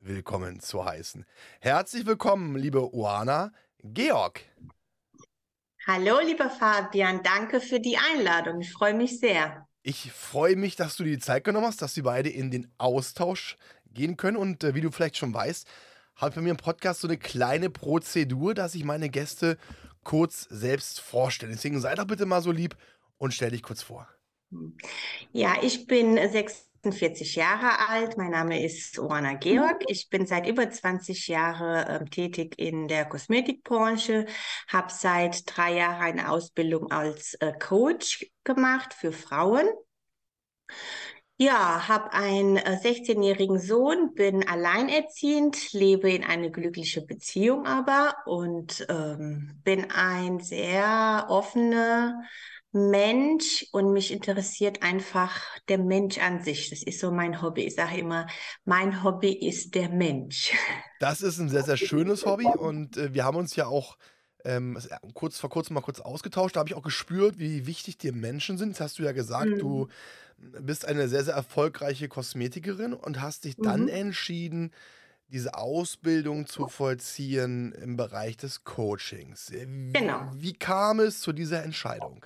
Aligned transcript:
willkommen 0.00 0.60
zu 0.60 0.84
heißen. 0.84 1.24
Herzlich 1.60 2.06
willkommen, 2.06 2.56
liebe 2.56 2.94
Oana 2.94 3.52
Georg. 3.82 4.40
Hallo, 5.86 6.18
lieber 6.20 6.50
Fabian, 6.50 7.22
danke 7.22 7.60
für 7.60 7.80
die 7.80 7.96
Einladung. 7.96 8.60
Ich 8.60 8.72
freue 8.72 8.94
mich 8.94 9.20
sehr. 9.20 9.66
Ich 9.82 10.10
freue 10.10 10.56
mich, 10.56 10.74
dass 10.74 10.96
du 10.96 11.04
dir 11.04 11.16
die 11.16 11.22
Zeit 11.22 11.44
genommen 11.44 11.66
hast, 11.66 11.80
dass 11.80 11.94
wir 11.94 12.02
beide 12.02 12.28
in 12.28 12.50
den 12.50 12.72
Austausch 12.76 13.56
gehen 13.92 14.16
können. 14.16 14.36
Und 14.36 14.64
äh, 14.64 14.74
wie 14.74 14.80
du 14.80 14.90
vielleicht 14.90 15.16
schon 15.16 15.32
weißt, 15.32 15.68
habe 16.16 16.30
ich 16.30 16.34
bei 16.34 16.42
mir 16.42 16.50
im 16.50 16.56
Podcast 16.56 17.02
so 17.02 17.08
eine 17.08 17.18
kleine 17.18 17.70
Prozedur, 17.70 18.54
dass 18.54 18.74
ich 18.74 18.84
meine 18.84 19.10
Gäste 19.10 19.58
kurz 20.02 20.48
selbst 20.50 21.00
vorstelle. 21.00 21.52
Deswegen 21.52 21.80
sei 21.80 21.94
doch 21.94 22.06
bitte 22.06 22.26
mal 22.26 22.42
so 22.42 22.50
lieb 22.50 22.76
und 23.18 23.32
stell 23.32 23.50
dich 23.50 23.62
kurz 23.62 23.82
vor. 23.82 24.08
Ja, 25.32 25.56
ich 25.62 25.86
bin 25.86 26.16
sechs 26.30 26.68
48 26.86 27.34
Jahre 27.34 27.88
alt. 27.88 28.16
Mein 28.16 28.30
Name 28.30 28.64
ist 28.64 28.98
Oana 29.00 29.34
Georg. 29.34 29.82
Ich 29.88 30.08
bin 30.08 30.26
seit 30.26 30.48
über 30.48 30.70
20 30.70 31.26
Jahren 31.26 31.86
äh, 31.86 32.04
tätig 32.04 32.54
in 32.58 32.86
der 32.86 33.06
Kosmetikbranche, 33.06 34.26
habe 34.68 34.92
seit 34.92 35.42
drei 35.46 35.74
Jahren 35.74 36.00
eine 36.00 36.30
Ausbildung 36.30 36.92
als 36.92 37.34
äh, 37.34 37.52
Coach 37.58 38.30
gemacht 38.44 38.94
für 38.94 39.10
Frauen. 39.10 39.66
Ja, 41.38 41.88
habe 41.88 42.12
einen 42.12 42.56
äh, 42.56 42.78
16-jährigen 42.80 43.58
Sohn, 43.58 44.14
bin 44.14 44.48
alleinerziehend, 44.48 45.72
lebe 45.72 46.10
in 46.10 46.24
eine 46.24 46.52
glückliche 46.52 47.02
Beziehung 47.02 47.66
aber 47.66 48.14
und 48.26 48.86
ähm, 48.88 49.60
bin 49.64 49.90
ein 49.90 50.38
sehr 50.40 51.26
offener, 51.28 52.22
Mensch 52.72 53.66
und 53.72 53.92
mich 53.92 54.12
interessiert 54.12 54.82
einfach 54.82 55.40
der 55.68 55.78
Mensch 55.78 56.18
an 56.18 56.42
sich. 56.42 56.70
Das 56.70 56.82
ist 56.82 57.00
so 57.00 57.10
mein 57.10 57.40
Hobby. 57.40 57.62
Ich 57.62 57.74
sage 57.74 57.98
immer, 57.98 58.26
mein 58.64 59.02
Hobby 59.02 59.32
ist 59.32 59.74
der 59.74 59.88
Mensch. 59.88 60.52
Das 60.98 61.20
ist 61.20 61.38
ein 61.38 61.50
sehr, 61.50 61.62
sehr 61.62 61.76
schönes 61.76 62.24
Hobby 62.24 62.46
und 62.46 62.96
äh, 62.96 63.12
wir 63.12 63.22
haben 63.24 63.36
uns 63.36 63.54
ja 63.54 63.66
auch 63.66 63.98
ähm, 64.46 64.78
kurz 65.12 65.38
vor 65.38 65.50
kurzem 65.50 65.74
mal 65.74 65.82
kurz 65.82 66.00
ausgetauscht. 66.00 66.56
Da 66.56 66.60
habe 66.60 66.70
ich 66.70 66.74
auch 66.74 66.82
gespürt, 66.82 67.38
wie 67.38 67.66
wichtig 67.66 67.98
dir 67.98 68.14
Menschen 68.14 68.56
sind. 68.56 68.70
Das 68.70 68.80
hast 68.80 68.98
du 68.98 69.02
ja 69.02 69.12
gesagt, 69.12 69.50
mhm. 69.50 69.58
du 69.58 69.88
bist 70.38 70.86
eine 70.86 71.08
sehr, 71.08 71.24
sehr 71.24 71.34
erfolgreiche 71.34 72.08
Kosmetikerin 72.08 72.94
und 72.94 73.20
hast 73.20 73.44
dich 73.44 73.56
dann 73.56 73.82
mhm. 73.82 73.88
entschieden, 73.88 74.72
diese 75.28 75.54
Ausbildung 75.54 76.46
zu 76.46 76.68
vollziehen 76.68 77.72
im 77.72 77.96
Bereich 77.96 78.36
des 78.36 78.64
Coachings. 78.64 79.50
Wie, 79.52 79.92
genau. 79.92 80.30
Wie 80.34 80.52
kam 80.52 81.00
es 81.00 81.20
zu 81.20 81.32
dieser 81.32 81.62
Entscheidung? 81.62 82.24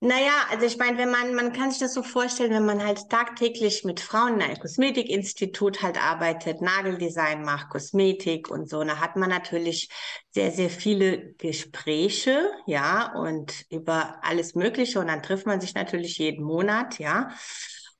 Naja, 0.00 0.46
also 0.50 0.64
ich 0.64 0.78
meine, 0.78 0.96
wenn 0.96 1.10
man, 1.10 1.34
man 1.34 1.52
kann 1.52 1.72
sich 1.72 1.80
das 1.80 1.92
so 1.92 2.04
vorstellen, 2.04 2.52
wenn 2.52 2.64
man 2.64 2.84
halt 2.84 3.08
tagtäglich 3.10 3.82
mit 3.82 3.98
Frauen 3.98 4.34
in 4.34 4.42
einem 4.42 4.60
Kosmetikinstitut 4.60 5.82
halt 5.82 6.00
arbeitet, 6.00 6.60
Nageldesign 6.60 7.42
macht, 7.42 7.68
Kosmetik 7.70 8.48
und 8.48 8.70
so, 8.70 8.84
da 8.84 9.00
hat 9.00 9.16
man 9.16 9.28
natürlich 9.28 9.88
sehr, 10.30 10.52
sehr 10.52 10.70
viele 10.70 11.32
Gespräche, 11.34 12.48
ja, 12.66 13.12
und 13.16 13.64
über 13.70 14.20
alles 14.22 14.54
Mögliche. 14.54 15.00
Und 15.00 15.08
dann 15.08 15.22
trifft 15.22 15.46
man 15.46 15.60
sich 15.60 15.74
natürlich 15.74 16.16
jeden 16.18 16.44
Monat, 16.44 17.00
ja, 17.00 17.32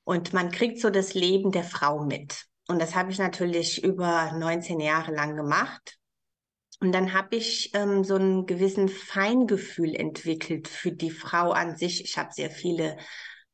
und 0.04 0.32
man 0.32 0.52
kriegt 0.52 0.80
so 0.80 0.90
das 0.90 1.14
Leben 1.14 1.50
der 1.50 1.64
Frau 1.64 2.04
mit. 2.04 2.44
Und 2.68 2.80
das 2.80 2.94
habe 2.94 3.10
ich 3.10 3.18
natürlich 3.18 3.82
über 3.82 4.30
19 4.38 4.78
Jahre 4.78 5.12
lang 5.12 5.34
gemacht 5.34 5.97
und 6.80 6.92
dann 6.92 7.12
habe 7.12 7.36
ich 7.36 7.74
ähm, 7.74 8.04
so 8.04 8.14
einen 8.14 8.46
gewissen 8.46 8.88
Feingefühl 8.88 9.94
entwickelt 9.94 10.68
für 10.68 10.92
die 10.92 11.10
Frau 11.10 11.50
an 11.50 11.76
sich. 11.76 12.04
Ich 12.04 12.18
habe 12.18 12.32
sehr 12.32 12.50
viele 12.50 12.96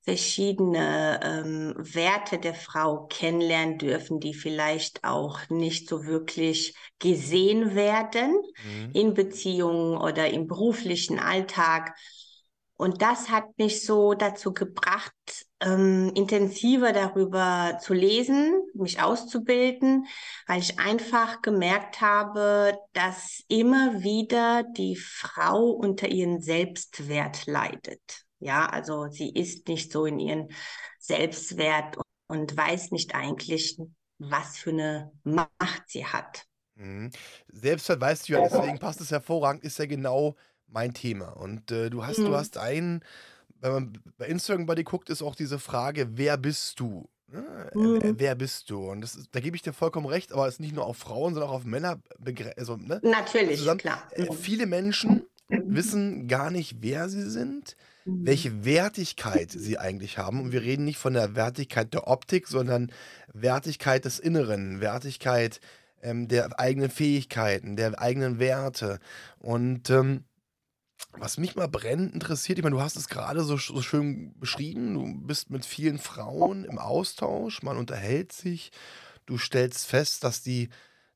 verschiedene 0.02 1.20
ähm, 1.22 1.74
Werte 1.78 2.38
der 2.38 2.54
Frau 2.54 3.06
kennenlernen 3.06 3.78
dürfen, 3.78 4.20
die 4.20 4.34
vielleicht 4.34 5.02
auch 5.02 5.40
nicht 5.48 5.88
so 5.88 6.04
wirklich 6.04 6.76
gesehen 6.98 7.74
werden 7.74 8.34
mhm. 8.62 8.90
in 8.92 9.14
Beziehungen 9.14 9.96
oder 9.96 10.28
im 10.28 10.46
beruflichen 10.46 11.18
Alltag. 11.18 11.96
Und 12.76 13.00
das 13.00 13.30
hat 13.30 13.56
mich 13.56 13.86
so 13.86 14.12
dazu 14.12 14.52
gebracht, 14.52 15.44
ähm, 15.60 16.12
intensiver 16.15 16.92
darüber 16.92 17.78
zu 17.81 17.94
lesen, 17.94 18.62
mich 18.75 19.00
auszubilden, 19.00 20.06
weil 20.47 20.60
ich 20.60 20.78
einfach 20.78 21.42
gemerkt 21.42 22.00
habe, 22.00 22.76
dass 22.92 23.42
immer 23.48 24.03
wieder 24.03 24.65
die 24.76 24.97
Frau 24.97 25.70
unter 25.70 26.09
ihren 26.09 26.41
Selbstwert 26.41 27.47
leidet. 27.47 28.25
Ja, 28.41 28.66
also 28.66 29.09
sie 29.09 29.31
ist 29.31 29.69
nicht 29.69 29.91
so 29.91 30.04
in 30.04 30.19
ihren 30.19 30.48
Selbstwert 30.98 31.97
und 32.26 32.56
weiß 32.56 32.91
nicht 32.91 33.15
eigentlich, 33.15 33.78
was 34.19 34.56
für 34.59 34.71
eine 34.71 35.12
Macht 35.22 35.84
sie 35.86 36.04
hat. 36.04 36.44
Mhm. 36.75 37.10
Selbstwert 37.48 38.00
weißt 38.00 38.28
du 38.28 38.32
ja, 38.34 38.42
deswegen 38.42 38.78
passt 38.78 39.00
es 39.00 39.10
hervorragend, 39.10 39.65
ist 39.65 39.78
ja 39.78 39.86
genau 39.86 40.36
mein 40.66 40.92
Thema. 40.92 41.28
Und 41.28 41.71
äh, 41.71 41.88
du 41.88 42.04
hast, 42.04 42.19
mhm. 42.19 42.26
du 42.26 42.36
hast 42.36 42.59
einen, 42.59 43.04
wenn 43.64 43.72
man 43.72 43.98
bei 44.19 44.26
Instagram 44.26 44.66
bei 44.66 44.75
dir 44.75 44.84
guckt, 44.84 45.08
ist 45.08 45.22
auch 45.22 45.34
diese 45.34 45.58
Frage, 45.58 46.08
wer 46.16 46.36
bist 46.36 46.78
du? 46.80 47.08
Ne? 47.28 47.70
Mhm. 47.75 47.98
Wer, 48.02 48.19
wer 48.19 48.34
bist 48.34 48.70
du? 48.70 48.91
Und 48.91 49.00
das 49.00 49.16
ist, 49.16 49.28
da 49.32 49.41
gebe 49.41 49.56
ich 49.56 49.62
dir 49.62 49.72
vollkommen 49.72 50.06
recht, 50.06 50.32
aber 50.32 50.47
es 50.47 50.54
ist 50.54 50.60
nicht 50.60 50.75
nur 50.75 50.86
auf 50.86 50.98
Frauen, 50.98 51.34
sondern 51.34 51.50
auch 51.50 51.56
auf 51.56 51.64
Männer 51.64 52.00
begrenzt. 52.19 52.58
Also, 52.58 52.76
ne? 52.76 53.00
Natürlich, 53.03 53.58
Zusammen. 53.58 53.78
klar. 53.78 54.03
Äh, 54.12 54.32
viele 54.32 54.66
Menschen 54.66 55.24
wissen 55.48 56.28
gar 56.28 56.50
nicht, 56.50 56.76
wer 56.80 57.08
sie 57.08 57.28
sind, 57.28 57.76
mhm. 58.04 58.26
welche 58.26 58.64
Wertigkeit 58.64 59.50
sie 59.50 59.78
eigentlich 59.78 60.19
haben. 60.19 60.41
Und 60.41 60.53
wir 60.53 60.62
reden 60.62 60.84
nicht 60.84 60.98
von 60.98 61.14
der 61.14 61.34
Wertigkeit 61.34 61.94
der 61.94 62.06
Optik, 62.06 62.48
sondern 62.48 62.92
Wertigkeit 63.32 64.04
des 64.04 64.19
Inneren, 64.19 64.80
Wertigkeit 64.80 65.60
ähm, 66.03 66.28
der 66.28 66.60
eigenen 66.60 66.91
Fähigkeiten, 66.91 67.76
der 67.76 67.98
eigenen 68.00 68.38
Werte. 68.38 69.00
Und 69.38 69.91
ähm, 69.91 70.24
was 71.12 71.38
mich 71.38 71.56
mal 71.56 71.69
brennend 71.69 72.12
interessiert, 72.15 72.59
ich 72.59 72.65
meine, 72.65 72.77
du 72.77 72.82
hast 72.82 72.97
es 72.97 73.09
gerade 73.09 73.43
so, 73.43 73.56
so 73.56 73.82
schön 73.82 74.38
beschrieben, 74.38 74.94
du 74.94 75.27
bist 75.27 75.50
mit 75.50 75.65
vielen 75.65 75.99
Frauen 75.99 76.65
im 76.65 76.78
Austausch, 76.78 77.62
man 77.62 77.77
unterhält 77.77 78.32
sich, 78.32 78.72
du 79.27 79.38
stellst 79.38 79.87
fest, 79.87 80.25
dass 80.25 80.43
die, 80.43 80.69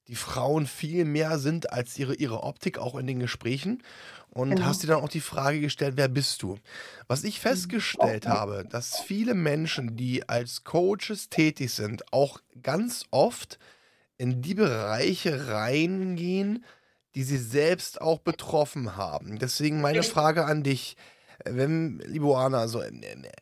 die 0.06 0.14
Frauen 0.14 0.66
viel 0.66 1.04
mehr 1.04 1.38
sind 1.38 1.72
als 1.72 1.98
ihre, 1.98 2.14
ihre 2.14 2.42
Optik, 2.42 2.78
auch 2.78 2.96
in 2.96 3.06
den 3.06 3.18
Gesprächen. 3.18 3.82
Und 4.30 4.50
genau. 4.50 4.66
hast 4.66 4.82
dir 4.82 4.88
dann 4.88 5.02
auch 5.02 5.08
die 5.08 5.20
Frage 5.20 5.60
gestellt, 5.60 5.96
wer 5.96 6.08
bist 6.08 6.42
du? 6.42 6.58
Was 7.06 7.24
ich 7.24 7.40
festgestellt 7.40 8.26
mhm. 8.26 8.30
habe, 8.30 8.64
dass 8.68 9.00
viele 9.00 9.34
Menschen, 9.34 9.96
die 9.96 10.28
als 10.28 10.64
Coaches 10.64 11.28
tätig 11.28 11.72
sind, 11.72 12.12
auch 12.12 12.40
ganz 12.62 13.04
oft 13.10 13.58
in 14.16 14.42
die 14.42 14.54
Bereiche 14.54 15.48
reingehen, 15.48 16.64
die 17.18 17.24
sie 17.24 17.38
selbst 17.38 18.00
auch 18.00 18.20
betroffen 18.20 18.94
haben. 18.94 19.40
Deswegen 19.40 19.80
meine 19.80 20.04
Frage 20.04 20.44
an 20.44 20.62
dich, 20.62 20.96
wenn, 21.44 21.98
liebe 22.06 22.32
Anna, 22.36 22.58
also, 22.58 22.80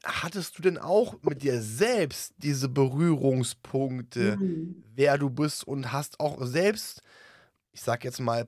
hattest 0.03 0.57
du 0.57 0.63
denn 0.63 0.79
auch 0.79 1.17
mit 1.21 1.43
dir 1.43 1.61
selbst 1.61 2.33
diese 2.39 2.71
Berührungspunkte, 2.71 4.39
mhm. 4.39 4.83
wer 4.95 5.19
du 5.19 5.29
bist 5.29 5.69
und 5.69 5.93
hast 5.93 6.21
auch 6.21 6.43
selbst, 6.47 7.03
ich 7.73 7.83
sag 7.83 8.03
jetzt 8.03 8.19
mal, 8.19 8.47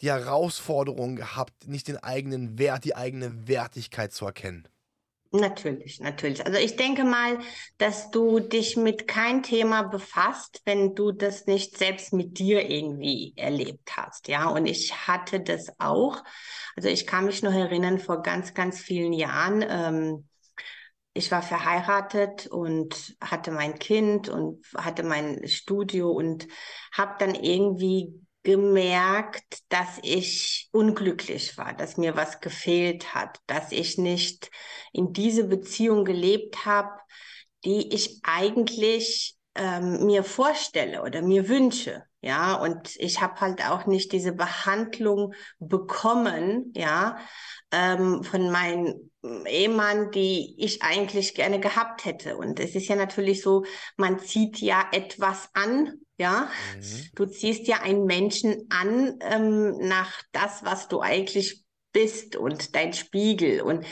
die 0.00 0.10
Herausforderung 0.10 1.16
gehabt, 1.16 1.66
nicht 1.66 1.88
den 1.88 1.96
eigenen 1.96 2.56
Wert, 2.56 2.84
die 2.84 2.94
eigene 2.94 3.48
Wertigkeit 3.48 4.12
zu 4.12 4.26
erkennen? 4.26 4.68
Natürlich, 5.34 5.98
natürlich. 6.00 6.44
Also 6.44 6.58
ich 6.58 6.76
denke 6.76 7.04
mal, 7.04 7.38
dass 7.78 8.10
du 8.10 8.38
dich 8.38 8.76
mit 8.76 9.08
kein 9.08 9.42
Thema 9.42 9.80
befasst, 9.82 10.60
wenn 10.66 10.94
du 10.94 11.10
das 11.10 11.46
nicht 11.46 11.78
selbst 11.78 12.12
mit 12.12 12.38
dir 12.38 12.68
irgendwie 12.68 13.32
erlebt 13.36 13.96
hast. 13.96 14.28
Ja, 14.28 14.48
und 14.50 14.66
ich 14.66 15.06
hatte 15.08 15.40
das 15.40 15.68
auch. 15.80 16.22
Also 16.76 16.90
ich 16.90 17.06
kann 17.06 17.24
mich 17.24 17.42
noch 17.42 17.52
erinnern, 17.54 17.98
vor 17.98 18.20
ganz, 18.20 18.52
ganz 18.52 18.78
vielen 18.80 19.14
Jahren, 19.14 19.64
ähm, 19.66 20.28
ich 21.14 21.30
war 21.30 21.42
verheiratet 21.42 22.46
und 22.46 23.16
hatte 23.22 23.50
mein 23.52 23.78
Kind 23.78 24.28
und 24.28 24.64
hatte 24.76 25.02
mein 25.02 25.46
Studio 25.48 26.10
und 26.10 26.48
habe 26.92 27.16
dann 27.18 27.34
irgendwie 27.34 28.20
gemerkt, 28.42 29.60
dass 29.68 29.98
ich 30.02 30.68
unglücklich 30.72 31.56
war, 31.58 31.74
dass 31.74 31.96
mir 31.96 32.16
was 32.16 32.40
gefehlt 32.40 33.14
hat, 33.14 33.38
dass 33.46 33.72
ich 33.72 33.98
nicht 33.98 34.50
in 34.92 35.12
diese 35.12 35.44
Beziehung 35.44 36.04
gelebt 36.04 36.66
habe, 36.66 36.90
die 37.64 37.94
ich 37.94 38.20
eigentlich 38.24 39.36
ähm, 39.54 40.06
mir 40.06 40.24
vorstelle 40.24 41.02
oder 41.02 41.22
mir 41.22 41.48
wünsche. 41.48 42.04
Ja, 42.20 42.54
und 42.54 42.96
ich 42.96 43.20
habe 43.20 43.40
halt 43.40 43.64
auch 43.68 43.86
nicht 43.86 44.12
diese 44.12 44.32
Behandlung 44.32 45.34
bekommen, 45.58 46.72
ja, 46.76 47.18
ähm, 47.72 48.22
von 48.22 48.50
meinem 48.50 49.11
Ehemann, 49.22 50.10
die 50.10 50.54
ich 50.58 50.82
eigentlich 50.82 51.34
gerne 51.34 51.60
gehabt 51.60 52.04
hätte. 52.04 52.36
Und 52.36 52.58
es 52.58 52.74
ist 52.74 52.88
ja 52.88 52.96
natürlich 52.96 53.42
so, 53.42 53.64
man 53.96 54.18
zieht 54.18 54.58
ja 54.58 54.84
etwas 54.92 55.48
an, 55.54 56.00
ja. 56.18 56.50
Mhm. 56.76 57.08
Du 57.14 57.26
ziehst 57.26 57.68
ja 57.68 57.80
einen 57.82 58.04
Menschen 58.04 58.66
an 58.70 59.18
ähm, 59.20 59.78
nach 59.78 60.22
das, 60.32 60.64
was 60.64 60.88
du 60.88 61.00
eigentlich 61.00 61.62
bist 61.92 62.36
und 62.36 62.74
dein 62.74 62.92
Spiegel. 62.92 63.62
Und 63.62 63.86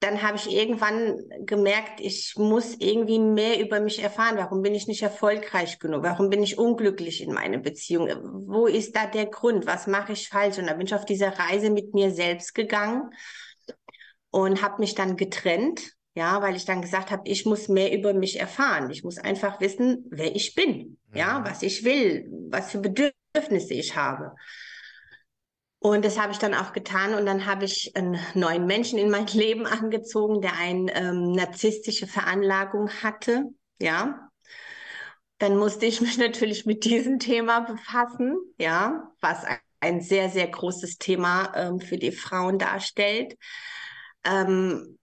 dann 0.00 0.22
habe 0.22 0.36
ich 0.36 0.52
irgendwann 0.52 1.18
gemerkt, 1.40 2.00
ich 2.00 2.34
muss 2.36 2.76
irgendwie 2.78 3.18
mehr 3.18 3.58
über 3.58 3.80
mich 3.80 4.00
erfahren. 4.00 4.36
Warum 4.36 4.62
bin 4.62 4.74
ich 4.74 4.86
nicht 4.86 5.02
erfolgreich 5.02 5.80
genug? 5.80 6.04
Warum 6.04 6.28
bin 6.30 6.42
ich 6.42 6.58
unglücklich 6.58 7.22
in 7.22 7.32
meiner 7.32 7.58
Beziehung? 7.58 8.08
Wo 8.46 8.66
ist 8.66 8.94
da 8.94 9.06
der 9.06 9.26
Grund? 9.26 9.66
Was 9.66 9.86
mache 9.88 10.12
ich 10.12 10.28
falsch? 10.28 10.58
Und 10.58 10.66
da 10.66 10.74
bin 10.74 10.86
ich 10.86 10.94
auf 10.94 11.06
diese 11.06 11.36
Reise 11.36 11.70
mit 11.70 11.94
mir 11.94 12.12
selbst 12.12 12.54
gegangen 12.54 13.10
und 14.36 14.60
habe 14.60 14.80
mich 14.80 14.94
dann 14.94 15.16
getrennt. 15.16 15.94
Ja, 16.14 16.42
weil 16.42 16.56
ich 16.56 16.66
dann 16.66 16.82
gesagt 16.82 17.10
habe, 17.10 17.22
ich 17.26 17.46
muss 17.46 17.68
mehr 17.68 17.92
über 17.92 18.12
mich 18.12 18.38
erfahren. 18.38 18.90
Ich 18.90 19.02
muss 19.02 19.16
einfach 19.16 19.60
wissen, 19.60 20.04
wer 20.10 20.34
ich 20.34 20.54
bin. 20.54 20.98
Ja, 21.14 21.38
mhm. 21.38 21.44
was 21.46 21.62
ich 21.62 21.84
will, 21.84 22.26
was 22.50 22.70
für 22.70 22.78
Bedürfnisse 22.78 23.72
ich 23.72 23.96
habe. 23.96 24.34
Und 25.78 26.04
das 26.04 26.18
habe 26.18 26.32
ich 26.32 26.38
dann 26.38 26.54
auch 26.54 26.74
getan 26.74 27.14
und 27.14 27.24
dann 27.24 27.46
habe 27.46 27.64
ich 27.64 27.96
einen 27.96 28.18
neuen 28.34 28.66
Menschen 28.66 28.98
in 28.98 29.08
mein 29.08 29.26
Leben 29.32 29.66
angezogen, 29.66 30.42
der 30.42 30.58
eine 30.58 30.94
ähm, 30.94 31.32
narzisstische 31.32 32.06
Veranlagung 32.06 32.90
hatte. 33.02 33.44
Ja. 33.80 34.30
Dann 35.38 35.56
musste 35.56 35.86
ich 35.86 36.02
mich 36.02 36.18
natürlich 36.18 36.66
mit 36.66 36.84
diesem 36.84 37.18
Thema 37.18 37.60
befassen, 37.60 38.36
ja, 38.58 39.12
was 39.20 39.44
ein 39.80 40.02
sehr, 40.02 40.28
sehr 40.28 40.48
großes 40.48 40.98
Thema 40.98 41.52
ähm, 41.54 41.80
für 41.80 41.96
die 41.96 42.12
Frauen 42.12 42.58
darstellt. 42.58 43.34
Ähm, 44.26 44.98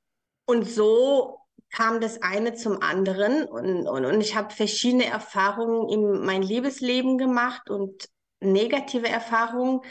und 0.45 0.65
so 0.69 1.39
kam 1.71 2.01
das 2.01 2.21
eine 2.21 2.53
zum 2.53 2.81
anderen 2.81 3.45
und, 3.45 3.87
und, 3.87 4.05
und 4.05 4.21
ich 4.21 4.35
habe 4.35 4.53
verschiedene 4.53 5.05
Erfahrungen 5.05 5.89
in 5.89 6.25
mein 6.25 6.43
Liebesleben 6.43 7.17
gemacht 7.17 7.69
und 7.69 8.07
negative 8.41 9.07
Erfahrungen 9.09 9.81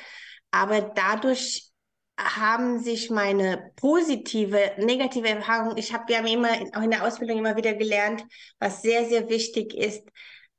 aber 0.52 0.82
dadurch 0.82 1.70
haben 2.18 2.78
sich 2.78 3.10
meine 3.10 3.72
positive, 3.76 4.72
negative 4.78 5.28
Erfahrung, 5.28 5.76
ich 5.76 5.92
habe, 5.92 6.14
haben 6.14 6.26
immer 6.26 6.50
auch 6.74 6.82
in 6.82 6.90
der 6.90 7.04
Ausbildung 7.04 7.38
immer 7.38 7.56
wieder 7.56 7.74
gelernt, 7.74 8.22
was 8.60 8.82
sehr, 8.82 9.06
sehr 9.06 9.28
wichtig 9.28 9.74
ist, 9.74 10.06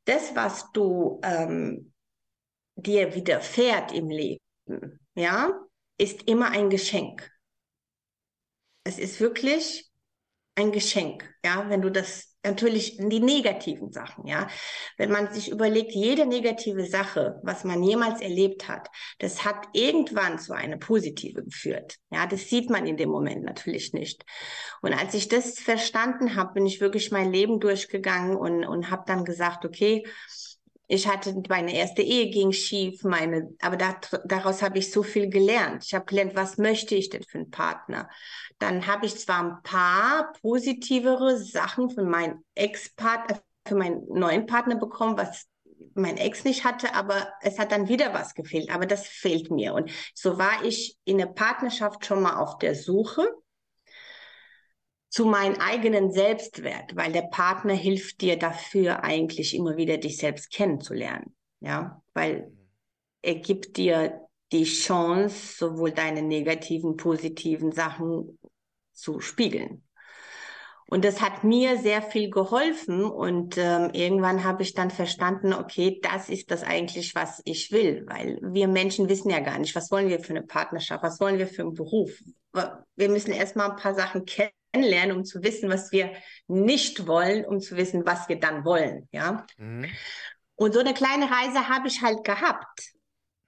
das, 0.06 0.36
was 0.36 0.72
du 0.74 1.22
ähm, 1.24 1.94
dir 2.76 3.16
widerfährt 3.16 3.94
im 3.94 4.10
Leben, 4.10 4.42
ja, 5.16 5.52
ist 5.98 6.24
immer 6.28 6.50
ein 6.50 6.70
Geschenk. 6.70 7.32
Es 8.84 9.00
ist 9.00 9.20
wirklich 9.20 9.90
ein 10.56 10.72
Geschenk, 10.72 11.34
ja, 11.44 11.70
wenn 11.70 11.82
du 11.82 11.90
das 11.90 12.34
natürlich 12.44 12.98
die 12.98 13.22
negativen 13.22 13.92
Sachen, 13.92 14.28
ja. 14.28 14.48
Wenn 14.98 15.12
man 15.12 15.34
sich 15.34 15.50
überlegt, 15.50 15.94
jede 15.94 16.26
negative 16.26 16.86
Sache, 16.86 17.40
was 17.42 17.64
man 17.64 17.82
jemals 17.82 18.22
erlebt 18.22 18.68
hat, 18.68 18.90
das 19.20 19.46
hat 19.46 19.68
irgendwann 19.74 20.38
zu 20.38 20.54
einer 20.54 20.78
positive 20.78 21.44
geführt. 21.44 21.98
Ja, 22.12 22.28
das 22.28 22.50
sieht 22.50 22.70
man 22.70 22.86
in 22.86 22.98
dem 22.98 23.10
Moment 23.10 23.44
natürlich 23.44 23.94
nicht. 23.94 24.26
Und 24.82 24.94
als 24.94 25.14
ich 25.14 25.30
das 25.30 25.58
verstanden 25.60 26.36
habe, 26.36 26.54
bin 26.54 26.66
ich 26.66 26.82
wirklich 26.82 27.12
mein 27.12 27.32
Leben 27.32 27.60
durchgegangen 27.60 28.36
und, 28.36 28.66
und 28.66 28.92
habe 28.92 29.04
dann 29.08 29.24
gesagt, 29.24 29.64
okay, 29.66 30.06
ich 30.88 31.08
hatte 31.08 31.42
meine 31.50 31.74
erste 31.74 32.02
Ehe 32.02 32.30
ging 32.30 32.52
schief, 32.52 33.04
meine, 33.04 33.56
aber 33.62 33.78
da, 33.78 33.96
daraus 34.26 34.62
habe 34.62 34.80
ich 34.80 34.92
so 34.92 35.02
viel 35.02 35.30
gelernt. 35.30 35.86
Ich 35.86 35.94
habe 35.94 36.06
gelernt, 36.06 36.36
was 36.36 36.58
möchte 36.58 36.96
ich 36.96 37.10
denn 37.10 37.24
für 37.24 37.40
einen 37.40 37.52
Partner? 37.52 38.10
Dann 38.60 38.86
habe 38.86 39.06
ich 39.06 39.18
zwar 39.18 39.44
ein 39.44 39.64
paar 39.64 40.34
positivere 40.42 41.38
Sachen 41.38 41.90
von 41.90 42.10
meinem 42.10 42.44
Ex-Partner, 42.56 43.42
für 43.66 43.76
meinen 43.76 44.06
neuen 44.10 44.46
Partner 44.46 44.76
bekommen, 44.76 45.18
was 45.18 45.48
mein 45.96 46.18
Ex 46.18 46.44
nicht 46.44 46.66
hatte, 46.66 46.94
aber 46.94 47.28
es 47.42 47.60
hat 47.60 47.72
dann 47.72 47.88
wieder 47.88 48.14
was 48.14 48.34
gefehlt. 48.34 48.70
Aber 48.70 48.86
das 48.86 49.08
fehlt 49.08 49.52
mir. 49.52 49.74
Und 49.74 49.90
so 50.14 50.38
war 50.38 50.64
ich 50.66 50.98
in 51.06 51.18
der 51.18 51.28
Partnerschaft 51.28 52.06
schon 52.06 52.22
mal 52.22 52.38
auf 52.38 52.58
der 52.58 52.76
Suche 52.76 53.28
zu 55.14 55.26
meinem 55.26 55.58
eigenen 55.60 56.12
Selbstwert, 56.12 56.96
weil 56.96 57.12
der 57.12 57.22
Partner 57.22 57.76
hilft 57.76 58.22
dir 58.22 58.36
dafür 58.36 59.04
eigentlich 59.04 59.56
immer 59.56 59.78
wieder 59.78 59.98
dich 60.00 60.18
selbst 60.18 60.52
kennenzulernen. 60.52 61.36
Ja, 61.60 62.02
weil 62.16 62.52
er 63.22 63.36
gibt 63.36 63.78
dir 63.78 64.22
die 64.52 64.64
Chance, 64.64 65.56
sowohl 65.56 65.92
deine 65.92 66.24
negativen, 66.24 66.98
positiven 66.98 67.72
Sachen 67.72 68.40
zu 68.92 69.20
spiegeln. 69.20 69.84
Und 70.88 71.06
das 71.06 71.22
hat 71.22 71.44
mir 71.44 71.78
sehr 71.78 72.02
viel 72.02 72.32
geholfen 72.32 73.04
und 73.04 73.56
ähm, 73.60 73.92
irgendwann 73.94 74.44
habe 74.44 74.64
ich 74.64 74.74
dann 74.74 74.90
verstanden, 74.90 75.54
okay, 75.54 76.00
das 76.02 76.28
ist 76.28 76.50
das 76.50 76.64
eigentlich, 76.64 77.14
was 77.14 77.40
ich 77.46 77.72
will, 77.72 78.04
weil 78.08 78.40
wir 78.42 78.68
Menschen 78.68 79.08
wissen 79.10 79.30
ja 79.30 79.42
gar 79.42 79.60
nicht, 79.60 79.76
was 79.76 79.92
wollen 79.92 80.10
wir 80.10 80.20
für 80.22 80.34
eine 80.34 80.44
Partnerschaft, 80.44 81.04
was 81.04 81.20
wollen 81.20 81.38
wir 81.38 81.48
für 81.48 81.62
einen 81.62 81.76
Beruf. 81.76 82.12
Wir 82.96 83.10
müssen 83.10 83.32
erstmal 83.32 83.70
ein 83.70 83.78
paar 83.78 83.94
Sachen 83.94 84.26
kennen 84.26 84.50
kennenlernen, 84.74 85.18
um 85.18 85.24
zu 85.24 85.44
wissen, 85.44 85.70
was 85.70 85.92
wir 85.92 86.12
nicht 86.48 87.08
wollen, 87.08 87.46
um 87.46 87.60
zu 87.60 87.78
wissen, 87.78 88.06
was 88.06 88.28
wir 88.28 88.40
dann 88.40 88.66
wollen, 88.66 89.08
ja. 89.12 89.46
Mhm. 89.58 89.86
Und 90.56 90.74
so 90.74 90.80
eine 90.80 90.94
kleine 90.94 91.30
Reise 91.32 91.70
habe 91.70 91.88
ich 91.88 92.02
halt 92.02 92.24
gehabt, 92.24 92.94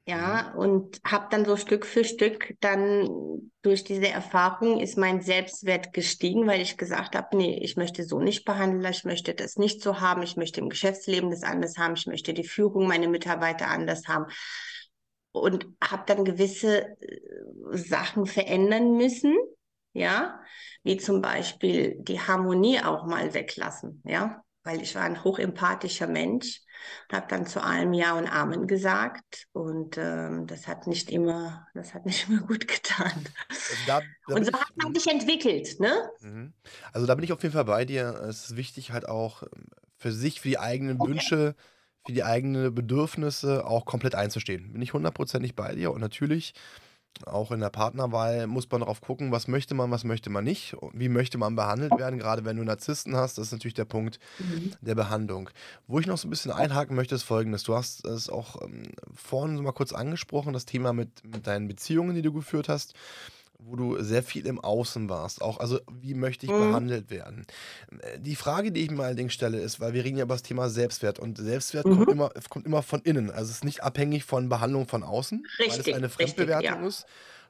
ja, 0.07 0.51
mhm. 0.53 0.59
und 0.59 1.01
habe 1.05 1.27
dann 1.31 1.45
so 1.45 1.57
Stück 1.57 1.85
für 1.85 2.03
Stück 2.03 2.53
dann 2.61 3.51
durch 3.63 3.83
diese 3.83 4.07
Erfahrung 4.07 4.79
ist 4.79 4.97
mein 4.97 5.21
Selbstwert 5.21 5.93
gestiegen, 5.93 6.45
weil 6.45 6.61
ich 6.61 6.77
gesagt 6.77 7.15
habe, 7.15 7.35
nee, 7.35 7.59
ich 7.63 7.75
möchte 7.75 8.03
so 8.03 8.19
nicht 8.19 8.45
behandeln, 8.45 8.85
ich 8.91 9.03
möchte 9.03 9.33
das 9.33 9.57
nicht 9.57 9.81
so 9.81 9.99
haben, 9.99 10.21
ich 10.21 10.37
möchte 10.37 10.61
im 10.61 10.69
Geschäftsleben 10.69 11.31
das 11.31 11.41
anders 11.41 11.77
haben, 11.77 11.95
ich 11.95 12.05
möchte 12.05 12.35
die 12.35 12.43
Führung 12.43 12.87
meiner 12.87 13.07
Mitarbeiter 13.07 13.67
anders 13.67 14.07
haben 14.07 14.27
und 15.31 15.67
habe 15.83 16.03
dann 16.05 16.23
gewisse 16.23 16.97
äh, 16.99 17.19
Sachen 17.71 18.27
verändern 18.27 18.95
müssen, 18.97 19.35
ja, 19.95 20.41
wie 20.83 20.97
zum 20.97 21.21
Beispiel 21.21 21.95
die 21.99 22.19
Harmonie 22.19 22.81
auch 22.81 23.05
mal 23.05 23.33
weglassen, 23.33 24.01
ja, 24.05 24.43
weil 24.63 24.81
ich 24.81 24.93
war 24.93 25.03
ein 25.03 25.23
hochempathischer 25.23 26.07
Mensch 26.07 26.61
und 27.07 27.15
habe 27.15 27.27
dann 27.29 27.47
zu 27.47 27.63
allem 27.63 27.93
Ja 27.93 28.17
und 28.17 28.27
Amen 28.27 28.67
gesagt 28.67 29.47
und 29.53 29.97
ähm, 29.97 30.47
das 30.47 30.67
hat 30.67 30.85
nicht 30.85 31.09
immer, 31.09 31.65
das 31.73 31.93
hat 31.93 32.05
nicht 32.05 32.27
immer 32.29 32.41
gut 32.41 32.67
getan. 32.67 33.25
Also 33.49 33.83
da, 33.87 34.01
da 34.27 34.35
und 34.35 34.45
so 34.45 34.51
hat 34.51 34.75
man 34.75 34.93
sich 34.93 35.07
entwickelt, 35.07 35.79
ne? 35.79 36.09
Mhm. 36.19 36.53
Also 36.91 37.07
da 37.07 37.15
bin 37.15 37.23
ich 37.23 37.31
auf 37.31 37.41
jeden 37.41 37.53
Fall 37.53 37.65
bei 37.65 37.85
dir. 37.85 38.21
Es 38.27 38.49
ist 38.49 38.57
wichtig 38.57 38.91
halt 38.91 39.07
auch 39.07 39.43
ähm, 39.43 39.67
für 39.97 40.11
sich, 40.11 40.41
für 40.41 40.49
die 40.49 40.59
eigenen 40.59 40.99
okay. 40.99 41.11
Wünsche, 41.11 41.55
für 42.05 42.11
die 42.11 42.23
eigenen 42.25 42.75
Bedürfnisse 42.75 43.65
auch 43.65 43.85
komplett 43.85 44.13
einzustehen. 44.13 44.73
Bin 44.73 44.81
ich 44.81 44.93
hundertprozentig 44.93 45.55
bei 45.55 45.73
dir 45.73 45.91
und 45.91 46.01
natürlich 46.01 46.53
auch 47.25 47.51
in 47.51 47.59
der 47.59 47.69
Partnerwahl 47.69 48.47
muss 48.47 48.69
man 48.69 48.81
darauf 48.81 49.01
gucken, 49.01 49.31
was 49.31 49.47
möchte 49.47 49.73
man, 49.73 49.91
was 49.91 50.03
möchte 50.03 50.29
man 50.29 50.43
nicht, 50.43 50.75
wie 50.93 51.09
möchte 51.09 51.37
man 51.37 51.55
behandelt 51.55 51.97
werden, 51.97 52.19
gerade 52.19 52.45
wenn 52.45 52.57
du 52.57 52.63
Narzissten 52.63 53.15
hast, 53.15 53.37
das 53.37 53.47
ist 53.47 53.51
natürlich 53.53 53.73
der 53.73 53.85
Punkt 53.85 54.19
mhm. 54.39 54.71
der 54.81 54.95
Behandlung. 54.95 55.49
Wo 55.87 55.99
ich 55.99 56.07
noch 56.07 56.17
so 56.17 56.27
ein 56.27 56.29
bisschen 56.29 56.51
einhaken 56.51 56.95
möchte, 56.95 57.15
ist 57.15 57.23
folgendes. 57.23 57.63
Du 57.63 57.75
hast 57.75 58.05
es 58.05 58.29
auch 58.29 58.61
ähm, 58.61 58.83
vorhin 59.13 59.57
so 59.57 59.63
mal 59.63 59.71
kurz 59.71 59.93
angesprochen, 59.93 60.53
das 60.53 60.65
Thema 60.65 60.93
mit, 60.93 61.23
mit 61.25 61.47
deinen 61.47 61.67
Beziehungen, 61.67 62.15
die 62.15 62.21
du 62.21 62.33
geführt 62.33 62.69
hast 62.69 62.95
wo 63.57 63.75
du 63.75 64.01
sehr 64.01 64.23
viel 64.23 64.45
im 64.45 64.59
Außen 64.59 65.09
warst. 65.09 65.41
Auch, 65.41 65.59
also, 65.59 65.79
wie 65.91 66.13
möchte 66.13 66.45
ich 66.45 66.51
mhm. 66.51 66.59
behandelt 66.59 67.09
werden? 67.09 67.45
Äh, 67.99 68.19
die 68.19 68.35
Frage, 68.35 68.71
die 68.71 68.81
ich 68.81 68.91
mir 68.91 69.03
allerdings 69.03 69.33
stelle, 69.33 69.59
ist, 69.59 69.79
weil 69.79 69.93
wir 69.93 70.03
reden 70.03 70.17
ja 70.17 70.23
über 70.23 70.35
das 70.35 70.43
Thema 70.43 70.69
Selbstwert 70.69 71.19
und 71.19 71.37
Selbstwert 71.37 71.85
mhm. 71.85 71.97
kommt, 71.97 72.09
immer, 72.09 72.31
kommt 72.49 72.65
immer 72.65 72.83
von 72.83 73.01
innen. 73.01 73.29
Also, 73.29 73.49
es 73.49 73.57
ist 73.57 73.65
nicht 73.65 73.83
abhängig 73.83 74.23
von 74.23 74.49
Behandlung 74.49 74.87
von 74.87 75.03
außen, 75.03 75.45
richtig, 75.59 75.85
weil 75.85 75.91
es 75.91 75.97
eine 75.97 76.09
Fremdbewertung 76.09 76.65
richtig, 76.65 76.81
ja. 76.81 76.87
ist 76.87 77.05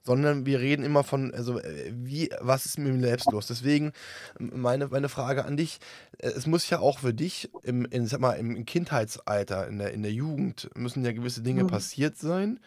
sondern 0.05 0.45
wir 0.45 0.59
reden 0.59 0.85
immer 0.85 1.03
von, 1.03 1.33
also 1.33 1.59
äh, 1.59 1.91
wie, 1.91 2.29
was 2.39 2.65
ist 2.65 2.77
mit 2.77 2.93
mir 2.93 3.07
selbst 3.07 3.31
los? 3.31 3.47
Deswegen 3.47 3.91
meine, 4.38 4.88
meine 4.88 5.09
Frage 5.09 5.45
an 5.45 5.57
dich, 5.57 5.79
äh, 6.19 6.27
es 6.27 6.45
muss 6.45 6.69
ja 6.69 6.79
auch 6.79 7.00
für 7.00 7.13
dich 7.13 7.50
im, 7.63 7.85
in, 7.85 8.05
sag 8.05 8.19
mal, 8.19 8.33
im 8.33 8.65
Kindheitsalter, 8.65 9.67
in 9.67 9.79
der, 9.79 9.91
in 9.91 10.03
der 10.03 10.12
Jugend, 10.13 10.69
müssen 10.75 11.03
ja 11.03 11.12
gewisse 11.12 11.41
Dinge 11.41 11.63
mhm. 11.63 11.67
passiert 11.67 12.17
sein, 12.17 12.59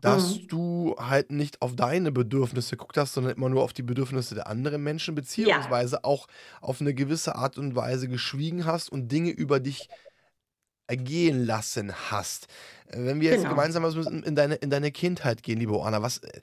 dass 0.00 0.40
Mhm. 0.40 0.48
du 0.48 0.94
halt 0.98 1.30
nicht 1.32 1.62
auf 1.62 1.76
deine 1.76 2.12
Bedürfnisse 2.12 2.76
geguckt 2.76 2.96
hast, 2.96 3.14
sondern 3.14 3.36
immer 3.36 3.48
nur 3.48 3.62
auf 3.62 3.72
die 3.72 3.82
Bedürfnisse 3.82 4.34
der 4.34 4.46
anderen 4.46 4.82
Menschen, 4.82 5.14
Ja. 5.42 5.56
beziehungsweise 5.60 6.04
auch 6.04 6.26
auf 6.60 6.80
eine 6.80 6.94
gewisse 6.94 7.36
Art 7.36 7.58
und 7.58 7.76
Weise 7.76 8.08
geschwiegen 8.08 8.64
hast 8.66 8.90
und 8.90 9.10
Dinge 9.12 9.30
über 9.30 9.60
dich 9.60 9.88
ergehen 10.88 11.44
lassen 11.44 11.92
hast. 12.10 12.46
Äh, 12.86 13.04
wenn 13.04 13.20
wir 13.20 13.30
jetzt 13.30 13.42
Genau. 13.42 13.48
gemeinsam 13.48 13.84
in 14.22 14.36
deine 14.36 14.54
in 14.56 14.70
deine 14.70 14.92
Kindheit 14.92 15.42
gehen, 15.42 15.58
liebe 15.58 15.72
Oana, 15.76 16.00
was 16.02 16.18
äh, 16.18 16.40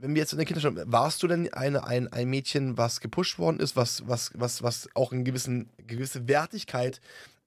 wenn 0.00 0.14
wir 0.14 0.20
jetzt 0.22 0.32
in 0.32 0.38
der 0.38 0.46
Kindheit 0.46 0.62
schauen, 0.62 0.82
warst 0.86 1.22
du 1.22 1.28
denn 1.28 1.52
eine 1.52 1.84
ein 1.84 2.12
ein 2.12 2.28
Mädchen, 2.28 2.76
was 2.78 3.00
gepusht 3.00 3.38
worden 3.38 3.60
ist, 3.60 3.76
was 3.76 4.02
was 4.08 4.32
was 4.34 4.62
was 4.62 4.88
auch 4.94 5.10
gewissen 5.10 5.70
gewisse 5.86 6.26
Wertigkeit 6.26 7.00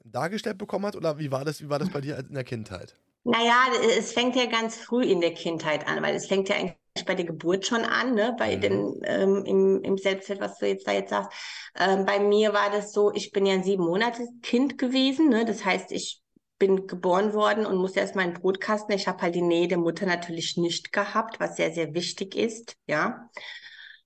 dargestellt 0.05 0.57
bekommen 0.57 0.85
hat? 0.85 0.95
Oder 0.95 1.19
wie 1.19 1.31
war 1.31 1.43
das, 1.43 1.61
wie 1.61 1.69
war 1.69 1.79
das 1.79 1.89
bei 1.89 1.99
dir 2.01 2.17
in 2.19 2.33
der 2.33 2.45
Kindheit? 2.45 2.95
Naja, 3.29 3.65
es 3.97 4.13
fängt 4.13 4.35
ja 4.37 4.45
ganz 4.45 4.77
früh 4.77 5.03
in 5.03 5.19
der 5.19 5.33
Kindheit 5.33 5.85
an, 5.87 6.01
weil 6.01 6.15
es 6.15 6.27
fängt 6.27 6.47
ja 6.47 6.55
eigentlich 6.55 6.77
bei 7.05 7.13
der 7.13 7.25
Geburt 7.25 7.65
schon 7.67 7.81
an, 7.83 8.15
ne? 8.15 8.33
bei 8.39 8.55
Mhm. 8.55 8.61
den, 8.61 9.01
ähm, 9.03 9.43
im, 9.45 9.83
im 9.83 9.97
Selbstwert, 9.97 10.39
was 10.39 10.57
du 10.59 10.67
jetzt 10.67 10.87
da 10.87 10.93
jetzt 10.93 11.09
sagst. 11.09 11.31
Ähm, 11.77 12.05
bei 12.05 12.19
mir 12.19 12.53
war 12.53 12.71
das 12.71 12.93
so, 12.93 13.11
ich 13.13 13.31
bin 13.33 13.45
ja 13.45 13.53
ein 13.53 13.63
sieben 13.63 13.83
Monate 13.83 14.25
Kind 14.41 14.77
gewesen, 14.77 15.29
ne? 15.29 15.43
Das 15.45 15.65
heißt, 15.65 15.91
ich 15.91 16.21
bin 16.57 16.87
geboren 16.87 17.33
worden 17.33 17.65
und 17.65 17.77
musste 17.77 17.99
erst 17.99 18.15
mal 18.15 18.23
in 18.23 18.33
den 18.33 18.41
Brutkasten. 18.41 18.95
Ich 18.95 19.07
habe 19.07 19.21
halt 19.21 19.35
die 19.35 19.41
Nähe 19.41 19.67
der 19.67 19.77
Mutter 19.77 20.05
natürlich 20.05 20.55
nicht 20.57 20.91
gehabt, 20.93 21.39
was 21.39 21.57
sehr, 21.57 21.71
sehr 21.73 21.93
wichtig 21.93 22.33
ist, 22.35 22.77
ja. 22.87 23.29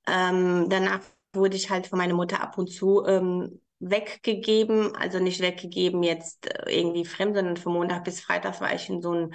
Ähm, 0.07 0.67
danach 0.69 1.01
wurde 1.33 1.55
ich 1.55 1.69
halt 1.69 1.87
von 1.87 1.97
meiner 1.99 2.13
Mutter 2.15 2.41
ab 2.41 2.57
und 2.57 2.67
zu 2.71 3.05
ähm, 3.05 3.61
weggegeben, 3.81 4.95
also 4.95 5.19
nicht 5.19 5.41
weggegeben 5.41 6.03
jetzt 6.03 6.47
äh, 6.47 6.71
irgendwie 6.79 7.05
fremd, 7.05 7.35
sondern 7.35 7.57
von 7.57 7.73
Montag 7.73 8.03
bis 8.03 8.21
Freitag 8.21 8.61
war 8.61 8.73
ich 8.73 8.89
in 8.89 9.01
so 9.01 9.11
einem, 9.11 9.33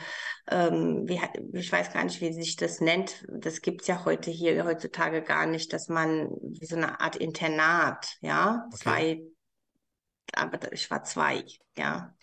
ähm, 0.49 1.09
wie, 1.09 1.21
ich 1.59 1.71
weiß 1.71 1.93
gar 1.93 2.05
nicht, 2.05 2.21
wie 2.21 2.33
sich 2.33 2.57
das 2.57 2.81
nennt. 2.81 3.27
Das 3.29 3.61
gibt's 3.61 3.87
ja 3.89 4.05
heute 4.05 4.31
hier 4.31 4.65
heutzutage 4.65 5.23
gar 5.23 5.47
nicht, 5.47 5.73
dass 5.73 5.89
man 5.89 6.31
wie 6.43 6.67
so 6.67 6.77
eine 6.77 7.01
Art 7.01 7.17
Internat, 7.17 8.17
ja, 8.21 8.65
Okay. 8.69 8.77
zwei, 8.79 9.23
aber 10.33 10.73
ich 10.73 10.91
war 10.91 11.05
zwei, 11.05 11.45
ja. 11.77 12.16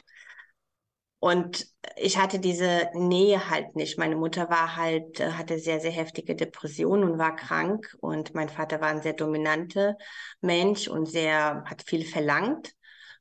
Und 1.24 1.68
ich 1.96 2.18
hatte 2.18 2.38
diese 2.38 2.90
Nähe 2.96 3.50
halt 3.50 3.78
nicht. 3.78 3.98
Meine 3.98 4.18
Mutter 4.18 4.50
war 4.50 4.76
halt, 4.76 5.22
äh, 5.22 5.32
hatte 5.32 5.58
sehr, 5.58 5.80
sehr 5.80 5.90
heftige 5.92 6.36
Depressionen 6.36 7.10
und 7.10 7.18
war 7.18 7.34
krank. 7.34 7.96
Und 8.02 8.36
mein 8.36 8.50
Vater 8.50 8.82
war 8.82 8.90
ein 8.90 9.02
sehr 9.02 9.14
dominanter 9.14 9.96
Mensch 10.42 10.90
und 10.90 11.06
sehr, 11.06 11.64
hat 11.64 11.84
viel 11.86 12.04
verlangt 12.06 12.74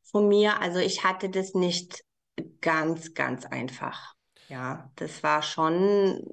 von 0.02 0.26
mir. 0.26 0.60
Also 0.60 0.80
ich 0.80 1.04
hatte 1.04 1.30
das 1.30 1.54
nicht 1.54 2.02
ganz, 2.60 3.14
ganz 3.14 3.46
einfach. 3.46 4.14
Ja, 4.48 4.90
das 4.96 5.22
war 5.22 5.40
schon, 5.40 6.28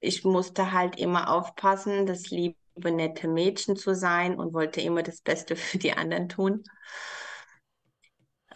ich 0.00 0.22
musste 0.22 0.72
halt 0.72 0.98
immer 0.98 1.32
aufpassen, 1.32 2.04
das 2.04 2.28
liebe, 2.28 2.58
nette 2.76 3.26
Mädchen 3.26 3.74
zu 3.74 3.94
sein 3.94 4.38
und 4.38 4.52
wollte 4.52 4.82
immer 4.82 5.02
das 5.02 5.22
Beste 5.22 5.56
für 5.56 5.78
die 5.78 5.94
anderen 5.94 6.28
tun. 6.28 6.62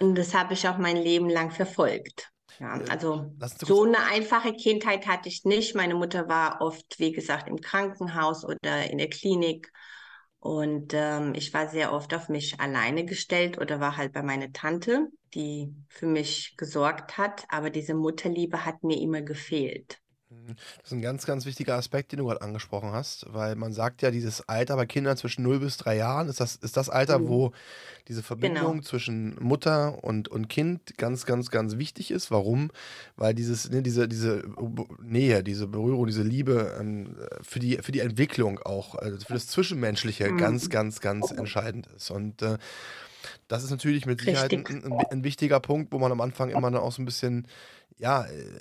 Und 0.02 0.16
das 0.16 0.34
habe 0.34 0.54
ich 0.54 0.68
auch 0.68 0.78
mein 0.78 0.96
Leben 0.96 1.30
lang 1.30 1.50
verfolgt. 1.52 2.28
Ja, 2.58 2.80
Äh, 2.80 2.90
also 2.90 3.32
so 3.60 3.84
eine 3.84 4.00
einfache 4.10 4.52
Kindheit 4.52 5.06
hatte 5.06 5.28
ich 5.28 5.44
nicht. 5.44 5.76
Meine 5.76 5.94
Mutter 5.94 6.28
war 6.28 6.60
oft, 6.60 6.98
wie 6.98 7.12
gesagt, 7.12 7.48
im 7.48 7.60
Krankenhaus 7.60 8.44
oder 8.44 8.90
in 8.90 8.98
der 8.98 9.08
Klinik. 9.08 9.70
Und 10.40 10.92
ähm, 10.92 11.34
ich 11.36 11.54
war 11.54 11.68
sehr 11.68 11.92
oft 11.92 12.12
auf 12.14 12.28
mich 12.28 12.58
alleine 12.58 13.04
gestellt 13.04 13.58
oder 13.58 13.78
war 13.78 13.96
halt 13.96 14.12
bei 14.12 14.24
meiner 14.24 14.52
Tante, 14.52 15.06
die 15.34 15.72
für 15.88 16.06
mich 16.06 16.56
gesorgt 16.56 17.16
hat. 17.16 17.44
Aber 17.48 17.70
diese 17.70 17.94
Mutterliebe 17.94 18.64
hat 18.64 18.82
mir 18.82 19.00
immer 19.00 19.22
gefehlt. 19.22 20.01
Mhm. 20.32 20.56
Das 20.78 20.86
ist 20.86 20.92
ein 20.92 21.02
ganz, 21.02 21.26
ganz 21.26 21.44
wichtiger 21.46 21.76
Aspekt, 21.76 22.12
den 22.12 22.18
du 22.18 22.26
gerade 22.26 22.42
angesprochen 22.42 22.92
hast, 22.92 23.26
weil 23.32 23.54
man 23.56 23.72
sagt 23.72 24.02
ja, 24.02 24.10
dieses 24.10 24.48
Alter 24.48 24.76
bei 24.76 24.86
Kindern 24.86 25.16
zwischen 25.16 25.42
0 25.42 25.60
bis 25.60 25.76
3 25.76 25.96
Jahren 25.96 26.28
ist 26.28 26.40
das, 26.40 26.56
ist 26.56 26.76
das 26.76 26.88
Alter, 26.88 27.18
Mhm. 27.18 27.28
wo 27.28 27.52
diese 28.08 28.22
Verbindung 28.22 28.72
Genau. 28.72 28.82
zwischen 28.82 29.36
Mutter 29.42 30.02
und, 30.02 30.28
und 30.28 30.48
Kind 30.48 30.96
ganz, 30.98 31.24
ganz, 31.26 31.50
ganz 31.50 31.76
wichtig 31.76 32.10
ist. 32.10 32.30
Warum? 32.30 32.70
Weil 33.16 33.34
dieses, 33.34 33.70
ne, 33.70 33.82
diese, 33.82 34.08
diese 34.08 34.42
Nähe, 35.00 35.42
diese 35.44 35.66
Berührung, 35.68 36.06
diese 36.06 36.22
Liebe 36.22 36.76
ähm, 36.80 37.16
für, 37.42 37.58
die, 37.60 37.76
für 37.78 37.92
die 37.92 38.00
Entwicklung 38.00 38.58
auch, 38.58 38.94
also 38.96 39.18
für 39.24 39.34
das 39.34 39.46
Zwischenmenschliche 39.46 40.30
Mhm. 40.32 40.38
ganz, 40.38 40.68
ganz, 40.68 41.00
ganz 41.00 41.30
entscheidend 41.30 41.86
ist. 41.96 42.10
Und 42.10 42.42
äh, 42.42 42.58
das 43.52 43.64
ist 43.64 43.70
natürlich 43.70 44.06
mit 44.06 44.22
Sicherheit 44.22 44.50
ein, 44.50 44.66
ein, 44.66 44.92
ein 45.10 45.24
wichtiger 45.24 45.60
Punkt, 45.60 45.92
wo 45.92 45.98
man 45.98 46.10
am 46.10 46.22
Anfang 46.22 46.48
immer 46.48 46.70
dann 46.70 46.80
auch 46.80 46.90
so 46.90 47.02
ein 47.02 47.04
bisschen, 47.04 47.46
ja, 47.98 48.24
äh, 48.24 48.58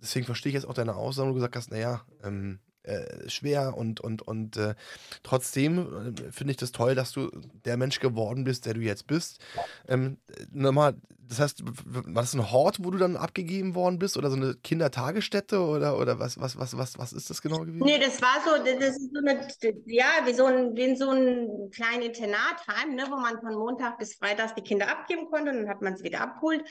deswegen 0.00 0.24
verstehe 0.24 0.48
ich 0.50 0.54
jetzt 0.54 0.64
auch 0.64 0.72
deine 0.72 0.94
Aussage, 0.94 1.28
wo 1.28 1.32
du 1.32 1.34
gesagt 1.34 1.54
hast, 1.54 1.70
naja, 1.70 2.02
ähm, 2.24 2.58
äh, 2.84 3.28
schwer 3.28 3.76
und, 3.76 4.00
und, 4.00 4.22
und 4.22 4.56
äh, 4.56 4.74
trotzdem 5.22 6.14
äh, 6.16 6.32
finde 6.32 6.50
ich 6.50 6.56
das 6.56 6.72
toll, 6.72 6.94
dass 6.94 7.12
du 7.12 7.30
der 7.64 7.76
Mensch 7.76 8.00
geworden 8.00 8.44
bist, 8.44 8.66
der 8.66 8.74
du 8.74 8.80
jetzt 8.80 9.06
bist. 9.06 9.38
Ähm, 9.86 10.18
äh, 10.28 10.46
nochmal, 10.50 10.94
das 11.18 11.38
heißt, 11.38 11.62
war 11.64 12.22
das 12.22 12.34
ein 12.34 12.50
Hort, 12.50 12.78
wo 12.82 12.90
du 12.90 12.98
dann 12.98 13.16
abgegeben 13.16 13.74
worden 13.74 13.98
bist 13.98 14.16
oder 14.16 14.30
so 14.30 14.36
eine 14.36 14.54
Kindertagesstätte 14.54 15.60
oder, 15.60 15.98
oder 15.98 16.18
was, 16.18 16.40
was, 16.40 16.58
was, 16.58 16.76
was, 16.76 16.98
was 16.98 17.12
ist 17.12 17.30
das 17.30 17.40
genau 17.40 17.60
gewesen? 17.60 17.84
Nee, 17.84 17.98
das 17.98 18.20
war 18.20 18.42
so, 18.44 18.62
das 18.64 18.78
das 18.78 18.96
ist 18.96 19.12
so 19.12 19.20
eine, 19.20 19.48
ja, 19.86 20.26
wie 20.26 20.34
so 20.34 20.46
ein, 20.46 20.74
wie 20.76 20.82
in 20.82 20.96
so 20.96 21.10
ein 21.10 21.70
kleines 21.70 22.06
Internatheim, 22.06 22.94
ne, 22.94 23.04
wo 23.08 23.16
man 23.16 23.40
von 23.40 23.54
Montag 23.54 23.98
bis 23.98 24.14
Freitag 24.14 24.56
die 24.56 24.62
Kinder 24.62 24.88
abgeben 24.88 25.30
konnte 25.30 25.52
und 25.52 25.58
dann 25.58 25.68
hat 25.68 25.82
man 25.82 25.96
sie 25.96 26.04
wieder 26.04 26.20
abgeholt. 26.20 26.62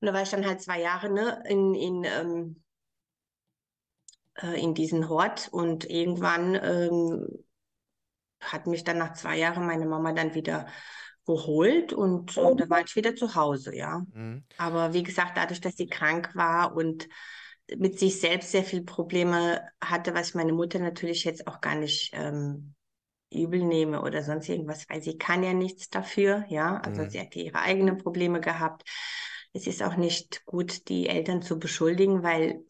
Und 0.00 0.06
da 0.06 0.14
war 0.14 0.22
ich 0.22 0.30
dann 0.30 0.46
halt 0.46 0.62
zwei 0.62 0.80
Jahre, 0.80 1.10
ne, 1.12 1.42
in, 1.48 1.74
in, 1.74 2.04
ähm, 2.04 2.62
äh, 4.42 4.60
in 4.60 4.74
diesen 4.74 5.08
Hort 5.08 5.48
und 5.52 5.88
irgendwann 5.88 6.54
ähm, 6.54 7.26
hat 8.40 8.66
mich 8.66 8.84
dann 8.84 8.98
nach 8.98 9.14
zwei 9.14 9.38
Jahren 9.38 9.66
meine 9.66 9.86
Mama 9.86 10.12
dann 10.12 10.34
wieder 10.34 10.66
geholt 11.26 11.92
und 11.92 12.36
äh, 12.36 12.56
da 12.56 12.68
war 12.70 12.80
ich 12.84 12.94
wieder 12.94 13.16
zu 13.16 13.34
Hause, 13.34 13.74
ja. 13.76 14.04
Mhm. 14.14 14.44
Aber 14.58 14.92
wie 14.94 15.02
gesagt, 15.02 15.36
dadurch, 15.36 15.60
dass 15.60 15.76
sie 15.76 15.86
krank 15.88 16.30
war 16.34 16.74
und 16.76 17.08
mit 17.76 17.98
sich 17.98 18.20
selbst 18.20 18.52
sehr 18.52 18.62
viel 18.62 18.84
Probleme 18.84 19.60
hatte, 19.82 20.14
was 20.14 20.28
ich 20.28 20.34
meine 20.34 20.52
Mutter 20.52 20.78
natürlich 20.78 21.24
jetzt 21.24 21.46
auch 21.48 21.60
gar 21.60 21.74
nicht 21.74 22.10
ähm, 22.14 22.74
übel 23.32 23.64
nehme 23.64 24.02
oder 24.02 24.22
sonst 24.22 24.48
irgendwas, 24.48 24.88
weil 24.88 25.02
sie 25.02 25.18
kann 25.18 25.42
ja 25.42 25.52
nichts 25.52 25.90
dafür, 25.90 26.44
ja. 26.48 26.78
Also 26.78 27.02
Mhm. 27.02 27.10
sie 27.10 27.20
hat 27.20 27.34
ihre 27.36 27.58
eigenen 27.60 27.98
Probleme 27.98 28.40
gehabt. 28.40 28.84
Es 29.52 29.66
ist 29.66 29.82
auch 29.82 29.96
nicht 29.96 30.44
gut, 30.46 30.88
die 30.88 31.08
Eltern 31.08 31.42
zu 31.42 31.58
beschuldigen, 31.58 32.22
weil 32.22 32.64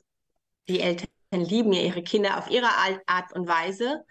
die 0.69 0.81
Eltern 0.81 1.06
lieben 1.43 1.73
ja 1.73 1.83
ihre 1.83 2.02
Kinder 2.02 2.38
auf 2.38 2.50
ihre 2.50 2.69
Art 3.07 3.33
und 3.35 3.49
Weise. 3.49 4.05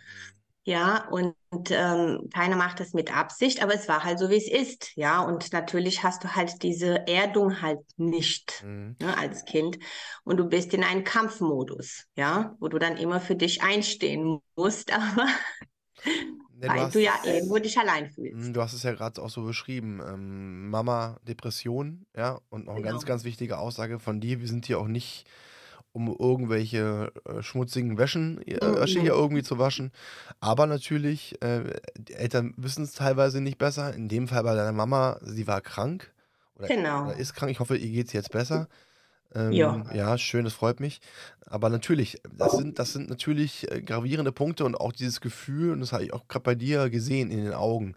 Ja, 0.64 1.08
und 1.10 1.36
ähm, 1.70 2.30
keiner 2.34 2.56
macht 2.56 2.80
das 2.80 2.94
mit 2.94 3.16
Absicht, 3.16 3.62
aber 3.62 3.76
es 3.76 3.88
war 3.88 4.04
halt 4.04 4.18
so, 4.20 4.30
wie 4.32 4.38
es 4.38 4.50
ist. 4.50 4.92
Ja, 4.96 5.22
und 5.22 5.54
natürlich 5.54 6.04
hast 6.04 6.24
du 6.24 6.36
halt 6.36 6.64
diese 6.64 7.08
Erdung 7.08 7.62
halt 7.62 7.82
nicht 7.98 8.64
Mhm. 8.64 8.96
ne, 9.00 9.16
als 9.18 9.46
Kind 9.46 9.78
und 10.24 10.38
du 10.38 10.46
bist 10.50 10.74
in 10.74 10.84
einem 10.84 11.04
Kampfmodus, 11.04 12.06
ja, 12.16 12.56
wo 12.60 12.68
du 12.68 12.80
dann 12.80 12.98
immer 12.98 13.22
für 13.22 13.36
dich 13.36 13.62
einstehen 13.62 14.40
musst, 14.56 14.92
aber 14.94 15.28
Ne, 16.50 16.68
weil 16.68 16.80
hast 16.80 16.96
du 16.96 17.02
ja 17.02 17.14
es- 17.24 17.24
irgendwo 17.24 17.58
dich 17.60 17.78
allein 17.78 18.12
fühlst. 18.12 18.54
Du 18.56 18.62
hast 18.62 18.74
es 18.74 18.84
ja 18.84 18.94
gerade 18.94 19.22
auch 19.22 19.30
so 19.30 19.44
beschrieben. 19.44 20.02
Ähm, 20.06 20.70
Mama, 20.70 21.20
Depression, 21.28 22.06
ja, 22.16 22.42
und 22.50 22.66
noch 22.66 22.74
eine 22.74 22.82
ganz, 22.84 23.06
Genau. 23.06 23.06
ganz 23.06 23.24
wichtige 23.24 23.58
Aussage 23.60 24.00
von 24.00 24.22
dir. 24.22 24.42
Wir 24.42 24.48
sind 24.48 24.66
hier 24.68 24.80
auch 24.80 24.88
nicht, 24.88 25.26
um 25.96 26.14
irgendwelche 26.14 27.14
äh, 27.26 27.42
schmutzigen 27.42 27.98
Wäschen, 27.98 28.46
äh, 28.46 28.60
Wäsche 28.62 29.00
hier 29.00 29.14
Mhm. 29.14 29.20
irgendwie 29.20 29.44
zu 29.44 29.58
waschen. 29.58 29.92
Aber 30.42 30.68
natürlich, 30.68 31.42
äh, 31.42 31.74
die 31.98 32.14
Eltern 32.16 32.54
wissen 32.58 32.84
es 32.84 32.92
teilweise 32.92 33.40
nicht 33.40 33.58
besser. 33.58 33.94
In 33.94 34.10
dem 34.10 34.28
Fall 34.28 34.44
bei 34.44 34.54
deiner 34.56 34.74
Mama, 34.74 35.18
sie 35.22 35.48
war 35.48 35.62
krank 35.62 36.14
oder, 36.56 36.68
Genau. 36.68 37.06
oder 37.06 37.16
ist 37.16 37.34
krank. 37.34 37.50
Ich 37.50 37.62
hoffe, 37.62 37.78
ihr 37.78 37.90
geht 37.92 38.08
es 38.08 38.14
jetzt 38.14 38.32
besser. 38.32 38.68
Ähm, 39.34 39.54
Ja. 39.54 39.86
ja, 39.94 40.18
schön, 40.18 40.44
das 40.44 40.54
freut 40.54 40.82
mich. 40.82 41.00
Aber 41.46 41.70
natürlich, 41.70 42.22
das 42.30 42.56
sind, 42.58 42.78
das 42.78 42.92
sind 42.92 43.10
natürlich 43.10 43.72
äh, 43.72 43.82
gravierende 43.82 44.34
Punkte 44.34 44.66
und 44.66 44.76
auch 44.76 44.92
dieses 44.92 45.22
Gefühl, 45.22 45.72
und 45.72 45.80
das 45.80 45.94
habe 45.94 46.04
ich 46.04 46.14
auch 46.14 46.28
gerade 46.28 46.44
bei 46.44 46.56
dir 46.56 46.90
gesehen 46.90 47.32
in 47.32 47.44
den 47.46 47.54
Augen, 47.54 47.96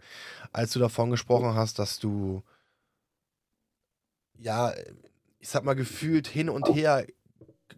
als 0.53 0.71
du 0.71 0.79
davon 0.79 1.09
gesprochen 1.11 1.53
hast, 1.55 1.79
dass 1.79 1.99
du, 1.99 2.43
ja, 4.37 4.73
ich 5.39 5.49
sag 5.49 5.63
mal, 5.63 5.75
gefühlt 5.75 6.27
hin 6.27 6.49
und 6.49 6.69
her 6.73 7.05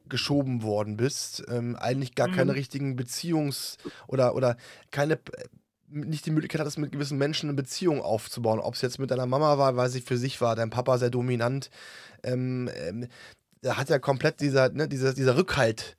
geschoben 0.10 0.62
worden 0.63 0.98
bist, 0.98 1.43
ähm, 1.50 1.75
eigentlich 1.75 2.15
gar 2.15 2.29
keine 2.29 2.51
Mhm. 2.51 2.57
richtigen 2.57 2.95
Beziehungs- 2.95 3.77
oder, 4.07 4.36
oder 4.36 4.57
keine, 4.91 5.19
nicht 5.89 6.25
die 6.25 6.31
Möglichkeit 6.31 6.62
hattest, 6.62 6.77
mit 6.77 6.91
gewissen 6.91 7.17
Menschen 7.17 7.50
eine 7.50 7.55
Beziehung 7.55 8.01
aufzubauen. 8.01 8.60
Ob 8.60 8.75
es 8.75 8.81
jetzt 8.81 9.00
mit 9.00 9.12
deiner 9.12 9.25
Mama 9.25 9.57
war, 9.57 9.75
weil 9.75 9.89
sie 9.89 10.01
für 10.01 10.17
sich 10.17 10.39
war, 10.41 10.55
dein 10.55 10.69
Papa 10.69 10.98
sehr 10.98 11.10
dominant. 11.10 11.69
Ähm, 12.24 12.69
ähm, 12.75 13.07
da 13.62 13.77
hat 13.77 13.89
ja 13.89 14.00
komplett 14.00 14.41
dieser, 14.41 14.69
ne, 14.69 14.88
dieser, 14.88 15.13
dieser 15.13 15.38
Rückhalt 15.38 15.95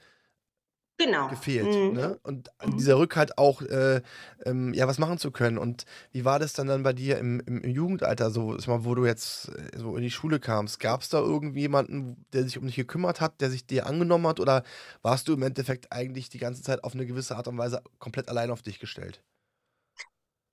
Genau. 1.04 1.28
gefehlt. 1.28 1.82
Mhm. 1.90 1.92
Ne? 1.92 2.18
Und 2.22 2.50
Mhm. 2.64 2.76
dieser 2.78 2.98
Rückhalt 2.98 3.38
auch, 3.38 3.62
äh, 3.62 4.02
ähm, 4.44 4.74
ja, 4.74 4.86
was 4.88 4.98
machen 4.98 5.18
zu 5.18 5.30
können. 5.30 5.58
Und 5.58 5.84
wie 6.12 6.24
war 6.24 6.38
das 6.38 6.52
dann, 6.52 6.66
dann 6.66 6.82
bei 6.82 6.92
dir 6.92 7.18
im, 7.18 7.40
im, 7.46 7.62
im 7.62 7.70
Jugendalter, 7.70 8.30
so, 8.30 8.56
mal, 8.66 8.84
wo 8.84 8.94
du 8.94 9.06
jetzt 9.06 9.48
äh, 9.48 9.78
so 9.78 9.96
in 9.96 10.02
die 10.02 10.10
Schule 10.10 10.40
kamst? 10.40 10.80
Gab 10.80 11.02
es 11.02 11.08
da 11.08 11.18
irgendwie 11.20 11.60
jemanden, 11.60 12.24
der 12.32 12.44
sich 12.44 12.58
um 12.58 12.66
dich 12.66 12.76
gekümmert 12.76 13.20
hat, 13.20 13.40
der 13.40 13.50
sich 13.50 13.66
dir 13.66 13.86
angenommen 13.86 14.26
hat? 14.26 14.40
Oder 14.40 14.62
warst 15.02 15.28
du 15.28 15.32
im 15.34 15.42
Endeffekt 15.42 15.92
eigentlich 15.92 16.28
die 16.28 16.38
ganze 16.38 16.62
Zeit 16.62 16.84
auf 16.84 16.94
eine 16.94 17.06
gewisse 17.06 17.36
Art 17.36 17.48
und 17.48 17.58
Weise 17.58 17.82
komplett 17.98 18.28
allein 18.28 18.50
auf 18.50 18.62
dich 18.62 18.78
gestellt? 18.78 19.22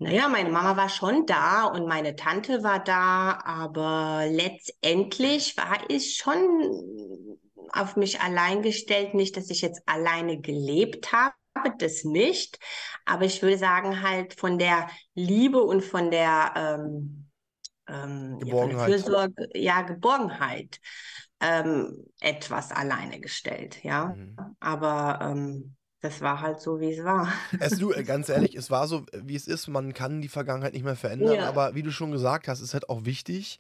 Naja, 0.02 0.30
meine 0.30 0.50
Mama 0.50 0.78
war 0.78 0.88
schon 0.90 1.26
da 1.26 1.66
und 1.66 1.86
meine 1.86 2.16
Tante 2.16 2.64
war 2.64 2.82
da, 2.82 3.38
aber 3.44 4.26
letztendlich 4.30 5.58
war 5.58 5.78
ich 5.90 6.16
schon 6.16 7.38
auf 7.74 7.96
mich 7.96 8.22
allein 8.22 8.62
gestellt. 8.62 9.14
Nicht, 9.14 9.38
dass 9.38 9.50
ich 9.50 9.62
jetzt 9.62 9.82
alleine 9.86 10.40
gelebt 10.40 11.12
habe, 11.12 11.36
das 11.80 12.04
nicht. 12.04 12.60
Aber 13.06 13.26
ich 13.26 13.42
würde 13.42 13.58
sagen, 13.58 14.02
halt 14.02 14.34
von 14.34 14.58
der 14.60 14.90
Liebe 15.14 15.62
und 15.62 15.84
von 15.84 16.12
der, 16.12 16.54
ähm, 16.56 17.30
ähm, 17.90 18.40
Geborgenheit. 18.40 18.90
Ja, 18.90 18.98
Fürsorge, 18.98 19.50
ja, 19.54 19.82
Geborgenheit 19.82 20.80
ähm, 21.40 22.06
etwas 22.20 22.72
alleine 22.72 23.20
gestellt, 23.20 23.84
ja. 23.84 24.14
Mhm. 24.16 24.36
Aber 24.60 25.20
ähm, 25.22 25.76
das 26.02 26.22
war 26.22 26.42
halt 26.42 26.62
so, 26.62 26.80
wie 26.80 26.94
es 26.94 27.04
war. 27.04 27.32
Es, 27.60 27.78
du, 27.78 27.92
äh, 27.92 28.04
ganz 28.04 28.30
ehrlich, 28.30 28.56
es 28.56 28.70
war 28.70 28.88
so, 28.88 29.06
wie 29.14 29.36
es 29.36 29.48
ist. 29.48 29.68
Man 29.68 29.94
kann 29.94 30.22
die 30.22 30.28
Vergangenheit 30.30 30.74
nicht 30.74 30.86
mehr 30.86 30.96
verändern. 30.96 31.36
Ja. 31.36 31.50
Aber 31.50 31.76
wie 31.76 31.84
du 31.84 31.92
schon 31.92 32.12
gesagt 32.12 32.48
hast, 32.48 32.62
ist 32.62 32.74
halt 32.74 32.90
auch 32.90 33.06
wichtig, 33.06 33.60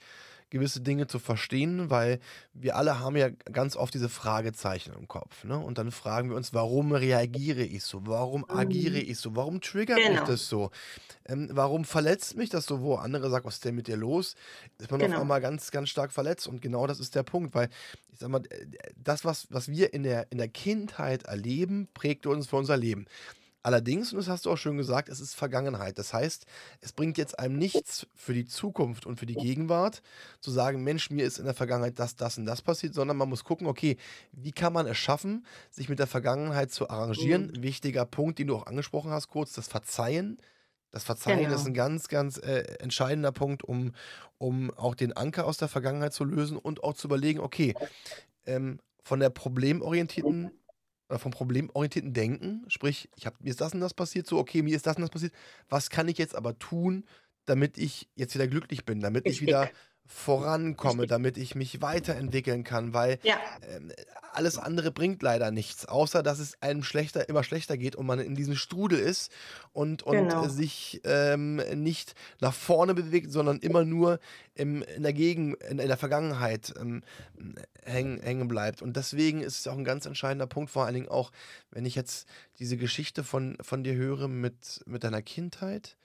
gewisse 0.49 0.81
Dinge 0.81 1.07
zu 1.07 1.19
verstehen, 1.19 1.89
weil 1.89 2.19
wir 2.53 2.75
alle 2.75 2.99
haben 2.99 3.15
ja 3.15 3.29
ganz 3.29 3.75
oft 3.75 3.93
diese 3.93 4.09
Fragezeichen 4.09 4.93
im 4.93 5.07
Kopf. 5.07 5.43
Ne? 5.43 5.57
Und 5.57 5.77
dann 5.77 5.91
fragen 5.91 6.29
wir 6.29 6.37
uns, 6.37 6.53
warum 6.53 6.91
reagiere 6.91 7.61
ich 7.61 7.83
so? 7.83 8.01
Warum 8.05 8.41
mhm. 8.41 8.57
agiere 8.57 8.99
ich 8.99 9.19
so? 9.19 9.35
Warum 9.35 9.61
triggert 9.61 9.97
genau. 9.97 10.21
mich 10.21 10.29
das 10.29 10.47
so? 10.47 10.71
Ähm, 11.25 11.49
warum 11.51 11.85
verletzt 11.85 12.35
mich 12.35 12.49
das 12.49 12.65
so? 12.65 12.81
Wo 12.81 12.95
andere 12.95 13.29
sagen, 13.29 13.45
was 13.45 13.55
ist 13.55 13.65
denn 13.65 13.75
mit 13.75 13.87
dir 13.87 13.97
los? 13.97 14.35
Ist 14.79 14.91
man 14.91 14.99
genau. 14.99 15.15
auf 15.15 15.21
einmal 15.21 15.41
ganz, 15.41 15.71
ganz 15.71 15.89
stark 15.89 16.11
verletzt. 16.11 16.47
Und 16.47 16.61
genau 16.61 16.87
das 16.87 16.99
ist 16.99 17.15
der 17.15 17.23
Punkt, 17.23 17.53
weil 17.53 17.69
ich 18.11 18.19
sag 18.19 18.29
mal, 18.29 18.41
das, 18.95 19.25
was, 19.25 19.47
was 19.51 19.69
wir 19.69 19.93
in 19.93 20.03
der, 20.03 20.31
in 20.31 20.37
der 20.37 20.49
Kindheit 20.49 21.23
erleben, 21.23 21.87
prägt 21.93 22.25
uns 22.25 22.47
für 22.47 22.57
unser 22.57 22.77
Leben. 22.77 23.05
Allerdings, 23.61 24.13
und 24.13 24.19
das 24.19 24.29
hast 24.29 24.45
du 24.45 24.51
auch 24.51 24.57
schön 24.57 24.77
gesagt, 24.77 25.09
es 25.09 25.19
ist 25.19 25.35
Vergangenheit. 25.35 25.99
Das 25.99 26.13
heißt, 26.13 26.45
es 26.79 26.93
bringt 26.93 27.17
jetzt 27.17 27.37
einem 27.39 27.57
nichts 27.57 28.07
für 28.15 28.33
die 28.33 28.45
Zukunft 28.45 29.05
und 29.05 29.19
für 29.19 29.25
die 29.25 29.35
Gegenwart 29.35 30.01
zu 30.39 30.49
sagen, 30.49 30.83
Mensch, 30.83 31.09
mir 31.09 31.25
ist 31.25 31.39
in 31.39 31.45
der 31.45 31.53
Vergangenheit 31.53 31.99
das, 31.99 32.15
das 32.15 32.37
und 32.37 32.45
das 32.45 32.61
passiert, 32.61 32.93
sondern 32.93 33.17
man 33.17 33.27
muss 33.27 33.43
gucken, 33.43 33.67
okay, 33.67 33.97
wie 34.31 34.53
kann 34.53 34.71
man 34.71 34.87
es 34.87 34.97
schaffen, 34.97 35.45
sich 35.71 35.89
mit 35.89 35.99
der 35.99 36.07
Vergangenheit 36.07 36.71
zu 36.71 36.89
arrangieren? 36.89 37.47
Mhm. 37.47 37.63
Wichtiger 37.63 38.05
Punkt, 38.05 38.39
den 38.39 38.47
du 38.47 38.55
auch 38.55 38.65
angesprochen 38.65 39.11
hast, 39.11 39.27
kurz, 39.27 39.51
das 39.53 39.67
Verzeihen. 39.67 40.37
Das 40.91 41.03
Verzeihen 41.03 41.39
genau. 41.39 41.55
ist 41.55 41.67
ein 41.67 41.73
ganz, 41.73 42.07
ganz 42.07 42.37
äh, 42.37 42.61
entscheidender 42.79 43.31
Punkt, 43.31 43.63
um, 43.63 43.91
um 44.37 44.71
auch 44.71 44.95
den 44.95 45.13
Anker 45.13 45.45
aus 45.45 45.57
der 45.57 45.67
Vergangenheit 45.67 46.13
zu 46.13 46.23
lösen 46.23 46.57
und 46.57 46.83
auch 46.83 46.93
zu 46.93 47.07
überlegen, 47.07 47.41
okay, 47.41 47.75
ähm, 48.45 48.79
von 49.03 49.19
der 49.19 49.29
problemorientierten 49.29 50.51
oder 51.09 51.19
vom 51.19 51.31
problemorientierten 51.31 52.13
Denken, 52.13 52.65
sprich, 52.67 53.09
ich 53.15 53.25
hab, 53.25 53.41
mir 53.41 53.49
ist 53.49 53.61
das 53.61 53.73
und 53.73 53.79
das 53.79 53.93
passiert, 53.93 54.27
so, 54.27 54.37
okay, 54.37 54.61
mir 54.61 54.75
ist 54.75 54.85
das 54.85 54.95
und 54.95 55.01
das 55.01 55.09
passiert, 55.09 55.33
was 55.67 55.89
kann 55.89 56.07
ich 56.07 56.17
jetzt 56.17 56.35
aber 56.35 56.57
tun, 56.59 57.05
damit 57.45 57.77
ich 57.77 58.07
jetzt 58.15 58.35
wieder 58.35 58.47
glücklich 58.47 58.85
bin, 58.85 58.99
damit 58.99 59.25
ich 59.25 59.41
wieder 59.41 59.69
vorankomme, 60.11 61.05
damit 61.05 61.37
ich 61.37 61.53
mich 61.53 61.83
weiterentwickeln 61.83 62.63
kann, 62.63 62.95
weil 62.95 63.19
ja. 63.21 63.37
ähm, 63.71 63.91
alles 64.33 64.57
andere 64.57 64.91
bringt 64.91 65.21
leider 65.21 65.51
nichts, 65.51 65.85
außer 65.85 66.23
dass 66.23 66.39
es 66.39 66.59
einem 66.63 66.83
schlechter, 66.83 67.29
immer 67.29 67.43
schlechter 67.43 67.77
geht 67.77 67.95
und 67.95 68.07
man 68.07 68.19
in 68.19 68.33
diesem 68.33 68.55
Strudel 68.55 68.97
ist 68.97 69.31
und, 69.71 70.01
und 70.01 70.17
genau. 70.17 70.47
sich 70.47 71.01
ähm, 71.03 71.57
nicht 71.75 72.15
nach 72.41 72.55
vorne 72.55 72.95
bewegt, 72.95 73.31
sondern 73.31 73.59
immer 73.59 73.85
nur 73.85 74.19
im, 74.55 74.81
in, 74.81 75.03
der 75.03 75.13
Gegen, 75.13 75.53
in, 75.53 75.77
in 75.77 75.87
der 75.87 75.97
Vergangenheit 75.97 76.73
ähm, 76.79 77.03
hängen, 77.83 78.19
hängen 78.19 78.47
bleibt. 78.47 78.81
Und 78.81 78.97
deswegen 78.97 79.41
ist 79.41 79.59
es 79.59 79.67
auch 79.67 79.77
ein 79.77 79.85
ganz 79.85 80.07
entscheidender 80.07 80.47
Punkt, 80.47 80.71
vor 80.71 80.85
allen 80.85 80.95
Dingen 80.95 81.09
auch, 81.09 81.31
wenn 81.69 81.85
ich 81.85 81.93
jetzt 81.93 82.27
diese 82.57 82.77
Geschichte 82.77 83.23
von, 83.23 83.57
von 83.61 83.83
dir 83.83 83.93
höre 83.93 84.27
mit, 84.27 84.81
mit 84.87 85.03
deiner 85.03 85.21
Kindheit, 85.21 85.97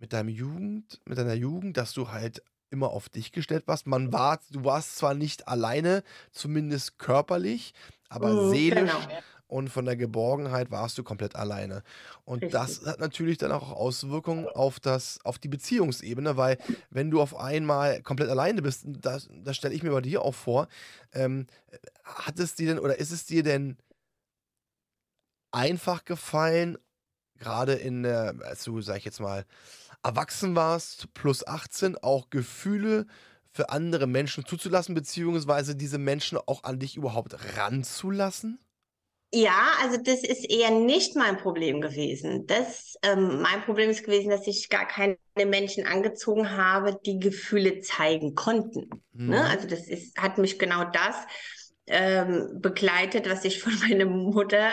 mit 0.00 0.12
deinem 0.12 0.28
Jugend, 0.28 1.00
mit 1.04 1.18
deiner 1.18 1.34
Jugend, 1.34 1.76
dass 1.76 1.92
du 1.92 2.10
halt 2.10 2.42
immer 2.70 2.90
auf 2.90 3.08
dich 3.08 3.32
gestellt 3.32 3.66
warst. 3.66 3.86
Man 3.86 4.12
war, 4.12 4.40
du 4.50 4.64
warst 4.64 4.96
zwar 4.96 5.14
nicht 5.14 5.48
alleine, 5.48 6.02
zumindest 6.32 6.98
körperlich, 6.98 7.74
aber 8.08 8.30
mhm, 8.30 8.50
seelisch 8.50 8.92
genau. 8.92 9.22
und 9.46 9.68
von 9.68 9.84
der 9.84 9.96
Geborgenheit 9.96 10.70
warst 10.70 10.98
du 10.98 11.02
komplett 11.02 11.36
alleine. 11.36 11.82
Und 12.24 12.42
Richtig. 12.42 12.52
das 12.52 12.84
hat 12.86 13.00
natürlich 13.00 13.38
dann 13.38 13.52
auch 13.52 13.70
Auswirkungen 13.70 14.48
auf 14.48 14.80
das, 14.80 15.20
auf 15.24 15.38
die 15.38 15.48
Beziehungsebene, 15.48 16.36
weil 16.36 16.58
wenn 16.90 17.10
du 17.10 17.20
auf 17.20 17.36
einmal 17.36 18.02
komplett 18.02 18.30
alleine 18.30 18.62
bist, 18.62 18.84
das, 18.86 19.28
das 19.30 19.56
stelle 19.56 19.74
ich 19.74 19.82
mir 19.82 19.92
bei 19.92 20.00
dir 20.00 20.22
auch 20.22 20.34
vor, 20.34 20.68
ähm, 21.12 21.46
hat 22.04 22.38
es 22.38 22.54
dir 22.54 22.68
denn 22.68 22.78
oder 22.78 22.98
ist 22.98 23.10
es 23.10 23.26
dir 23.26 23.42
denn 23.42 23.76
einfach 25.52 26.04
gefallen, 26.04 26.78
gerade 27.38 27.74
in 27.74 28.02
der, 28.02 28.34
also 28.42 28.80
sag 28.80 28.98
ich 28.98 29.04
jetzt 29.04 29.20
mal, 29.20 29.44
erwachsen 30.04 30.54
warst, 30.54 31.12
plus 31.14 31.46
18, 31.46 31.96
auch 31.98 32.30
Gefühle 32.30 33.06
für 33.50 33.70
andere 33.70 34.06
Menschen 34.06 34.44
zuzulassen, 34.44 34.94
beziehungsweise 34.94 35.76
diese 35.76 35.98
Menschen 35.98 36.38
auch 36.38 36.64
an 36.64 36.78
dich 36.78 36.96
überhaupt 36.96 37.36
ranzulassen? 37.56 38.58
Ja, 39.32 39.72
also 39.82 39.96
das 39.96 40.22
ist 40.22 40.48
eher 40.48 40.70
nicht 40.70 41.16
mein 41.16 41.36
Problem 41.38 41.80
gewesen. 41.80 42.46
Das, 42.46 42.94
ähm, 43.02 43.42
mein 43.42 43.62
Problem 43.62 43.90
ist 43.90 44.04
gewesen, 44.04 44.30
dass 44.30 44.46
ich 44.46 44.68
gar 44.68 44.86
keine 44.86 45.16
Menschen 45.44 45.86
angezogen 45.86 46.56
habe, 46.56 47.00
die 47.04 47.18
Gefühle 47.18 47.80
zeigen 47.80 48.36
konnten. 48.36 48.88
Ne? 49.12 49.24
Mhm. 49.24 49.30
Ne? 49.30 49.44
Also 49.44 49.66
das 49.66 49.88
ist, 49.88 50.16
hat 50.16 50.38
mich 50.38 50.60
genau 50.60 50.84
das 50.84 51.16
ähm, 51.86 52.60
begleitet, 52.60 53.28
was 53.28 53.44
ich 53.44 53.60
von 53.60 53.76
meiner 53.80 54.06
Mutter 54.06 54.70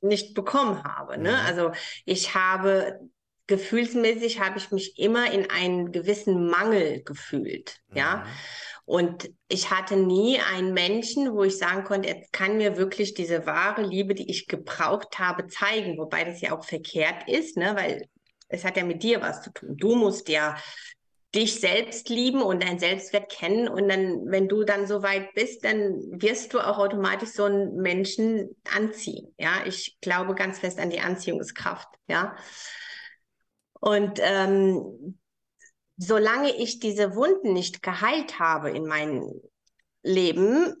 nicht 0.00 0.34
bekommen 0.34 0.82
habe. 0.82 1.16
Ne? 1.16 1.30
Mhm. 1.30 1.46
Also 1.46 1.72
ich 2.04 2.34
habe 2.34 3.08
gefühlsmäßig 3.46 4.40
habe 4.40 4.58
ich 4.58 4.70
mich 4.70 4.98
immer 4.98 5.32
in 5.32 5.50
einen 5.50 5.92
gewissen 5.92 6.48
Mangel 6.48 7.02
gefühlt, 7.02 7.80
mhm. 7.88 7.96
ja. 7.96 8.26
Und 8.84 9.30
ich 9.48 9.70
hatte 9.70 9.96
nie 9.96 10.40
einen 10.40 10.74
Menschen, 10.74 11.32
wo 11.32 11.44
ich 11.44 11.56
sagen 11.56 11.84
konnte, 11.84 12.08
er 12.08 12.22
kann 12.32 12.56
mir 12.56 12.76
wirklich 12.76 13.14
diese 13.14 13.46
wahre 13.46 13.82
Liebe, 13.82 14.14
die 14.14 14.28
ich 14.28 14.48
gebraucht 14.48 15.20
habe, 15.20 15.46
zeigen. 15.46 15.98
Wobei 15.98 16.24
das 16.24 16.40
ja 16.40 16.56
auch 16.56 16.64
verkehrt 16.64 17.28
ist, 17.28 17.56
ne, 17.56 17.74
weil 17.76 18.08
es 18.48 18.64
hat 18.64 18.76
ja 18.76 18.84
mit 18.84 19.02
dir 19.02 19.20
was 19.22 19.42
zu 19.42 19.52
tun. 19.52 19.76
Du 19.76 19.94
musst 19.94 20.28
ja 20.28 20.56
dich 21.34 21.60
selbst 21.60 22.08
lieben 22.10 22.42
und 22.42 22.62
dein 22.62 22.78
Selbstwert 22.78 23.30
kennen. 23.30 23.68
Und 23.68 23.88
dann, 23.88 24.26
wenn 24.26 24.48
du 24.48 24.64
dann 24.64 24.86
so 24.86 25.02
weit 25.02 25.32
bist, 25.34 25.64
dann 25.64 25.94
wirst 26.20 26.52
du 26.52 26.60
auch 26.60 26.78
automatisch 26.78 27.30
so 27.30 27.44
einen 27.44 27.76
Menschen 27.76 28.54
anziehen. 28.76 29.34
Ja, 29.38 29.62
ich 29.64 29.96
glaube 30.00 30.34
ganz 30.34 30.58
fest 30.58 30.78
an 30.78 30.90
die 30.90 31.00
Anziehungskraft. 31.00 31.88
Ja. 32.08 32.36
Und 33.82 34.20
ähm, 34.22 35.18
solange 35.96 36.54
ich 36.56 36.78
diese 36.78 37.16
Wunden 37.16 37.52
nicht 37.52 37.82
geheilt 37.82 38.38
habe 38.38 38.70
in 38.70 38.86
meinem 38.86 39.28
Leben, 40.04 40.76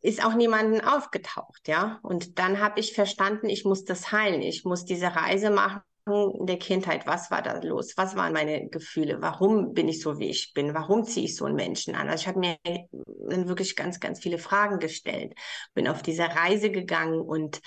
ist 0.00 0.24
auch 0.24 0.32
niemanden 0.32 0.80
aufgetaucht, 0.80 1.68
ja. 1.68 1.98
Und 2.02 2.38
dann 2.38 2.58
habe 2.58 2.80
ich 2.80 2.94
verstanden, 2.94 3.50
ich 3.50 3.66
muss 3.66 3.84
das 3.84 4.12
heilen. 4.12 4.40
Ich 4.40 4.64
muss 4.64 4.86
diese 4.86 5.14
Reise 5.14 5.50
machen 5.50 5.82
in 6.12 6.46
der 6.46 6.58
Kindheit. 6.58 7.06
Was 7.06 7.30
war 7.30 7.42
da 7.42 7.58
los? 7.60 7.94
Was 7.96 8.16
waren 8.16 8.32
meine 8.32 8.68
Gefühle? 8.68 9.20
Warum 9.20 9.74
bin 9.74 9.88
ich 9.88 10.00
so, 10.00 10.18
wie 10.18 10.28
ich 10.28 10.52
bin? 10.54 10.74
Warum 10.74 11.04
ziehe 11.04 11.26
ich 11.26 11.36
so 11.36 11.44
einen 11.44 11.56
Menschen 11.56 11.94
an? 11.94 12.08
Also 12.08 12.22
ich 12.22 12.28
habe 12.28 12.38
mir 12.38 12.56
dann 12.64 13.48
wirklich 13.48 13.76
ganz, 13.76 14.00
ganz 14.00 14.20
viele 14.20 14.38
Fragen 14.38 14.78
gestellt. 14.78 15.34
Bin 15.74 15.88
auf 15.88 16.02
diese 16.02 16.24
Reise 16.24 16.70
gegangen 16.70 17.20
und 17.20 17.60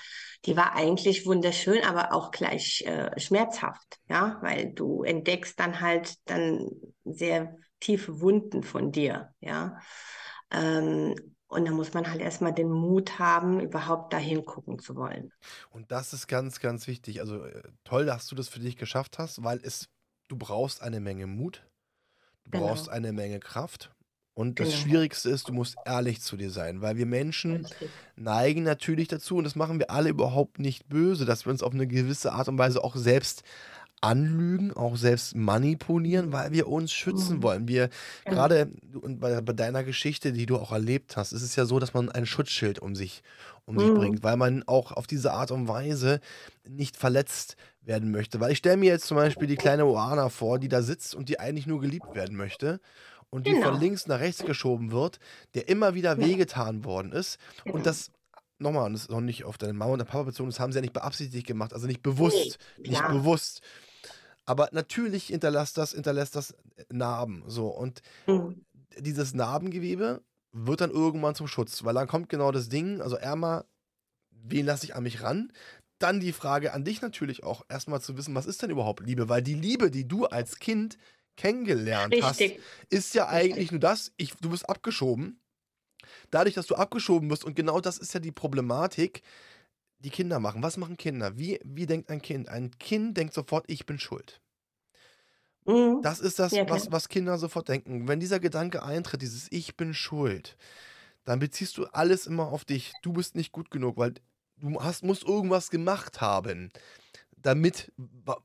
die 0.44 0.56
war 0.56 0.74
eigentlich 0.74 1.26
wunderschön, 1.26 1.84
aber 1.84 2.12
auch 2.12 2.30
gleich 2.30 2.82
äh, 2.86 3.18
schmerzhaft, 3.18 3.98
ja, 4.08 4.38
weil 4.42 4.72
du 4.72 5.04
entdeckst 5.04 5.58
dann 5.58 5.80
halt 5.80 6.14
dann 6.24 6.68
sehr 7.04 7.56
tiefe 7.80 8.20
Wunden 8.20 8.62
von 8.62 8.92
dir, 8.92 9.32
ja. 9.40 9.78
Ähm, 10.50 11.14
und 11.52 11.66
da 11.66 11.72
muss 11.72 11.92
man 11.92 12.10
halt 12.10 12.20
erstmal 12.20 12.52
den 12.52 12.70
Mut 12.70 13.18
haben, 13.18 13.60
überhaupt 13.60 14.12
dahin 14.12 14.44
gucken 14.44 14.78
zu 14.78 14.96
wollen. 14.96 15.32
Und 15.70 15.92
das 15.92 16.12
ist 16.12 16.26
ganz, 16.26 16.60
ganz 16.60 16.86
wichtig. 16.86 17.20
Also 17.20 17.44
äh, 17.44 17.62
toll, 17.84 18.06
dass 18.06 18.26
du 18.26 18.34
das 18.34 18.48
für 18.48 18.60
dich 18.60 18.76
geschafft 18.76 19.18
hast, 19.18 19.44
weil 19.44 19.60
es, 19.62 19.88
du 20.28 20.36
brauchst 20.36 20.82
eine 20.82 21.00
Menge 21.00 21.26
Mut, 21.26 21.62
du 22.44 22.50
genau. 22.52 22.68
brauchst 22.68 22.88
eine 22.88 23.12
Menge 23.12 23.38
Kraft 23.38 23.92
und 24.34 24.60
das 24.60 24.68
genau. 24.68 24.80
Schwierigste 24.80 25.28
ist, 25.28 25.48
du 25.48 25.52
musst 25.52 25.76
ehrlich 25.84 26.22
zu 26.22 26.38
dir 26.38 26.50
sein, 26.50 26.80
weil 26.80 26.96
wir 26.96 27.04
Menschen 27.04 27.66
Richtig. 27.66 27.90
neigen 28.16 28.62
natürlich 28.62 29.08
dazu, 29.08 29.36
und 29.36 29.44
das 29.44 29.56
machen 29.56 29.78
wir 29.78 29.90
alle 29.90 30.08
überhaupt 30.08 30.58
nicht 30.58 30.88
böse, 30.88 31.26
dass 31.26 31.44
wir 31.44 31.50
uns 31.50 31.62
auf 31.62 31.74
eine 31.74 31.86
gewisse 31.86 32.32
Art 32.32 32.48
und 32.48 32.56
Weise 32.56 32.82
auch 32.82 32.96
selbst 32.96 33.42
anlügen, 34.02 34.72
auch 34.72 34.96
selbst 34.96 35.34
manipulieren, 35.34 36.32
weil 36.32 36.52
wir 36.52 36.68
uns 36.68 36.92
schützen 36.92 37.38
mhm. 37.38 37.42
wollen. 37.42 37.68
Wir, 37.68 37.88
gerade 38.24 38.70
bei, 38.92 39.40
bei, 39.40 39.52
deiner 39.52 39.84
Geschichte, 39.84 40.32
die 40.32 40.46
du 40.46 40.58
auch 40.58 40.72
erlebt 40.72 41.16
hast, 41.16 41.32
ist 41.32 41.42
es 41.42 41.56
ja 41.56 41.64
so, 41.64 41.78
dass 41.78 41.94
man 41.94 42.10
ein 42.10 42.26
Schutzschild 42.26 42.80
um 42.80 42.94
sich, 42.94 43.22
um 43.64 43.78
sich 43.78 43.88
mhm. 43.88 43.94
bringt, 43.94 44.22
weil 44.22 44.36
man 44.36 44.64
auch 44.66 44.92
auf 44.92 45.06
diese 45.06 45.32
Art 45.32 45.50
und 45.52 45.68
Weise 45.68 46.20
nicht 46.68 46.96
verletzt 46.96 47.56
werden 47.80 48.10
möchte. 48.10 48.40
Weil 48.40 48.52
ich 48.52 48.58
stelle 48.58 48.76
mir 48.76 48.90
jetzt 48.90 49.06
zum 49.06 49.16
Beispiel 49.16 49.46
die 49.46 49.56
kleine 49.56 49.86
Oana 49.86 50.28
vor, 50.28 50.58
die 50.58 50.68
da 50.68 50.82
sitzt 50.82 51.14
und 51.14 51.28
die 51.28 51.38
eigentlich 51.38 51.66
nur 51.66 51.80
geliebt 51.80 52.14
werden 52.14 52.36
möchte 52.36 52.80
und 53.30 53.46
die 53.46 53.52
genau. 53.52 53.70
von 53.70 53.80
links 53.80 54.06
nach 54.06 54.20
rechts 54.20 54.44
geschoben 54.44 54.92
wird, 54.92 55.18
der 55.54 55.68
immer 55.68 55.94
wieder 55.94 56.18
wehgetan 56.18 56.84
worden 56.84 57.12
ist. 57.12 57.38
Genau. 57.64 57.76
Und 57.76 57.86
das, 57.86 58.10
nochmal, 58.58 58.90
das 58.92 59.02
ist 59.02 59.10
noch 59.10 59.20
nicht 59.20 59.44
auf 59.44 59.58
deine 59.58 59.72
Mama 59.72 59.92
und 59.92 59.98
dein 60.00 60.08
Papa 60.08 60.24
bezogen, 60.24 60.50
das 60.50 60.60
haben 60.60 60.72
sie 60.72 60.78
ja 60.78 60.82
nicht 60.82 60.92
beabsichtigt 60.92 61.46
gemacht, 61.46 61.72
also 61.72 61.86
nicht 61.86 62.02
bewusst, 62.02 62.58
nee, 62.78 62.90
nicht 62.90 63.06
bewusst. 63.08 63.62
Aber 64.44 64.68
natürlich 64.72 65.26
hinterlässt 65.26 65.78
das, 65.78 65.92
hinterlässt 65.92 66.36
das 66.36 66.54
Narben. 66.90 67.44
So. 67.46 67.68
Und 67.68 68.02
mhm. 68.26 68.64
dieses 68.98 69.34
Narbengewebe 69.34 70.22
wird 70.52 70.80
dann 70.80 70.90
irgendwann 70.90 71.34
zum 71.34 71.48
Schutz, 71.48 71.84
weil 71.84 71.94
dann 71.94 72.08
kommt 72.08 72.28
genau 72.28 72.52
das 72.52 72.68
Ding, 72.68 73.00
also 73.00 73.16
erstmal, 73.16 73.64
wen 74.30 74.66
lasse 74.66 74.84
ich 74.84 74.94
an 74.94 75.02
mich 75.02 75.22
ran? 75.22 75.52
Dann 75.98 76.20
die 76.20 76.32
Frage 76.32 76.72
an 76.72 76.84
dich 76.84 77.00
natürlich 77.00 77.44
auch, 77.44 77.64
erstmal 77.68 78.00
zu 78.00 78.16
wissen, 78.16 78.34
was 78.34 78.46
ist 78.46 78.60
denn 78.62 78.70
überhaupt 78.70 79.06
Liebe? 79.06 79.28
Weil 79.28 79.42
die 79.42 79.54
Liebe, 79.54 79.90
die 79.90 80.06
du 80.06 80.26
als 80.26 80.58
Kind 80.58 80.98
kennengelernt 81.36 82.12
Richtig. 82.12 82.58
hast, 82.58 82.90
ist 82.90 83.14
ja 83.14 83.28
eigentlich 83.28 83.56
Richtig. 83.56 83.70
nur 83.72 83.80
das, 83.80 84.12
ich, 84.16 84.34
du 84.34 84.50
bist 84.50 84.68
abgeschoben. 84.68 85.40
Dadurch, 86.30 86.54
dass 86.54 86.66
du 86.66 86.74
abgeschoben 86.74 87.30
wirst, 87.30 87.44
und 87.44 87.54
genau 87.54 87.80
das 87.80 87.98
ist 87.98 88.12
ja 88.12 88.20
die 88.20 88.32
Problematik, 88.32 89.22
die 90.02 90.10
Kinder 90.10 90.40
machen. 90.40 90.62
Was 90.62 90.76
machen 90.76 90.96
Kinder? 90.96 91.38
Wie, 91.38 91.60
wie 91.64 91.86
denkt 91.86 92.10
ein 92.10 92.20
Kind? 92.20 92.48
Ein 92.48 92.70
Kind 92.78 93.16
denkt 93.16 93.34
sofort, 93.34 93.64
ich 93.68 93.86
bin 93.86 93.98
schuld. 93.98 94.40
Mhm. 95.64 96.00
Das 96.02 96.20
ist 96.20 96.38
das, 96.38 96.52
ja, 96.52 96.68
was, 96.68 96.90
was 96.90 97.08
Kinder 97.08 97.38
sofort 97.38 97.68
denken. 97.68 98.08
Wenn 98.08 98.20
dieser 98.20 98.40
Gedanke 98.40 98.82
eintritt, 98.82 99.22
dieses 99.22 99.50
Ich 99.50 99.76
bin 99.76 99.94
schuld, 99.94 100.56
dann 101.24 101.38
beziehst 101.38 101.76
du 101.78 101.86
alles 101.86 102.26
immer 102.26 102.48
auf 102.48 102.64
dich. 102.64 102.92
Du 103.02 103.12
bist 103.12 103.36
nicht 103.36 103.52
gut 103.52 103.70
genug, 103.70 103.96
weil 103.96 104.14
du 104.56 104.82
hast, 104.82 105.04
musst 105.04 105.22
irgendwas 105.22 105.70
gemacht 105.70 106.20
haben, 106.20 106.70
damit, 107.36 107.92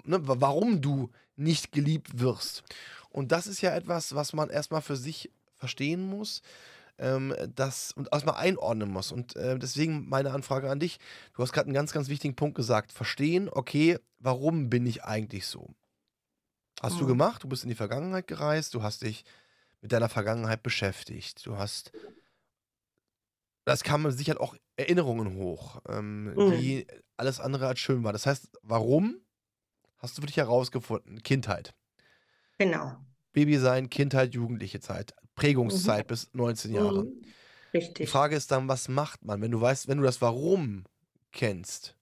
ne, 0.04 0.20
warum 0.22 0.82
du 0.82 1.10
nicht 1.36 1.72
geliebt 1.72 2.20
wirst. 2.20 2.63
Und 3.10 3.32
das 3.32 3.48
ist 3.48 3.62
ja 3.62 3.76
etwas, 3.76 4.13
was 4.13 4.34
man 4.34 4.50
erstmal 4.50 4.82
für 4.82 4.96
sich 4.96 5.32
verstehen 5.56 6.08
muss 6.08 6.41
ähm, 6.97 7.33
das 7.55 7.91
und 7.91 8.10
erstmal 8.12 8.36
einordnen 8.36 8.89
muss. 8.89 9.12
Und 9.12 9.36
äh, 9.36 9.57
deswegen 9.57 10.07
meine 10.10 10.31
Anfrage 10.31 10.69
an 10.69 10.79
dich. 10.79 10.99
Du 11.36 11.43
hast 11.43 11.53
gerade 11.53 11.67
einen 11.67 11.73
ganz, 11.73 11.91
ganz 11.91 12.10
wichtigen 12.10 12.36
Punkt 12.36 12.55
gesagt. 12.55 12.91
Verstehen, 12.91 13.49
okay, 13.51 13.99
warum 14.19 14.69
bin 14.69 14.86
ich 14.86 15.03
eigentlich 15.03 15.45
so? 15.45 15.73
Hast 16.81 16.95
mhm. 16.95 16.99
du 16.99 17.07
gemacht, 17.07 17.43
du 17.43 17.47
bist 17.47 17.63
in 17.63 17.69
die 17.69 17.75
Vergangenheit 17.75 18.27
gereist, 18.27 18.73
du 18.73 18.83
hast 18.83 19.01
dich 19.01 19.25
mit 19.81 19.91
deiner 19.91 20.10
Vergangenheit 20.10 20.63
beschäftigt, 20.63 21.45
du 21.45 21.57
hast 21.57 21.91
das 23.67 23.83
kamen 23.83 24.10
sicher 24.13 24.39
auch 24.39 24.55
Erinnerungen 24.77 25.36
hoch, 25.36 25.81
ähm, 25.89 26.33
mhm. 26.33 26.51
die 26.51 26.88
alles 27.17 27.41
andere 27.41 27.67
als 27.67 27.79
schön 27.79 28.01
war. 28.05 28.13
Das 28.13 28.25
heißt, 28.25 28.49
warum 28.62 29.19
hast 29.97 30.17
du 30.17 30.21
für 30.21 30.27
dich 30.27 30.38
herausgefunden? 30.38 31.21
Kindheit. 31.21 31.73
Genau. 32.57 32.95
Baby 33.33 33.57
sein, 33.57 33.89
Kindheit, 33.89 34.33
jugendliche 34.33 34.79
Zeit, 34.79 35.13
Prägungszeit 35.38 36.06
mhm. 36.06 36.08
bis 36.08 36.30
19 36.34 36.73
Jahre. 36.73 37.06
Mhm. 37.06 37.21
Richtig. 37.73 37.95
Die 37.95 38.08
Frage 38.08 38.36
ist 38.36 38.52
dann, 38.52 38.67
was 38.67 38.89
macht 38.89 39.23
man, 39.23 39.41
wenn 39.41 39.52
du 39.52 39.62
weißt, 39.62 39.88
wenn 39.88 40.00
du 40.00 40.04
das 40.04 40.21
Warum 40.21 40.84
kennst? 41.32 41.95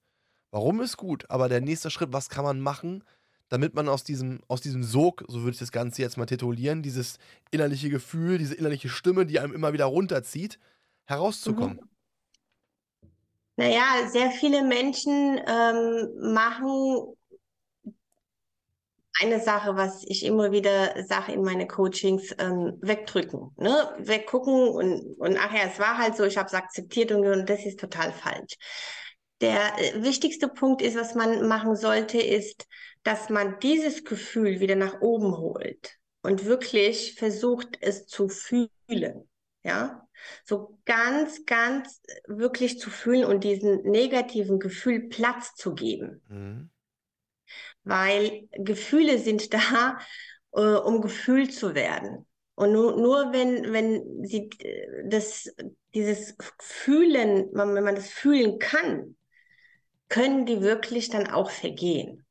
Warum 0.50 0.80
ist 0.80 0.96
gut, 0.96 1.30
aber 1.30 1.48
der 1.48 1.60
nächste 1.60 1.90
Schritt, 1.90 2.12
was 2.12 2.28
kann 2.30 2.44
man 2.44 2.60
machen, 2.60 3.04
damit 3.48 3.74
man 3.74 3.88
aus 3.88 4.02
diesem, 4.02 4.40
aus 4.48 4.60
diesem 4.60 4.82
Sog, 4.82 5.24
so 5.28 5.40
würde 5.40 5.52
ich 5.52 5.58
das 5.58 5.70
Ganze 5.70 6.02
jetzt 6.02 6.16
mal 6.16 6.26
titulieren, 6.26 6.82
dieses 6.82 7.18
innerliche 7.50 7.90
Gefühl, 7.90 8.38
diese 8.38 8.54
innerliche 8.54 8.88
Stimme, 8.88 9.26
die 9.26 9.38
einem 9.38 9.52
immer 9.52 9.72
wieder 9.72 9.84
runterzieht, 9.84 10.58
herauszukommen? 11.04 11.76
Mhm. 11.76 13.10
Naja, 13.56 14.08
sehr 14.10 14.30
viele 14.30 14.64
Menschen 14.64 15.40
ähm, 15.46 16.32
machen 16.32 17.15
eine 19.20 19.40
Sache, 19.40 19.76
was 19.76 20.04
ich 20.06 20.24
immer 20.24 20.52
wieder 20.52 21.04
sage 21.04 21.32
in 21.32 21.42
meine 21.42 21.66
Coachings, 21.66 22.34
ähm, 22.38 22.78
wegdrücken, 22.80 23.52
ne? 23.56 23.94
weggucken 23.98 24.68
und, 24.68 25.18
und 25.18 25.38
ach 25.38 25.52
ja, 25.52 25.62
es 25.70 25.78
war 25.78 25.98
halt 25.98 26.16
so, 26.16 26.24
ich 26.24 26.36
habe 26.36 26.48
es 26.48 26.54
akzeptiert 26.54 27.12
und, 27.12 27.26
und 27.26 27.48
das 27.48 27.64
ist 27.64 27.80
total 27.80 28.12
falsch. 28.12 28.56
Der 29.40 29.60
äh, 29.78 30.02
wichtigste 30.02 30.48
Punkt 30.48 30.82
ist, 30.82 30.96
was 30.96 31.14
man 31.14 31.46
machen 31.46 31.76
sollte, 31.76 32.18
ist, 32.18 32.66
dass 33.02 33.28
man 33.28 33.58
dieses 33.60 34.04
Gefühl 34.04 34.60
wieder 34.60 34.76
nach 34.76 35.00
oben 35.00 35.36
holt 35.36 35.96
und 36.22 36.44
wirklich 36.44 37.14
versucht, 37.14 37.78
es 37.80 38.06
zu 38.06 38.28
fühlen. 38.28 39.28
Ja, 39.62 40.06
so 40.44 40.78
ganz, 40.84 41.44
ganz 41.44 42.00
wirklich 42.26 42.78
zu 42.78 42.90
fühlen 42.90 43.24
und 43.24 43.44
diesen 43.44 43.82
negativen 43.82 44.58
Gefühl 44.58 45.08
Platz 45.08 45.54
zu 45.54 45.74
geben. 45.74 46.22
Mhm. 46.28 46.70
Weil 47.86 48.48
Gefühle 48.52 49.18
sind 49.18 49.54
da, 49.54 49.98
äh, 50.52 50.60
um 50.60 51.00
gefühlt 51.00 51.54
zu 51.54 51.74
werden. 51.74 52.26
Und 52.56 52.72
nur, 52.72 52.96
nur 52.96 53.32
wenn, 53.32 53.72
wenn 53.72 54.24
sie 54.24 54.50
äh, 54.58 55.08
das, 55.08 55.54
dieses 55.94 56.36
Fühlen, 56.58 57.48
wenn 57.52 57.84
man 57.84 57.94
das 57.94 58.08
fühlen 58.10 58.58
kann, 58.58 59.16
können 60.08 60.46
die 60.46 60.62
wirklich 60.62 61.10
dann 61.10 61.28
auch 61.28 61.50
vergehen. 61.50 62.26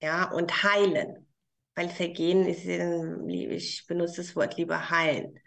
Ja, 0.00 0.30
und 0.30 0.62
heilen. 0.62 1.26
Weil 1.74 1.88
vergehen 1.88 2.46
ist, 2.46 2.64
ich 3.28 3.86
benutze 3.88 4.22
das 4.22 4.36
Wort 4.36 4.56
lieber 4.56 4.90
heilen. 4.90 5.40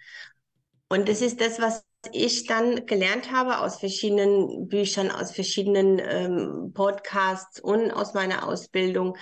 Und 0.89 1.08
das 1.08 1.22
ist 1.22 1.39
das, 1.39 1.62
was 1.62 1.87
ich 2.12 2.45
dann 2.45 2.86
gelernt 2.86 3.31
habe 3.31 3.60
aus 3.60 3.79
verschiedenen 3.79 4.67
Büchern, 4.67 5.12
aus 5.12 5.31
verschiedenen 5.31 5.99
ähm, 5.99 6.71
Podcasts 6.73 7.60
und 7.60 7.91
aus 7.91 8.13
meiner 8.13 8.47
Ausbildung, 8.47 9.17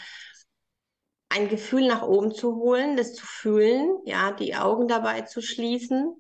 ein 1.30 1.50
Gefühl 1.50 1.88
nach 1.88 2.04
oben 2.04 2.34
zu 2.34 2.56
holen, 2.56 2.96
das 2.96 3.14
zu 3.14 3.26
fühlen, 3.26 3.98
ja, 4.06 4.32
die 4.32 4.56
Augen 4.56 4.88
dabei 4.88 5.22
zu 5.22 5.42
schließen 5.42 6.16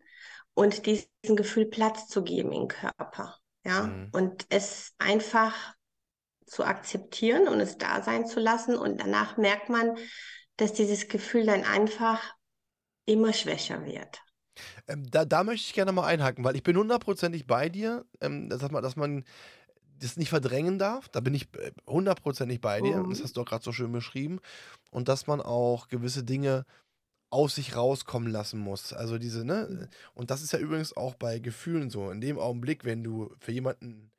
und 0.53 0.85
diesem 0.85 1.35
Gefühl 1.35 1.67
Platz 1.67 2.07
zu 2.07 2.23
geben 2.23 2.51
im 2.51 2.67
Körper, 2.67 3.37
ja, 3.63 3.83
mhm. 3.83 4.09
und 4.13 4.45
es 4.49 4.93
einfach 4.97 5.73
zu 6.45 6.63
akzeptieren 6.63 7.47
und 7.47 7.59
es 7.59 7.77
da 7.77 8.01
sein 8.01 8.25
zu 8.25 8.39
lassen 8.39 8.75
und 8.75 8.99
danach 9.01 9.37
merkt 9.37 9.69
man, 9.69 9.95
dass 10.57 10.73
dieses 10.73 11.07
Gefühl 11.07 11.45
dann 11.45 11.63
einfach 11.63 12.33
immer 13.05 13.33
schwächer 13.33 13.85
wird. 13.85 14.21
Ähm, 14.87 15.09
da, 15.09 15.25
da 15.25 15.43
möchte 15.43 15.67
ich 15.67 15.73
gerne 15.73 15.91
mal 15.91 16.05
einhaken, 16.05 16.43
weil 16.43 16.55
ich 16.55 16.63
bin 16.63 16.77
hundertprozentig 16.77 17.47
bei 17.47 17.69
dir, 17.69 18.05
ähm, 18.21 18.49
dass, 18.49 18.61
man, 18.71 18.83
dass 18.83 18.95
man 18.95 19.23
das 19.99 20.17
nicht 20.17 20.29
verdrängen 20.29 20.79
darf. 20.79 21.09
Da 21.09 21.19
bin 21.19 21.33
ich 21.33 21.47
äh, 21.57 21.71
hundertprozentig 21.87 22.61
bei 22.61 22.81
dir. 22.81 22.97
Mhm. 22.97 23.09
Das 23.09 23.23
hast 23.23 23.37
du 23.37 23.41
auch 23.41 23.45
gerade 23.45 23.63
so 23.63 23.71
schön 23.71 23.91
beschrieben. 23.91 24.39
Und 24.91 25.07
dass 25.07 25.27
man 25.27 25.41
auch 25.41 25.87
gewisse 25.87 26.23
Dinge 26.23 26.65
aus 27.29 27.55
sich 27.55 27.75
rauskommen 27.75 28.31
lassen 28.31 28.59
muss. 28.59 28.93
Also 28.93 29.17
diese, 29.17 29.43
ne? 29.43 29.89
Und 30.13 30.31
das 30.31 30.41
ist 30.41 30.53
ja 30.53 30.59
übrigens 30.59 30.95
auch 30.95 31.15
bei 31.15 31.39
Gefühlen 31.39 31.89
so. 31.89 32.09
In 32.11 32.21
dem 32.21 32.39
Augenblick, 32.39 32.85
wenn 32.85 33.03
du 33.03 33.33
für 33.39 33.51
jemanden 33.51 34.11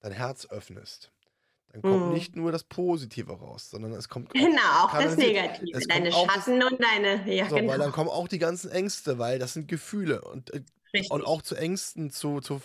dein 0.00 0.12
Herz 0.12 0.46
öffnest, 0.46 1.12
dann 1.72 1.80
kommt 1.80 2.06
mhm. 2.06 2.12
nicht 2.12 2.36
nur 2.36 2.52
das 2.52 2.64
Positive 2.64 3.32
raus, 3.32 3.70
sondern 3.70 3.92
es 3.92 4.08
kommt 4.08 4.28
auch, 4.28 4.34
genau 4.34 4.84
auch 4.84 4.92
das 4.92 5.16
Negative, 5.16 5.80
deine 5.88 6.12
Schatten 6.12 6.60
das, 6.60 6.70
und 6.70 6.82
deine 6.82 7.34
ja 7.34 7.48
so, 7.48 7.56
genau. 7.56 7.72
weil 7.72 7.78
dann 7.78 7.92
kommen 7.92 8.10
auch 8.10 8.28
die 8.28 8.38
ganzen 8.38 8.70
Ängste, 8.70 9.18
weil 9.18 9.38
das 9.38 9.54
sind 9.54 9.68
Gefühle 9.68 10.20
und 10.20 10.52
äh, 10.52 10.62
und 11.08 11.24
auch 11.24 11.40
zu 11.40 11.54
Ängsten, 11.54 12.10
zu, 12.10 12.40
zu 12.42 12.60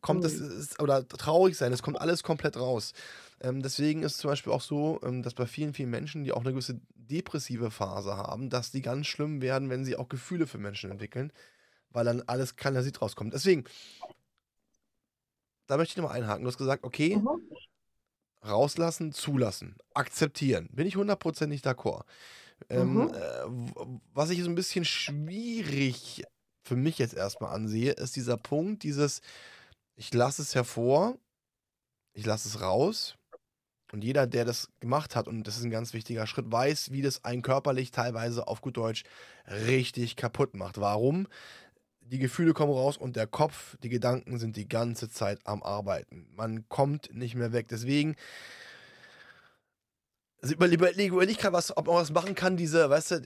kommt 0.00 0.20
mhm. 0.20 0.26
es 0.26 0.78
oder 0.78 1.08
traurig 1.08 1.56
sein, 1.56 1.72
es 1.72 1.82
kommt 1.82 2.00
alles 2.00 2.22
komplett 2.22 2.56
raus. 2.56 2.92
Ähm, 3.40 3.62
deswegen 3.62 4.04
ist 4.04 4.12
es 4.12 4.18
zum 4.18 4.30
Beispiel 4.30 4.52
auch 4.52 4.60
so, 4.60 5.00
ähm, 5.02 5.24
dass 5.24 5.34
bei 5.34 5.46
vielen, 5.46 5.74
vielen 5.74 5.90
Menschen, 5.90 6.22
die 6.22 6.30
auch 6.30 6.42
eine 6.42 6.52
gewisse 6.52 6.80
depressive 6.94 7.72
Phase 7.72 8.16
haben, 8.16 8.48
dass 8.48 8.70
die 8.70 8.80
ganz 8.80 9.08
schlimm 9.08 9.42
werden, 9.42 9.70
wenn 9.70 9.84
sie 9.84 9.96
auch 9.96 10.08
Gefühle 10.08 10.46
für 10.46 10.58
Menschen 10.58 10.92
entwickeln, 10.92 11.32
weil 11.90 12.04
dann 12.04 12.22
alles 12.28 12.54
kanalisiert 12.54 13.02
rauskommt. 13.02 13.34
Deswegen, 13.34 13.64
da 15.66 15.76
möchte 15.76 15.92
ich 15.92 15.96
nochmal 15.96 16.16
einhaken. 16.16 16.44
Du 16.44 16.48
hast 16.48 16.58
gesagt, 16.58 16.84
okay, 16.84 17.16
mhm 17.16 17.40
rauslassen, 18.46 19.12
zulassen, 19.12 19.76
akzeptieren. 19.94 20.68
Bin 20.72 20.86
ich 20.86 20.96
hundertprozentig 20.96 21.62
d'accord. 21.62 22.04
Ähm, 22.68 22.94
mhm. 22.94 23.14
äh, 23.14 24.00
was 24.12 24.30
ich 24.30 24.42
so 24.42 24.48
ein 24.48 24.54
bisschen 24.54 24.84
schwierig 24.84 26.24
für 26.62 26.76
mich 26.76 26.98
jetzt 26.98 27.14
erstmal 27.14 27.54
ansehe, 27.54 27.92
ist 27.92 28.16
dieser 28.16 28.36
Punkt, 28.36 28.82
dieses, 28.82 29.20
ich 29.96 30.12
lasse 30.14 30.42
es 30.42 30.54
hervor, 30.54 31.18
ich 32.14 32.24
lasse 32.24 32.48
es 32.48 32.60
raus. 32.60 33.16
Und 33.92 34.02
jeder, 34.02 34.26
der 34.26 34.44
das 34.44 34.70
gemacht 34.80 35.14
hat, 35.14 35.28
und 35.28 35.44
das 35.44 35.56
ist 35.56 35.64
ein 35.64 35.70
ganz 35.70 35.92
wichtiger 35.92 36.26
Schritt, 36.26 36.50
weiß, 36.50 36.90
wie 36.90 37.02
das 37.02 37.24
einen 37.24 37.42
körperlich 37.42 37.92
teilweise 37.92 38.48
auf 38.48 38.60
gut 38.60 38.76
Deutsch 38.76 39.04
richtig 39.46 40.16
kaputt 40.16 40.54
macht. 40.54 40.80
Warum? 40.80 41.28
Die 42.06 42.18
Gefühle 42.18 42.52
kommen 42.52 42.72
raus 42.72 42.96
und 42.96 43.16
der 43.16 43.26
Kopf, 43.26 43.76
die 43.82 43.88
Gedanken 43.88 44.38
sind 44.38 44.56
die 44.56 44.68
ganze 44.68 45.08
Zeit 45.08 45.40
am 45.44 45.62
Arbeiten. 45.62 46.26
Man 46.34 46.68
kommt 46.68 47.14
nicht 47.14 47.34
mehr 47.34 47.52
weg. 47.52 47.68
Deswegen 47.68 48.16
also 50.44 50.56
überlege 50.56 51.14
überleg 51.14 51.38
gerade, 51.38 51.56
ob 51.76 51.86
man 51.86 51.96
was 51.96 52.12
machen 52.12 52.34
kann, 52.34 52.58
diese, 52.58 52.90
weißt 52.90 53.10
du, 53.12 53.20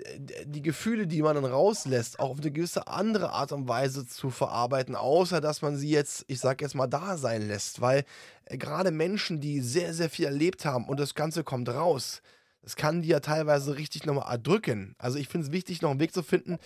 die 0.47 0.63
Gefühle, 0.63 1.09
die 1.09 1.21
man 1.21 1.35
dann 1.35 1.45
rauslässt, 1.45 2.21
auch 2.21 2.31
auf 2.31 2.39
eine 2.39 2.53
gewisse 2.53 2.87
andere 2.87 3.33
Art 3.33 3.51
und 3.51 3.67
Weise 3.67 4.07
zu 4.07 4.31
verarbeiten, 4.31 4.95
außer 4.95 5.41
dass 5.41 5.61
man 5.61 5.77
sie 5.77 5.91
jetzt, 5.91 6.25
ich 6.29 6.39
sag 6.39 6.63
jetzt 6.63 6.77
mal, 6.77 6.87
da 6.87 7.17
sein 7.17 7.49
lässt. 7.49 7.81
Weil 7.81 8.05
äh, 8.45 8.57
gerade 8.57 8.93
Menschen, 8.93 9.41
die 9.41 9.61
sehr, 9.61 9.95
sehr 9.95 10.11
viel 10.11 10.27
erlebt 10.27 10.65
haben 10.65 10.87
und 10.89 11.01
das 11.01 11.17
Ganze 11.17 11.43
kommt 11.43 11.69
raus, 11.69 12.23
das 12.63 12.77
kann 12.77 13.03
die 13.03 13.09
ja 13.09 13.21
teilweise 13.21 13.77
richtig 13.77 14.05
nochmal 14.05 14.31
erdrücken. 14.31 14.95
Also 14.99 15.19
ich 15.19 15.29
finde 15.29 15.47
es 15.47 15.53
wichtig, 15.53 15.81
noch 15.81 15.91
einen 15.91 16.01
Weg 16.01 16.13
zu 16.13 16.23
finden, 16.23 16.59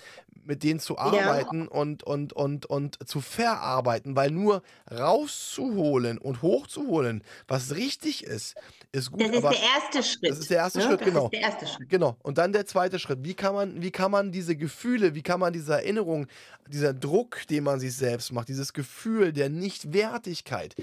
mit 0.44 0.62
denen 0.62 0.81
zu 0.81 0.98
arbeiten 0.98 1.62
ja. 1.62 1.70
und, 1.70 2.02
und, 2.02 2.33
und, 2.33 2.66
und 2.66 3.09
zu 3.09 3.20
verarbeiten, 3.20 4.16
weil 4.16 4.31
nur 4.31 4.62
rauszuholen 4.90 6.18
und 6.18 6.42
hochzuholen, 6.42 7.22
was 7.46 7.76
richtig 7.76 8.24
ist, 8.24 8.57
ist 8.90 9.12
gut. 9.12 9.20
Das 9.20 9.31
ist 9.31 9.42
der 9.42 9.52
erste 9.52 10.02
Schritt. 10.02 10.31
Das 10.31 10.38
ist 10.38 10.50
der 10.50 10.59
erste 10.59 10.78
ne? 10.78 10.85
Schritt, 10.87 11.02
genau. 11.02 11.28
Der 11.28 11.40
erste 11.40 11.66
Schritt. 11.66 11.88
Genau. 11.88 12.16
Und 12.22 12.38
dann 12.38 12.52
der 12.52 12.66
zweite 12.66 12.98
Schritt. 12.98 13.20
Wie 13.22 13.35
kann 13.35 13.55
man, 13.55 13.83
wie 13.83 13.90
kann 13.90 14.11
man 14.11 14.33
diese 14.33 14.57
Gefühle, 14.57 15.14
wie 15.14 15.22
kann 15.22 15.40
man 15.40 15.52
diese 15.52 15.74
Erinnerung, 15.74 16.26
dieser 16.66 16.94
Druck, 16.94 17.46
den 17.48 17.64
man 17.64 17.81
sich 17.81 17.94
selbst 17.94 18.33
macht, 18.33 18.48
dieses 18.48 18.72
Gefühl 18.72 19.33
der 19.33 19.48
Nichtwertigkeit, 19.48 20.74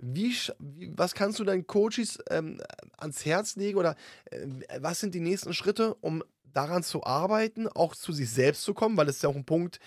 wie, 0.00 0.32
was 0.96 1.14
kannst 1.14 1.38
du 1.38 1.44
deinen 1.44 1.66
Coaches 1.66 2.18
ähm, 2.30 2.60
ans 2.96 3.24
Herz 3.24 3.56
legen 3.56 3.78
oder 3.78 3.96
äh, 4.30 4.46
was 4.80 5.00
sind 5.00 5.14
die 5.14 5.20
nächsten 5.20 5.54
Schritte, 5.54 5.94
um 5.96 6.22
daran 6.52 6.82
zu 6.82 7.04
arbeiten, 7.04 7.68
auch 7.68 7.94
zu 7.94 8.12
sich 8.12 8.30
selbst 8.30 8.62
zu 8.62 8.74
kommen, 8.74 8.96
weil 8.96 9.08
es 9.08 9.16
ist 9.16 9.22
ja 9.22 9.28
auch 9.28 9.36
ein 9.36 9.44
Punkt, 9.44 9.80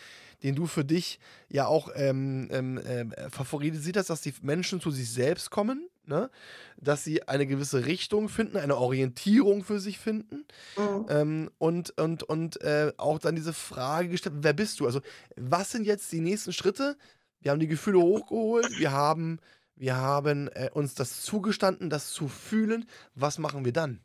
den 0.44 0.56
du 0.56 0.66
für 0.66 0.86
dich 0.86 1.20
ja 1.50 1.68
auch 1.68 1.90
ähm, 1.96 2.48
ähm, 2.52 2.78
äh, 2.78 3.30
favorisiert 3.30 3.98
hast, 3.98 4.10
dass 4.10 4.22
die 4.22 4.34
Menschen 4.42 4.82
zu 4.82 4.90
sich 4.90 5.10
selbst 5.12 5.52
kommen, 5.52 5.88
ne? 6.06 6.30
dass 6.78 7.04
sie 7.04 7.28
eine 7.28 7.46
gewisse 7.46 7.86
Richtung 7.86 8.30
finden, 8.30 8.58
eine 8.58 8.78
Orientierung 8.78 9.64
für 9.64 9.80
sich 9.80 10.00
finden 10.00 10.46
Mhm. 10.78 11.06
ähm, 11.10 11.52
und, 11.58 11.92
und, 12.00 12.24
und 12.24 12.62
äh, 12.62 12.94
auch 12.98 13.20
dann 13.20 13.36
diese 13.36 13.54
Frage 13.54 14.10
gestellt, 14.10 14.36
wer 14.40 14.54
bist 14.54 14.80
du? 14.80 14.86
Also, 14.86 15.02
was 15.36 15.72
sind 15.72 15.86
jetzt 15.86 16.12
die 16.12 16.22
nächsten 16.22 16.54
Schritte? 16.54 16.98
Wir 17.42 17.52
haben 17.52 17.60
die 17.60 17.68
Gefühle 17.68 18.00
hochgeholt, 18.00 18.70
wir 18.80 18.92
haben, 18.92 19.40
wir 19.82 19.96
haben 19.98 20.48
äh, 20.50 20.70
uns 20.72 20.94
das 20.94 21.24
zugestanden, 21.24 21.90
das 21.90 22.12
zu 22.12 22.28
fühlen. 22.28 22.88
Was 23.16 23.40
machen 23.40 23.66
wir 23.66 23.74
dann? 23.74 24.00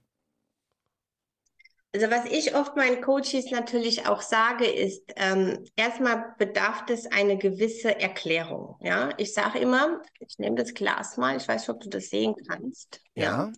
Also 1.93 2.11
was 2.11 2.25
ich 2.27 2.55
oft 2.55 2.77
meinen 2.77 3.03
Coaches 3.03 3.51
natürlich 3.51 4.07
auch 4.07 4.23
sage, 4.23 4.67
ist, 4.67 5.03
ähm, 5.17 5.65
erstmal 5.77 6.35
bedarf 6.39 6.85
es 6.89 7.07
eine 7.07 7.37
gewisse 7.37 7.99
Erklärung. 8.01 8.77
Ja, 8.81 9.11
ich 9.19 9.35
sage 9.35 9.59
immer, 9.59 10.01
ich 10.19 10.39
nehme 10.39 10.57
das 10.57 10.73
Glas 10.73 11.19
mal, 11.19 11.37
ich 11.37 11.47
weiß 11.47 11.61
nicht, 11.63 11.71
ob 11.71 11.81
du 11.81 11.91
das 11.91 12.09
sehen 12.09 12.35
kannst. 12.49 13.01
Ja, 13.15 13.53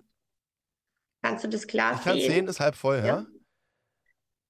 Kannst 1.22 1.44
du 1.44 1.48
das 1.48 1.66
Glas 1.66 1.98
ich 1.98 2.04
kann 2.04 2.16
sehen? 2.16 2.32
sehen, 2.32 2.48
ist 2.48 2.60
halb 2.60 2.74
voll, 2.74 2.98
ja? 2.98 3.06
Ja. 3.06 3.26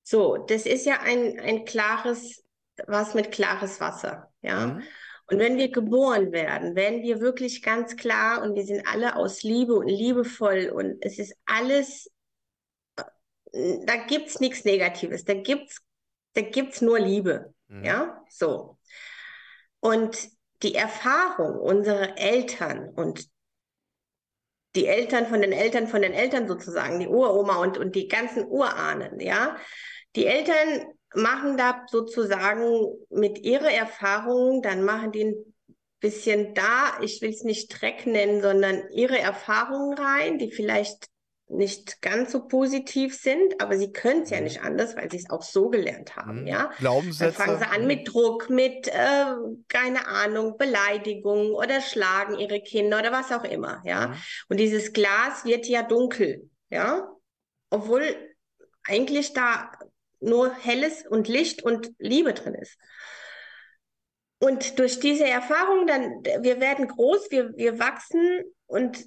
So, 0.02 0.38
das 0.38 0.64
ist 0.64 0.87
ja 0.87 1.00
ein, 1.02 1.38
ein 1.38 1.64
klares, 1.66 2.42
was 2.87 3.14
mit 3.14 3.31
klares 3.31 3.81
Wasser. 3.81 4.33
Ja. 4.40 4.66
Mhm. 4.66 4.83
Und 5.30 5.38
wenn 5.38 5.58
wir 5.58 5.70
geboren 5.70 6.32
werden, 6.32 6.74
werden 6.74 7.02
wir 7.02 7.20
wirklich 7.20 7.62
ganz 7.62 7.96
klar 7.96 8.42
und 8.42 8.54
wir 8.54 8.64
sind 8.64 8.86
alle 8.86 9.14
aus 9.16 9.42
Liebe 9.42 9.74
und 9.74 9.88
liebevoll 9.88 10.70
und 10.74 11.04
es 11.04 11.18
ist 11.18 11.36
alles, 11.44 12.10
äh, 13.52 13.84
da 13.84 13.96
gibt's 13.96 14.40
nichts 14.40 14.64
Negatives, 14.64 15.24
da 15.24 15.34
gibt's, 15.34 15.82
da 16.32 16.40
gibt's 16.40 16.80
nur 16.80 16.98
Liebe. 16.98 17.54
Mhm. 17.68 17.84
Ja, 17.84 18.24
so. 18.30 18.78
Und 19.80 20.18
die 20.62 20.74
Erfahrung 20.74 21.60
unserer 21.60 22.18
Eltern 22.18 22.88
und 22.88 23.28
die 24.74 24.86
Eltern 24.86 25.26
von 25.26 25.42
den 25.42 25.52
Eltern 25.52 25.88
von 25.88 26.00
den 26.00 26.14
Eltern 26.14 26.48
sozusagen, 26.48 27.00
die 27.00 27.08
Uroma 27.08 27.56
und, 27.56 27.76
und 27.76 27.94
die 27.94 28.08
ganzen 28.08 28.46
Urahnen, 28.46 29.20
ja. 29.20 29.56
Die 30.16 30.24
Eltern 30.26 30.86
machen 31.14 31.56
da 31.56 31.84
sozusagen 31.90 32.86
mit 33.10 33.38
ihrer 33.38 33.70
Erfahrung, 33.70 34.62
dann 34.62 34.84
machen 34.84 35.12
die 35.12 35.24
ein 35.24 35.54
bisschen 36.00 36.54
da, 36.54 36.98
ich 37.02 37.20
will 37.22 37.30
es 37.30 37.42
nicht 37.44 37.68
Dreck 37.80 38.06
nennen, 38.06 38.40
sondern 38.42 38.88
ihre 38.90 39.18
Erfahrungen 39.18 39.94
rein, 39.98 40.38
die 40.38 40.50
vielleicht 40.52 41.06
nicht 41.50 42.02
ganz 42.02 42.30
so 42.32 42.46
positiv 42.46 43.18
sind, 43.18 43.58
aber 43.60 43.78
sie 43.78 43.90
können 43.90 44.22
es 44.22 44.30
ja 44.30 44.36
Mhm. 44.36 44.44
nicht 44.44 44.60
anders, 44.62 44.96
weil 44.96 45.10
sie 45.10 45.16
es 45.16 45.30
auch 45.30 45.42
so 45.42 45.70
gelernt 45.70 46.14
haben, 46.14 46.42
Mhm. 46.42 46.46
ja. 46.46 46.64
Dann 46.64 46.76
Glaubenssätze. 46.78 47.32
fangen 47.32 47.58
sie 47.58 47.64
an 47.64 47.80
mhm. 47.82 47.86
mit 47.86 48.12
Druck, 48.12 48.50
mit, 48.50 48.86
äh, 48.88 49.24
keine 49.68 50.06
Ahnung, 50.08 50.58
Beleidigung 50.58 51.52
oder 51.54 51.80
schlagen 51.80 52.38
ihre 52.38 52.60
Kinder 52.60 52.98
oder 52.98 53.12
was 53.12 53.32
auch 53.32 53.44
immer, 53.44 53.80
ja. 53.86 54.08
Mhm. 54.08 54.14
Und 54.50 54.60
dieses 54.60 54.92
Glas 54.92 55.46
wird 55.46 55.66
ja 55.66 55.82
dunkel, 55.82 56.50
ja. 56.68 57.10
Obwohl 57.70 58.02
eigentlich 58.86 59.32
da 59.32 59.70
nur 60.20 60.54
Helles 60.54 61.07
und 61.07 61.28
Licht 61.28 61.62
und 61.62 61.92
Liebe 61.98 62.35
drin 62.35 62.54
ist. 62.54 62.76
Und 64.40 64.78
durch 64.78 65.00
diese 65.00 65.26
Erfahrung 65.26 65.87
dann, 65.87 66.22
wir 66.42 66.61
werden 66.61 66.87
groß, 66.87 67.31
wir, 67.31 67.57
wir 67.57 67.78
wachsen 67.78 68.42
und 68.66 69.04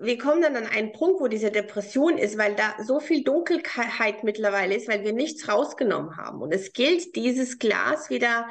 wir 0.00 0.18
kommen 0.18 0.42
dann 0.42 0.56
an 0.56 0.66
einen 0.66 0.92
Punkt, 0.92 1.20
wo 1.20 1.28
diese 1.28 1.52
Depression 1.52 2.18
ist, 2.18 2.36
weil 2.36 2.56
da 2.56 2.74
so 2.82 2.98
viel 2.98 3.22
Dunkelheit 3.22 4.24
mittlerweile 4.24 4.74
ist, 4.74 4.88
weil 4.88 5.04
wir 5.04 5.12
nichts 5.12 5.48
rausgenommen 5.48 6.16
haben. 6.16 6.42
Und 6.42 6.52
es 6.52 6.72
gilt, 6.72 7.14
dieses 7.14 7.60
Glas 7.60 8.10
wieder 8.10 8.48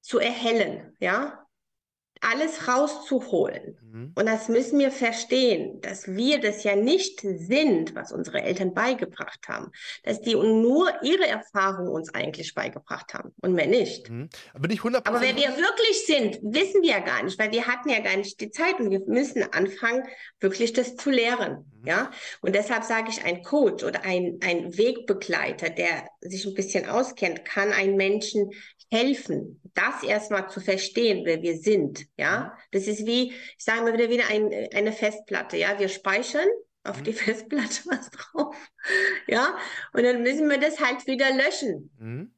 zu 0.00 0.18
erhellen, 0.18 0.96
ja, 0.98 1.45
alles 2.30 2.68
rauszuholen. 2.68 3.78
Mhm. 3.80 4.12
Und 4.14 4.26
das 4.26 4.48
müssen 4.48 4.78
wir 4.78 4.90
verstehen, 4.90 5.80
dass 5.80 6.08
wir 6.08 6.40
das 6.40 6.64
ja 6.64 6.74
nicht 6.74 7.20
sind, 7.20 7.94
was 7.94 8.12
unsere 8.12 8.42
Eltern 8.42 8.74
beigebracht 8.74 9.48
haben, 9.48 9.70
dass 10.02 10.20
die 10.20 10.34
nur 10.34 10.90
ihre 11.02 11.26
Erfahrungen 11.26 11.88
uns 11.88 12.12
eigentlich 12.14 12.54
beigebracht 12.54 13.14
haben 13.14 13.32
und 13.40 13.52
mehr 13.52 13.66
nicht. 13.66 14.10
Mhm. 14.10 14.28
Bin 14.58 14.70
ich 14.70 14.80
100% 14.80 15.06
Aber 15.06 15.20
wer 15.20 15.36
wir 15.36 15.56
wirklich 15.56 16.06
sind, 16.06 16.38
wissen 16.42 16.82
wir 16.82 16.90
ja 16.90 17.00
gar 17.00 17.22
nicht, 17.22 17.38
weil 17.38 17.52
wir 17.52 17.66
hatten 17.66 17.88
ja 17.88 18.00
gar 18.00 18.16
nicht 18.16 18.40
die 18.40 18.50
Zeit 18.50 18.80
und 18.80 18.90
wir 18.90 19.02
müssen 19.06 19.42
anfangen, 19.52 20.04
wirklich 20.40 20.72
das 20.72 20.96
zu 20.96 21.10
lehren. 21.10 21.64
Mhm. 21.80 21.86
Ja, 21.86 22.10
und 22.40 22.54
deshalb 22.54 22.84
sage 22.84 23.10
ich, 23.10 23.24
ein 23.24 23.42
Coach 23.42 23.84
oder 23.84 24.04
ein, 24.04 24.38
ein 24.42 24.76
Wegbegleiter, 24.76 25.70
der 25.70 26.08
sich 26.20 26.44
ein 26.44 26.54
bisschen 26.54 26.88
auskennt, 26.88 27.44
kann 27.44 27.72
einem 27.72 27.96
Menschen 27.96 28.50
helfen, 28.90 29.60
das 29.74 30.02
erstmal 30.02 30.48
zu 30.48 30.60
verstehen, 30.60 31.24
wer 31.24 31.42
wir 31.42 31.58
sind. 31.58 32.00
Mhm. 32.00 32.06
Ja, 32.16 32.56
das 32.72 32.86
ist 32.86 33.06
wie, 33.06 33.32
ich 33.32 33.64
sage 33.64 33.82
mal 33.82 33.92
wieder, 33.92 34.10
wieder 34.10 34.28
ein, 34.28 34.52
eine 34.74 34.92
Festplatte. 34.92 35.56
Ja, 35.56 35.78
wir 35.78 35.88
speichern 35.88 36.48
auf 36.84 37.00
Mhm. 37.00 37.04
die 37.04 37.12
Festplatte 37.12 37.80
was 37.86 38.10
drauf. 38.10 38.56
Ja, 39.26 39.58
und 39.92 40.02
dann 40.04 40.22
müssen 40.22 40.48
wir 40.48 40.58
das 40.58 40.80
halt 40.80 41.06
wieder 41.06 41.32
löschen. 41.34 41.90
Mhm. 41.98 42.35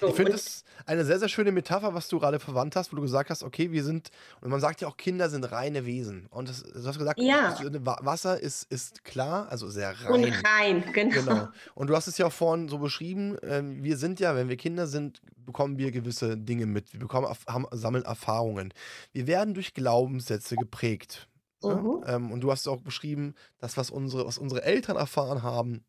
So, 0.00 0.08
Ich 0.08 0.14
finde 0.14 0.32
es 0.32 0.64
eine 0.86 1.04
sehr, 1.04 1.18
sehr 1.20 1.28
schöne 1.28 1.52
Metapher, 1.52 1.94
was 1.94 2.08
du 2.08 2.18
gerade 2.18 2.40
verwandt 2.40 2.74
hast, 2.74 2.92
wo 2.92 2.96
du 2.96 3.02
gesagt 3.02 3.30
hast, 3.30 3.44
okay, 3.44 3.70
wir 3.70 3.84
sind, 3.84 4.10
und 4.40 4.50
man 4.50 4.60
sagt 4.60 4.80
ja 4.80 4.88
auch, 4.88 4.96
Kinder 4.96 5.30
sind 5.30 5.44
reine 5.52 5.86
Wesen. 5.86 6.26
Und 6.30 6.48
das, 6.48 6.62
du 6.64 6.84
hast 6.86 6.98
gesagt, 6.98 7.20
Ja. 7.20 7.56
Wa- 7.84 7.98
Wasser 8.02 8.40
ist, 8.40 8.64
ist 8.72 9.04
klar, 9.04 9.48
also 9.50 9.68
sehr 9.70 9.94
Und 10.10 10.24
rein. 10.24 10.34
rein, 10.44 10.84
genau. 10.92 11.14
Genau. 11.14 11.48
Und 11.74 11.86
du 11.88 11.94
hast 11.96 12.08
es 12.08 12.18
ja 12.18 12.26
auch 12.26 12.32
vorhin 12.32 12.68
so 12.68 12.78
beschrieben, 12.78 13.36
ähm, 13.42 13.84
wir 13.84 13.96
sind 13.96 14.18
ja, 14.18 14.34
wenn 14.34 14.48
wir 14.48 14.56
Kinder 14.56 14.86
sind, 14.88 15.20
bekommen 15.36 15.78
wir 15.78 15.92
gewisse 15.92 16.36
Dinge 16.36 16.66
mit. 16.66 16.92
Wir 16.92 17.00
bekommen, 17.00 17.28
haben, 17.46 17.66
sammeln 17.70 18.04
Erfahrungen. 18.04 18.74
Wir 19.12 19.26
werden 19.26 19.54
durch 19.54 19.74
Glaubenssätze 19.74 20.56
geprägt. 20.56 21.28
ne? 21.62 21.74
Mhm. 21.76 22.04
Ähm, 22.06 22.32
und 22.32 22.40
du 22.40 22.50
hast 22.50 22.66
auch 22.66 22.80
beschrieben, 22.80 23.34
das, 23.58 23.76
was 23.76 23.90
unsere, 23.90 24.26
was 24.26 24.38
unsere 24.38 24.62
Eltern 24.64 24.96
erfahren 24.96 25.42
haben, 25.44 25.84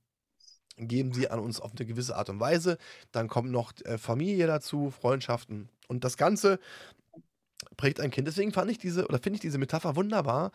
geben 0.78 1.14
sie 1.14 1.30
an 1.30 1.40
uns 1.40 1.60
auf 1.60 1.72
eine 1.76 1.86
gewisse 1.86 2.16
Art 2.16 2.30
und 2.30 2.40
Weise. 2.40 2.78
Dann 3.12 3.28
kommt 3.28 3.52
noch 3.52 3.74
äh, 3.86 3.98
Familie 3.98 4.48
dazu, 4.48 4.92
Freundschaften. 4.92 5.70
Und 5.88 6.04
das 6.04 6.18
Ganze 6.18 6.60
prägt 7.78 8.00
ein 8.00 8.12
Kind. 8.12 8.28
Deswegen 8.28 8.52
fand 8.52 8.70
ich 8.72 8.78
diese, 8.78 9.08
oder 9.08 9.20
finde 9.20 9.36
ich 9.36 9.42
diese 9.42 9.58
Metapher 9.58 9.96
wunderbar, 9.96 10.52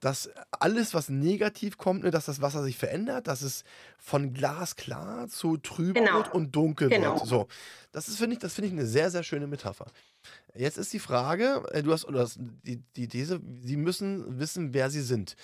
dass 0.00 0.28
alles, 0.50 0.94
was 0.94 1.08
negativ 1.08 1.78
kommt, 1.78 2.02
ne, 2.02 2.10
dass 2.10 2.24
das 2.26 2.40
Wasser 2.42 2.62
sich 2.64 2.76
verändert, 2.76 3.28
dass 3.28 3.42
es 3.42 3.62
von 3.98 4.34
glasklar 4.34 5.28
zu 5.28 5.56
trüb 5.56 5.94
Genau. 5.94 6.14
wird 6.16 6.34
und 6.34 6.54
dunkel 6.56 6.88
Genau. 6.88 7.14
wird. 7.14 7.26
So, 7.26 7.46
das 7.92 8.08
ist, 8.08 8.16
finde 8.18 8.34
ich, 8.34 8.40
das 8.40 8.54
finde 8.54 8.66
ich 8.68 8.72
eine 8.72 8.86
sehr, 8.86 9.10
sehr 9.10 9.22
schöne 9.22 9.46
Metapher. 9.46 9.86
Jetzt 10.54 10.76
ist 10.76 10.92
die 10.92 10.98
Frage, 10.98 11.62
äh, 11.70 11.82
du 11.82 11.92
hast, 11.92 12.04
oder 12.04 12.28
die, 12.36 12.82
die 12.96 13.08
These, 13.08 13.40
sie 13.60 13.76
müssen 13.76 14.38
wissen, 14.38 14.74
wer 14.74 14.90
sie 14.90 15.02
sind. 15.02 15.36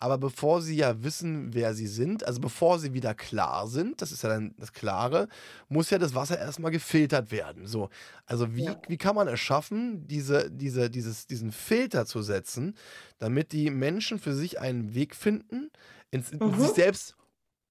Aber 0.00 0.18
bevor 0.18 0.60
sie 0.60 0.76
ja 0.76 1.02
wissen, 1.02 1.54
wer 1.54 1.74
sie 1.74 1.86
sind, 1.86 2.26
also 2.26 2.40
bevor 2.40 2.78
sie 2.78 2.92
wieder 2.92 3.14
klar 3.14 3.68
sind, 3.68 4.02
das 4.02 4.12
ist 4.12 4.22
ja 4.22 4.28
dann 4.28 4.54
das 4.58 4.72
Klare, 4.72 5.28
muss 5.68 5.90
ja 5.90 5.98
das 5.98 6.14
Wasser 6.14 6.38
erstmal 6.38 6.72
gefiltert 6.72 7.30
werden. 7.30 7.66
So, 7.66 7.88
also 8.26 8.54
wie, 8.54 8.64
Ja. 8.66 8.76
wie 8.86 8.98
kann 8.98 9.14
man 9.14 9.28
es 9.28 9.40
schaffen, 9.40 10.06
diese, 10.06 10.50
diese, 10.50 10.90
dieses, 10.90 11.26
diesen 11.26 11.52
Filter 11.52 12.06
zu 12.06 12.22
setzen, 12.22 12.76
damit 13.18 13.52
die 13.52 13.70
Menschen 13.70 14.18
für 14.18 14.34
sich 14.34 14.60
einen 14.60 14.94
Weg 14.94 15.14
finden, 15.16 15.70
ins, 16.10 16.30
in 16.32 16.40
Mhm. 16.46 16.58
sich 16.60 16.72
selbst, 16.72 17.16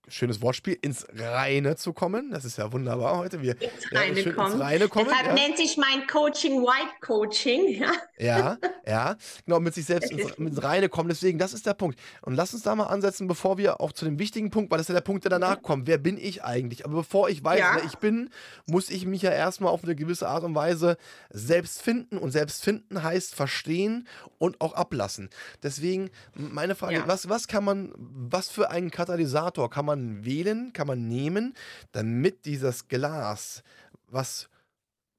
schönes 0.07 0.41
Wortspiel, 0.41 0.77
ins 0.81 1.05
Reine 1.15 1.75
zu 1.75 1.93
kommen. 1.93 2.31
Das 2.31 2.45
ist 2.45 2.57
ja 2.57 2.71
wunderbar 2.71 3.17
heute. 3.17 3.41
Wir 3.41 3.53
ins 3.61 3.71
ja, 3.91 3.99
Reine 3.99 4.21
schön 4.21 4.35
kommen. 4.35 4.51
ins 4.53 4.61
Reine 4.61 4.87
kommen. 4.87 5.07
Deshalb 5.09 5.27
ja. 5.27 5.33
nennt 5.33 5.57
sich 5.57 5.77
mein 5.77 6.07
Coaching 6.07 6.61
White 6.61 6.93
Coaching. 7.01 7.81
Ja, 7.81 7.91
Ja, 8.17 8.57
ja, 8.85 9.15
genau, 9.45 9.59
mit 9.59 9.73
sich 9.73 9.85
selbst 9.85 10.11
ins, 10.11 10.31
ins 10.37 10.63
Reine 10.63 10.89
kommen. 10.89 11.09
Deswegen, 11.09 11.39
das 11.39 11.53
ist 11.53 11.65
der 11.65 11.73
Punkt. 11.73 11.99
Und 12.21 12.35
lass 12.35 12.53
uns 12.53 12.63
da 12.63 12.75
mal 12.75 12.85
ansetzen, 12.85 13.27
bevor 13.27 13.57
wir 13.57 13.81
auch 13.81 13.91
zu 13.91 14.05
dem 14.05 14.19
wichtigen 14.19 14.49
Punkt, 14.49 14.71
weil 14.71 14.77
das 14.77 14.85
ist 14.85 14.89
ja 14.89 14.95
der 14.95 15.01
Punkt, 15.01 15.23
der 15.23 15.29
danach 15.29 15.61
kommt. 15.61 15.87
Wer 15.87 15.97
bin 15.97 16.17
ich 16.17 16.43
eigentlich? 16.43 16.85
Aber 16.85 16.95
bevor 16.95 17.29
ich 17.29 17.43
weiß, 17.43 17.63
wer 17.75 17.83
ich 17.85 17.97
bin, 17.97 18.29
muss 18.65 18.89
ich 18.89 19.05
mich 19.05 19.21
ja 19.21 19.31
erstmal 19.31 19.71
auf 19.71 19.83
eine 19.83 19.95
gewisse 19.95 20.27
Art 20.27 20.43
und 20.43 20.55
Weise 20.55 20.97
selbst 21.29 21.81
finden. 21.81 22.17
Und 22.17 22.31
selbst 22.31 22.63
finden 22.63 23.03
heißt 23.03 23.35
verstehen 23.35 24.07
und 24.37 24.61
auch 24.61 24.73
ablassen. 24.73 25.29
Deswegen, 25.61 26.09
meine 26.35 26.75
Frage, 26.75 27.03
was, 27.05 27.29
was 27.29 27.47
kann 27.47 27.63
man, 27.63 27.93
was 27.95 28.49
für 28.49 28.69
einen 28.69 28.91
Katalysator 28.91 29.69
kann 29.69 29.85
man 29.85 29.92
wählen, 30.25 30.73
kann 30.73 30.87
man 30.87 31.07
nehmen, 31.07 31.53
damit 31.91 32.45
dieses 32.45 32.87
Glas, 32.87 33.63
was 34.07 34.49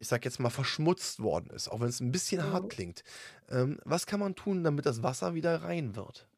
ich 0.00 0.08
sag 0.08 0.24
jetzt 0.24 0.40
mal, 0.40 0.50
verschmutzt 0.50 1.20
worden 1.22 1.50
ist, 1.50 1.68
auch 1.68 1.80
wenn 1.80 1.88
es 1.88 2.00
ein 2.00 2.12
bisschen 2.12 2.44
hart 2.50 2.68
Mhm. 2.68 2.70
klingt. 2.70 3.04
Ähm, 3.50 3.80
was 3.84 4.06
kann 4.06 4.20
man 4.20 4.34
tun, 4.36 4.64
damit 4.64 4.86
das 4.86 5.02
Wasser 5.02 5.34
wieder 5.34 5.62
rein 5.62 5.96
wird? 5.96 6.28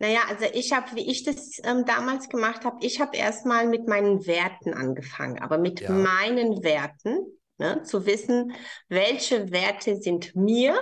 naja, 0.00 0.20
also 0.28 0.44
ich 0.52 0.72
habe, 0.72 0.94
wie 0.94 1.10
ich 1.10 1.24
das 1.24 1.60
ähm, 1.64 1.84
damals 1.84 2.28
gemacht 2.28 2.64
habe, 2.64 2.76
ich 2.84 3.00
habe 3.00 3.16
erstmal 3.16 3.66
mit 3.66 3.88
meinen 3.88 4.26
Werten 4.26 4.72
angefangen, 4.74 5.40
aber 5.40 5.58
mit 5.58 5.88
Ja. 5.88 5.88
meinen 5.88 6.62
Werten, 6.62 7.18
ne, 7.58 7.82
zu 7.82 8.06
wissen, 8.06 8.52
welche 8.88 9.50
Werte 9.50 9.96
sind 9.96 10.36
mir, 10.36 10.80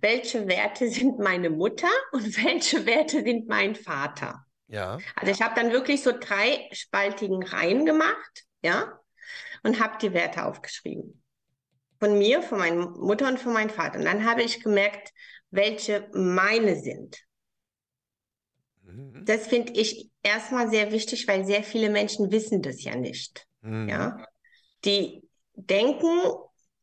welche 0.00 0.48
Werte 0.48 0.88
sind 0.90 1.18
meine 1.20 1.50
Mutter 1.50 1.88
und 2.12 2.44
welche 2.44 2.86
Werte 2.86 3.22
sind 3.24 3.48
mein 3.48 3.76
Vater. 3.76 4.46
Ja. 4.68 4.98
Also 5.16 5.32
ich 5.32 5.42
habe 5.42 5.54
dann 5.54 5.72
wirklich 5.72 6.02
so 6.02 6.12
drei 6.12 6.68
spaltigen 6.72 7.42
Reihen 7.42 7.84
gemacht, 7.84 8.44
ja, 8.62 8.98
und 9.62 9.80
habe 9.80 9.98
die 10.00 10.12
Werte 10.12 10.44
aufgeschrieben. 10.44 11.22
Von 11.98 12.18
mir, 12.18 12.42
von 12.42 12.58
meiner 12.58 12.90
Mutter 12.90 13.26
und 13.26 13.40
von 13.40 13.52
meinem 13.52 13.70
Vater. 13.70 13.98
Und 13.98 14.04
dann 14.04 14.24
habe 14.24 14.42
ich 14.42 14.62
gemerkt, 14.62 15.12
welche 15.50 16.08
meine 16.12 16.78
sind. 16.78 17.18
Mhm. 18.84 19.24
Das 19.24 19.46
finde 19.48 19.72
ich 19.72 20.10
erstmal 20.22 20.70
sehr 20.70 20.92
wichtig, 20.92 21.26
weil 21.26 21.44
sehr 21.44 21.64
viele 21.64 21.90
Menschen 21.90 22.30
wissen 22.30 22.62
das 22.62 22.84
ja 22.84 22.94
nicht. 22.94 23.46
Mhm. 23.62 23.88
Ja, 23.88 24.24
die 24.84 25.22
denken, 25.54 26.20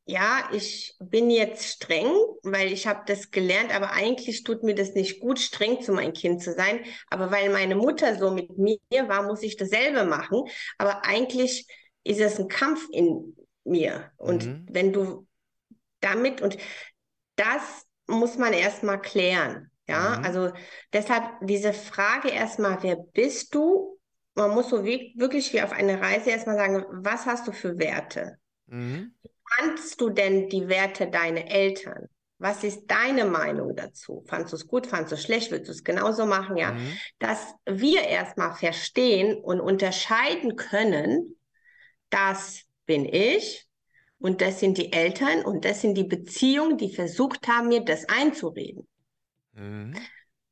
ja, 0.06 0.50
ich 0.54 0.96
bin 1.00 1.32
jetzt 1.32 1.66
streng, 1.66 2.08
weil 2.44 2.72
ich 2.72 2.86
habe 2.88 3.04
das 3.08 3.32
gelernt, 3.32 3.74
aber 3.74 3.92
eigentlich 3.92 4.44
tut 4.44 4.64
mir 4.64 4.76
das 4.76 4.94
nicht 4.94 5.20
gut, 5.20 5.40
streng 5.40 5.82
zu 5.82 5.94
meinem 5.94 6.14
Kind 6.14 6.44
zu 6.44 6.54
sein. 6.54 6.82
Aber 7.10 7.32
weil 7.32 7.50
meine 7.50 7.76
Mutter 7.76 8.16
so 8.18 8.32
mit 8.32 8.58
mir 8.58 8.78
war, 9.08 9.24
muss 9.24 9.42
ich 9.44 9.58
dasselbe 9.58 10.06
machen. 10.06 10.44
Aber 10.78 11.06
eigentlich 11.06 11.68
ist 12.04 12.20
es 12.20 12.40
ein 12.40 12.48
Kampf 12.48 12.88
in 12.92 13.36
mir. 13.64 14.12
Und 14.18 14.44
Mhm. 14.44 14.68
wenn 14.68 14.94
du 14.94 15.28
damit 16.02 16.42
und 16.42 16.58
das 17.36 17.86
muss 18.08 18.38
man 18.38 18.54
erstmal 18.54 19.02
klären. 19.02 19.72
Ja, 19.88 20.16
Mhm. 20.16 20.24
also 20.24 20.52
deshalb 20.94 21.26
diese 21.42 21.74
Frage 21.74 22.30
erstmal, 22.30 22.82
wer 22.84 22.96
bist 22.98 23.54
du? 23.56 24.00
Man 24.36 24.52
muss 24.52 24.70
so 24.70 24.84
wie, 24.84 25.14
wirklich 25.18 25.54
wie 25.54 25.62
auf 25.62 25.72
eine 25.72 26.02
Reise 26.02 26.32
erstmal 26.32 26.58
sagen, 26.58 26.86
was 26.92 27.26
hast 27.26 27.48
du 27.48 27.52
für 27.52 27.78
Werte? 27.78 28.38
Mhm. 28.68 29.16
Kannst 29.58 30.02
du 30.02 30.10
denn 30.10 30.50
die 30.50 30.68
Werte 30.68 31.08
deiner 31.08 31.50
Eltern? 31.50 32.08
Was 32.38 32.64
ist 32.64 32.88
deine 32.88 33.26
Meinung 33.26 33.76
dazu? 33.76 34.24
Fandest 34.28 34.54
du 34.54 34.58
es 34.58 34.68
gut? 34.68 34.88
Fandest 34.88 35.12
du 35.12 35.16
es 35.16 35.24
schlecht? 35.24 35.52
Würdest 35.52 35.70
du 35.70 35.72
es 35.74 35.84
genauso 35.84 36.26
machen? 36.26 36.58
Ja, 36.58 36.74
Mhm. 36.74 36.98
dass 37.20 37.54
wir 37.66 38.04
erstmal 38.04 38.54
verstehen 38.56 39.38
und 39.38 39.62
unterscheiden 39.62 40.56
können, 40.58 41.38
das 42.10 42.64
bin 42.86 43.06
ich 43.06 43.68
und 44.20 44.42
das 44.42 44.60
sind 44.60 44.78
die 44.78 44.92
Eltern 44.92 45.46
und 45.46 45.66
das 45.66 45.82
sind 45.82 45.96
die 45.96 46.04
Beziehungen, 46.04 46.78
die 46.78 46.94
versucht 46.94 47.48
haben, 47.48 47.70
mir 47.70 47.82
das 47.86 48.08
einzureden. 48.10 48.88
Mhm. 49.54 50.10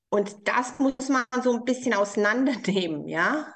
Und 0.09 0.47
das 0.47 0.79
muss 0.79 1.09
man 1.09 1.25
so 1.43 1.53
ein 1.53 1.65
bisschen 1.65 1.93
auseinandernehmen, 1.93 3.07
ja? 3.07 3.53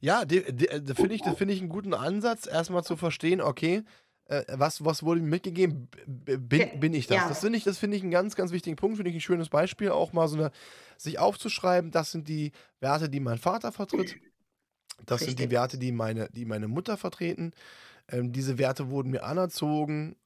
Ja, 0.00 0.22
äh, 0.22 0.80
da 0.82 0.94
finde 0.94 1.14
ich, 1.14 1.22
das 1.22 1.36
finde 1.36 1.54
ich 1.54 1.60
einen 1.60 1.68
guten 1.68 1.94
Ansatz, 1.94 2.46
erstmal 2.46 2.84
zu 2.84 2.96
verstehen, 2.96 3.40
okay, 3.40 3.82
äh, 4.26 4.44
was, 4.52 4.84
was 4.84 5.02
wurde 5.02 5.20
mir 5.20 5.28
mitgegeben? 5.28 5.88
Bin, 6.06 6.80
bin 6.80 6.94
ich 6.94 7.06
das? 7.06 7.16
ja. 7.16 7.28
Das 7.28 7.40
finde 7.40 7.58
ich, 7.58 7.64
das 7.64 7.78
finde 7.78 7.96
ich 7.96 8.02
einen 8.02 8.12
ganz, 8.12 8.36
ganz 8.36 8.52
wichtigen 8.52 8.76
Punkt, 8.76 8.96
finde 8.96 9.10
ich 9.10 9.16
ein 9.16 9.20
schönes 9.20 9.48
Beispiel, 9.48 9.90
auch 9.90 10.12
mal 10.12 10.28
so 10.28 10.36
eine, 10.36 10.50
sich 10.96 11.18
aufzuschreiben, 11.18 11.90
das 11.90 12.12
sind 12.12 12.28
die 12.28 12.52
Werte, 12.80 13.08
die 13.08 13.20
mein 13.20 13.38
Vater 13.38 13.72
vertritt. 13.72 14.16
Das 15.06 15.20
sind 15.20 15.38
die 15.38 15.44
Richtig. 15.44 15.50
Werte, 15.50 15.78
die 15.78 15.92
meine, 15.92 16.28
die 16.30 16.44
meine 16.44 16.68
Mutter 16.68 16.96
vertreten. 16.96 17.52
Ähm, 18.08 18.32
diese 18.32 18.58
Werte 18.58 18.90
wurden 18.90 19.10
mir 19.10 19.22
anerzogen. 19.24 20.16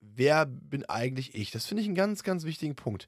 Wer 0.00 0.46
bin 0.46 0.84
eigentlich 0.84 1.34
ich? 1.34 1.50
Das 1.50 1.66
finde 1.66 1.82
ich 1.82 1.88
einen 1.88 1.94
ganz, 1.96 2.22
ganz 2.22 2.44
wichtigen 2.44 2.76
Punkt. 2.76 3.06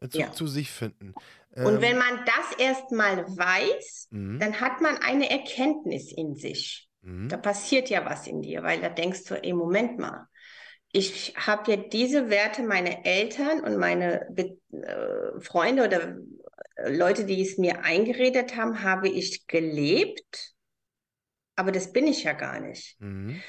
Äh, 0.00 0.08
zu, 0.08 0.18
Ja. 0.18 0.32
zu 0.32 0.46
sich 0.46 0.70
finden. 0.70 1.14
Und 1.56 1.74
Ähm, 1.74 1.82
wenn 1.82 1.98
man 1.98 2.24
das 2.24 2.58
erstmal 2.58 3.26
weiß, 3.26 4.08
mhm, 4.10 4.40
dann 4.40 4.60
hat 4.60 4.80
man 4.80 4.96
eine 4.98 5.30
Erkenntnis 5.30 6.12
in 6.12 6.34
sich. 6.34 6.88
mhm, 7.02 7.28
Da 7.28 7.36
passiert 7.36 7.90
ja 7.90 8.04
was 8.04 8.26
in 8.26 8.42
dir, 8.42 8.62
weil 8.62 8.80
da 8.80 8.88
denkst 8.88 9.24
du, 9.24 9.34
ey, 9.42 9.52
Moment 9.52 9.98
mal. 9.98 10.26
Ich 10.92 11.34
habe 11.36 11.70
ja 11.70 11.76
diese 11.78 12.28
Werte 12.28 12.62
meiner 12.62 13.06
Eltern 13.06 13.60
und 13.60 13.78
meine 13.78 14.26
Be 14.30 14.58
äh, 14.72 15.40
Freunde 15.40 15.84
oder 15.84 16.16
äh, 16.76 16.94
Leute, 16.94 17.24
die 17.24 17.40
es 17.40 17.56
mir 17.58 17.84
eingeredet 17.84 18.56
haben, 18.56 18.82
habe 18.82 19.08
ich 19.08 19.46
gelebt, 19.46 20.52
aber 21.56 21.72
das 21.72 21.92
bin 21.92 22.06
ich 22.06 22.24
ja 22.24 22.32
gar 22.32 22.60
nicht. 22.60 22.98
mhm, 23.00 23.44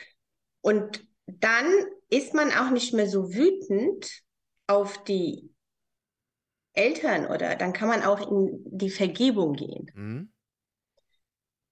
Und 0.62 1.06
dann 1.26 1.66
ist 2.10 2.34
man 2.34 2.52
auch 2.52 2.70
nicht 2.70 2.94
mehr 2.94 3.08
so 3.08 3.34
wütend 3.34 4.22
auf 4.68 5.04
die 5.04 5.53
Eltern 6.74 7.28
oder 7.28 7.56
dann 7.56 7.74
kann 7.74 7.88
man 7.88 8.04
auch 8.04 8.32
in 8.32 8.62
die 8.66 8.90
Vergebung 8.90 9.54
gehen, 9.54 9.92
mhm, 9.94 10.34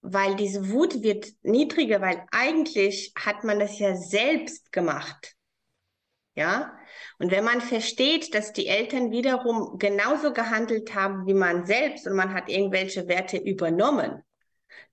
weil 0.00 0.36
diese 0.36 0.70
Wut 0.70 1.02
wird 1.02 1.32
niedriger, 1.42 2.00
weil 2.00 2.24
eigentlich 2.30 3.12
hat 3.16 3.44
man 3.44 3.58
das 3.58 3.78
ja 3.78 3.96
selbst 3.96 4.72
gemacht. 4.72 5.36
Ja, 6.34 6.78
und 7.18 7.30
wenn 7.30 7.44
man 7.44 7.60
versteht, 7.60 8.34
dass 8.34 8.54
die 8.54 8.66
Eltern 8.66 9.10
wiederum 9.10 9.76
genauso 9.78 10.32
gehandelt 10.32 10.94
haben 10.94 11.26
wie 11.26 11.34
man 11.34 11.66
selbst 11.66 12.06
und 12.06 12.16
man 12.16 12.32
hat 12.32 12.48
irgendwelche 12.48 13.06
Werte 13.06 13.36
übernommen, 13.36 14.22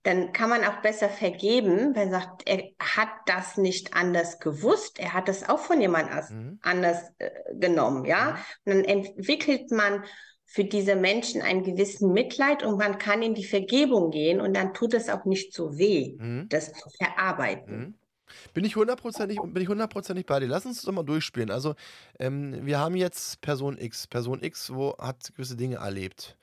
dann 0.02 0.32
kann 0.32 0.48
man 0.48 0.64
auch 0.64 0.80
besser 0.80 1.08
vergeben, 1.08 1.94
weil 1.94 2.06
man 2.06 2.20
sagt, 2.20 2.48
er 2.48 2.70
hat 2.80 3.10
das 3.26 3.56
nicht 3.58 3.94
anders 3.94 4.40
gewusst, 4.40 4.98
er 4.98 5.12
hat 5.12 5.28
das 5.28 5.48
auch 5.48 5.58
von 5.58 5.80
jemand 5.80 6.10
mhm. 6.30 6.58
anders 6.62 7.02
äh, 7.18 7.30
genommen, 7.54 8.04
ja. 8.06 8.38
Und 8.64 8.74
dann 8.74 8.84
entwickelt 8.84 9.70
man 9.70 10.04
für 10.46 10.64
diese 10.64 10.96
Menschen 10.96 11.42
einen 11.42 11.62
gewissen 11.62 12.12
Mitleid 12.12 12.62
und 12.64 12.76
man 12.78 12.98
kann 12.98 13.22
in 13.22 13.34
die 13.34 13.44
Vergebung 13.44 14.10
gehen 14.10 14.40
und 14.40 14.54
dann 14.54 14.74
tut 14.74 14.94
es 14.94 15.08
auch 15.08 15.24
nicht 15.24 15.52
so 15.54 15.78
weh, 15.78 16.16
Mhm. 16.18 16.48
das 16.48 16.72
zu 16.72 16.88
verarbeiten. 16.98 17.78
Mhm. 17.78 17.94
Bin 18.54 18.64
ich 18.64 18.76
hundertprozentig 18.76 19.38
bin 19.42 19.62
ich 19.62 19.68
hundertprozentig 19.68 20.26
bei 20.26 20.40
dir. 20.40 20.46
Lass 20.46 20.64
uns 20.66 20.76
das 20.76 20.84
doch 20.86 20.92
mal 20.92 21.02
durchspielen. 21.04 21.50
Also, 21.50 21.74
ähm, 22.18 22.64
wir 22.64 22.78
haben 22.78 22.96
jetzt 22.96 23.40
Person 23.40 23.76
X. 23.78 24.06
Person 24.06 24.42
X, 24.42 24.72
wo 24.72 24.96
hat 24.98 25.32
gewisse 25.34 25.56
Dinge 25.56 25.76
erlebt, 25.76 26.36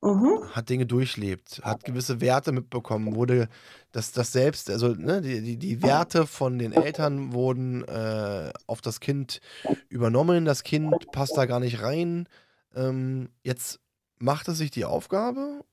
Mhm. 0.00 0.44
hat 0.52 0.68
Dinge 0.68 0.86
durchlebt, 0.86 1.60
hat 1.64 1.84
gewisse 1.84 2.20
Werte 2.20 2.52
mitbekommen, 2.52 3.16
wurde 3.16 3.48
das, 3.90 4.12
das 4.12 4.30
selbst, 4.30 4.70
also 4.70 4.88
ne, 4.88 5.20
die, 5.20 5.40
die, 5.42 5.56
die 5.56 5.82
Werte 5.82 6.26
von 6.26 6.58
den 6.58 6.72
Eltern 6.72 7.32
wurden 7.32 7.82
äh, 7.88 8.52
auf 8.68 8.80
das 8.80 9.00
Kind 9.00 9.40
übernommen. 9.88 10.44
Das 10.44 10.62
Kind 10.62 11.10
passt 11.10 11.36
da 11.36 11.46
gar 11.46 11.58
nicht 11.58 11.82
rein. 11.82 12.28
Ähm, 12.76 13.30
jetzt 13.42 13.80
macht 14.18 14.46
es 14.48 14.58
sich 14.58 14.70
die 14.70 14.84
Aufgabe, 14.84 15.64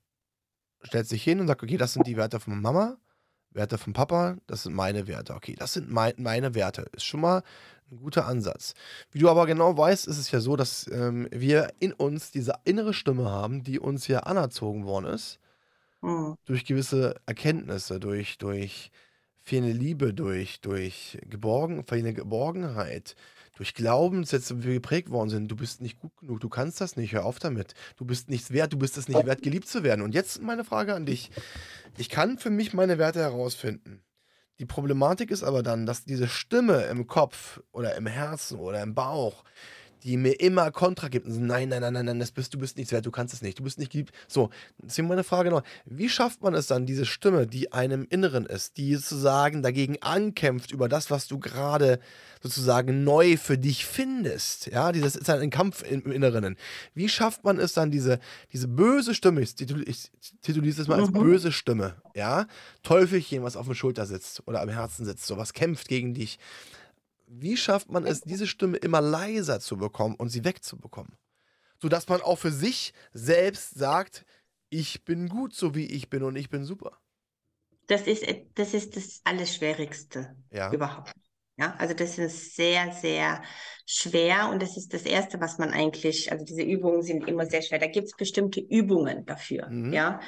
stellt 0.81 1.07
sich 1.07 1.23
hin 1.23 1.39
und 1.39 1.47
sagt, 1.47 1.61
okay, 1.61 1.77
das 1.77 1.93
sind 1.93 2.07
die 2.07 2.17
Werte 2.17 2.39
von 2.39 2.59
Mama. 2.59 2.97
Werte 3.55 3.77
vom 3.77 3.93
Papa, 3.93 4.37
das 4.47 4.63
sind 4.63 4.73
meine 4.75 5.07
Werte. 5.07 5.33
Okay, 5.35 5.55
das 5.57 5.73
sind 5.73 5.89
mein, 5.91 6.13
meine 6.17 6.55
Werte. 6.55 6.85
Ist 6.93 7.05
schon 7.05 7.21
mal 7.21 7.43
ein 7.91 7.97
guter 7.97 8.25
Ansatz. 8.27 8.73
Wie 9.11 9.19
du 9.19 9.29
aber 9.29 9.45
genau 9.45 9.77
weißt, 9.77 10.07
ist 10.07 10.17
es 10.17 10.31
ja 10.31 10.39
so, 10.39 10.55
dass 10.55 10.87
ähm, 10.91 11.27
wir 11.31 11.69
in 11.79 11.93
uns 11.93 12.31
diese 12.31 12.53
innere 12.65 12.93
Stimme 12.93 13.29
haben, 13.29 13.63
die 13.63 13.79
uns 13.79 14.07
ja 14.07 14.19
anerzogen 14.21 14.85
worden 14.85 15.05
ist, 15.07 15.39
Mhm. 16.01 16.35
durch 16.45 16.65
gewisse 16.65 17.15
Erkenntnisse, 17.25 17.99
durch, 17.99 18.37
durch 18.37 18.91
fehlende 19.43 19.73
Liebe, 19.73 20.13
durch, 20.13 20.61
durch 20.61 21.17
Geborgen, 21.29 21.83
fehlende 21.85 22.13
Geborgenheit, 22.13 23.15
durch 23.55 23.73
Glaubenssätze, 23.73 24.59
wie 24.59 24.67
wir 24.67 24.73
geprägt 24.75 25.09
worden 25.09 25.29
sind. 25.29 25.47
Du 25.47 25.55
bist 25.55 25.81
nicht 25.81 25.99
gut 25.99 26.15
genug, 26.17 26.39
du 26.39 26.49
kannst 26.49 26.81
das 26.81 26.97
nicht, 26.97 27.13
hör 27.13 27.25
auf 27.25 27.39
damit. 27.39 27.73
Du 27.97 28.05
bist 28.05 28.29
nichts 28.29 28.51
wert, 28.51 28.73
du 28.73 28.77
bist 28.77 28.97
es 28.97 29.07
nicht 29.07 29.25
wert, 29.25 29.41
geliebt 29.41 29.67
zu 29.67 29.83
werden. 29.83 30.01
Und 30.01 30.13
jetzt 30.13 30.41
meine 30.41 30.63
Frage 30.63 30.93
an 30.93 31.05
dich. 31.05 31.31
Ich 31.97 32.09
kann 32.09 32.37
für 32.37 32.49
mich 32.49 32.73
meine 32.73 32.97
Werte 32.97 33.19
herausfinden. 33.19 34.01
Die 34.59 34.65
Problematik 34.65 35.31
ist 35.31 35.43
aber 35.43 35.63
dann, 35.63 35.85
dass 35.85 36.05
diese 36.05 36.27
Stimme 36.27 36.83
im 36.83 37.07
Kopf 37.07 37.61
oder 37.71 37.95
im 37.95 38.05
Herzen 38.05 38.57
oder 38.59 38.81
im 38.81 38.95
Bauch, 38.95 39.43
die 40.05 40.17
mir 40.17 40.39
immer 40.39 40.69
Kontra 40.71 41.07
gibt 41.07 41.25
und 41.25 41.33
so, 41.33 41.39
nein, 41.39 41.69
nein, 41.69 41.81
nein, 41.81 41.93
nein, 41.93 42.05
nein, 42.05 42.19
das 42.19 42.31
bist, 42.31 42.53
du 42.53 42.59
bist 42.59 42.77
nichts 42.77 42.91
wert, 42.91 43.07
du 43.07 43.11
kannst 43.11 43.33
es 43.33 43.41
nicht, 43.41 43.57
du 43.57 43.63
bist 43.63 43.79
nicht 43.79 43.91
geliebt. 43.91 44.13
So, 44.27 44.51
deswegen 44.77 45.07
meine 45.07 45.23
Frage 45.23 45.49
noch, 45.49 45.63
wie 45.85 46.09
schafft 46.09 46.43
man 46.43 46.53
es 46.53 46.67
dann, 46.67 46.85
diese 46.85 47.05
Stimme, 47.07 47.47
die 47.47 47.73
einem 47.73 48.05
Inneren 48.09 48.45
ist, 48.45 48.77
die 48.77 48.93
sozusagen 48.95 49.63
dagegen 49.63 49.97
ankämpft 50.01 50.71
über 50.71 50.87
das, 50.87 51.09
was 51.09 51.27
du 51.27 51.39
gerade 51.39 51.99
sozusagen 52.41 53.03
neu 53.03 53.35
für 53.37 53.57
dich 53.57 53.85
findest, 53.87 54.67
ja, 54.67 54.91
dieses 54.91 55.15
ist 55.15 55.27
halt 55.27 55.41
ein 55.41 55.49
Kampf 55.49 55.81
im 55.81 56.11
Inneren. 56.11 56.55
Wie 56.93 57.09
schafft 57.09 57.43
man 57.43 57.57
es 57.57 57.73
dann, 57.73 57.89
diese, 57.89 58.19
diese 58.53 58.67
böse 58.67 59.15
Stimme, 59.15 59.41
ich, 59.41 59.59
ich 59.59 60.11
tituliere 60.41 60.81
es 60.81 60.87
mal 60.87 60.99
als 60.99 61.09
Mhm. 61.09 61.19
böse 61.19 61.51
Stimme, 61.51 61.95
ja, 62.13 62.45
Teufelchen, 62.83 63.41
was 63.41 63.57
auf 63.57 63.67
der 63.67 63.73
Schulter 63.73 64.05
sitzt 64.05 64.47
oder 64.47 64.61
am 64.61 64.69
Herzen 64.69 65.03
sitzt, 65.05 65.25
so 65.25 65.37
was 65.37 65.53
kämpft 65.53 65.87
gegen 65.87 66.13
dich. 66.13 66.37
Wie 67.27 67.57
schafft 67.57 67.89
man 67.91 68.05
es, 68.05 68.21
diese 68.21 68.47
Stimme 68.47 68.77
immer 68.77 69.01
leiser 69.01 69.59
zu 69.59 69.77
bekommen 69.77 70.15
und 70.15 70.29
sie 70.29 70.43
wegzubekommen? 70.43 71.17
Sodass 71.81 72.09
man 72.09 72.21
auch 72.21 72.37
für 72.37 72.51
sich 72.51 72.93
selbst 73.13 73.71
sagt, 73.77 74.25
ich 74.69 75.05
bin 75.05 75.29
gut, 75.29 75.53
so 75.53 75.75
wie 75.75 75.85
ich 75.85 76.09
bin 76.09 76.23
und 76.23 76.35
ich 76.35 76.49
bin 76.49 76.65
super. 76.65 76.99
Das 77.87 78.07
ist, 78.07 78.23
äh, 78.23 78.45
das 78.55 78.73
ist 78.73 78.95
das 78.95 79.21
Allerschwierigste 79.23 80.35
Ja. 80.51 80.71
überhaupt. 80.71 81.13
Ja, 81.57 81.73
also 81.77 81.93
das 81.93 82.17
ist 82.17 82.55
sehr, 82.55 82.91
sehr 82.91 83.41
schwer 83.85 84.49
und 84.51 84.61
das 84.61 84.75
ist 84.75 84.93
das 84.93 85.03
Erste, 85.03 85.39
was 85.39 85.57
man 85.57 85.69
eigentlich, 85.69 86.29
also 86.31 86.43
diese 86.43 86.63
Übungen 86.63 87.01
sind 87.01 87.27
immer 87.29 87.45
sehr 87.45 87.61
schwer. 87.61 87.79
Da 87.79 87.87
gibt 87.87 88.07
es 88.07 88.15
bestimmte 88.17 88.59
Übungen 88.59 89.25
dafür. 89.25 89.69
Mhm. 89.69 89.93
Ja, 89.93 90.19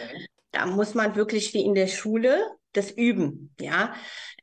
da 0.58 0.66
muss 0.66 0.95
man 0.95 1.16
wirklich 1.16 1.53
wie 1.53 1.64
in 1.64 1.76
der 1.76 1.88
Schule 1.88 2.43
das 2.74 2.91
üben. 2.91 3.53
Ja, 3.60 3.93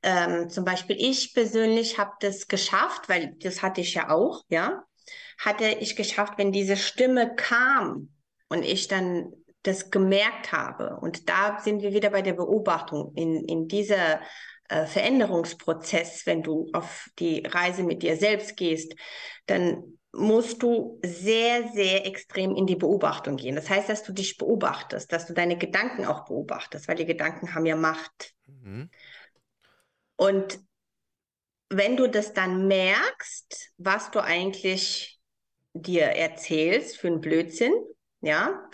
ähm, 0.02 0.48
zum 0.48 0.64
Beispiel 0.64 0.96
ich 0.98 1.34
persönlich 1.34 1.98
habe 1.98 2.12
das 2.20 2.46
geschafft, 2.46 3.08
weil 3.08 3.34
das 3.40 3.62
hatte 3.62 3.80
ich 3.80 3.94
ja 3.94 4.10
auch. 4.10 4.44
Ja, 4.48 4.84
hatte 5.38 5.66
ich 5.66 5.96
geschafft, 5.96 6.34
wenn 6.36 6.52
diese 6.52 6.76
Stimme 6.76 7.34
kam, 7.34 8.10
und 8.48 8.62
ich 8.62 8.86
dann 8.88 9.32
das 9.62 9.90
gemerkt 9.90 10.52
habe, 10.52 10.98
und 11.00 11.28
da 11.28 11.58
sind 11.60 11.82
wir 11.82 11.92
wieder 11.92 12.10
bei 12.10 12.22
der 12.22 12.34
Beobachtung, 12.34 13.12
in, 13.16 13.44
in 13.44 13.66
dieser 13.66 14.20
äh, 14.68 14.86
Veränderungsprozess, 14.86 16.26
wenn 16.26 16.42
du 16.42 16.68
auf 16.72 17.08
die 17.18 17.44
Reise 17.46 17.82
mit 17.82 18.02
dir 18.02 18.16
selbst 18.16 18.56
gehst, 18.56 18.94
dann 19.46 19.98
musst 20.16 20.62
du 20.62 21.00
sehr, 21.04 21.68
sehr 21.72 22.06
extrem 22.06 22.54
in 22.54 22.66
die 22.66 22.76
Beobachtung 22.76 23.36
gehen. 23.36 23.56
Das 23.56 23.68
heißt, 23.68 23.88
dass 23.88 24.02
du 24.02 24.12
dich 24.12 24.36
beobachtest, 24.36 25.12
dass 25.12 25.26
du 25.26 25.34
deine 25.34 25.58
Gedanken 25.58 26.06
auch 26.06 26.24
beobachtest, 26.24 26.88
weil 26.88 26.96
die 26.96 27.06
Gedanken 27.06 27.54
haben 27.54 27.66
ja 27.66 27.76
Macht. 27.76 28.32
Mhm. 28.46 28.90
Und 30.16 30.58
wenn 31.68 31.96
du 31.96 32.08
das 32.08 32.32
dann 32.32 32.68
merkst, 32.68 33.72
was 33.78 34.10
du 34.10 34.22
eigentlich 34.22 35.20
dir 35.72 36.04
erzählst 36.04 36.98
für 36.98 37.08
einen 37.08 37.20
Blödsinn, 37.20 37.72
ja, 38.20 38.68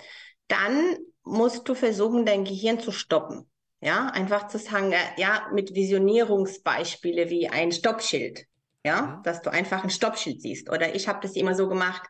dann 0.49 0.99
musst 1.23 1.69
du 1.69 1.75
versuchen, 1.75 2.27
dein 2.27 2.45
Gehirn 2.45 2.81
zu 2.81 2.93
stoppen. 2.93 3.51
Ja, 3.83 4.09
einfach 4.09 4.49
zu 4.49 4.59
sagen, 4.59 4.93
ja, 5.17 5.49
mit 5.55 5.75
Visionierungsbeispiele 5.75 7.31
wie 7.31 7.49
ein 7.49 7.73
Stoppschild. 7.73 8.45
Ja, 8.85 9.03
mhm. 9.03 9.23
dass 9.23 9.43
du 9.43 9.51
einfach 9.51 9.85
ein 9.85 9.91
Stoppschild 9.91 10.41
siehst. 10.41 10.71
Oder 10.71 10.95
ich 10.95 11.09
habe 11.09 11.21
das 11.23 11.37
immer 11.37 11.55
so 11.55 11.69
gemacht. 11.69 12.03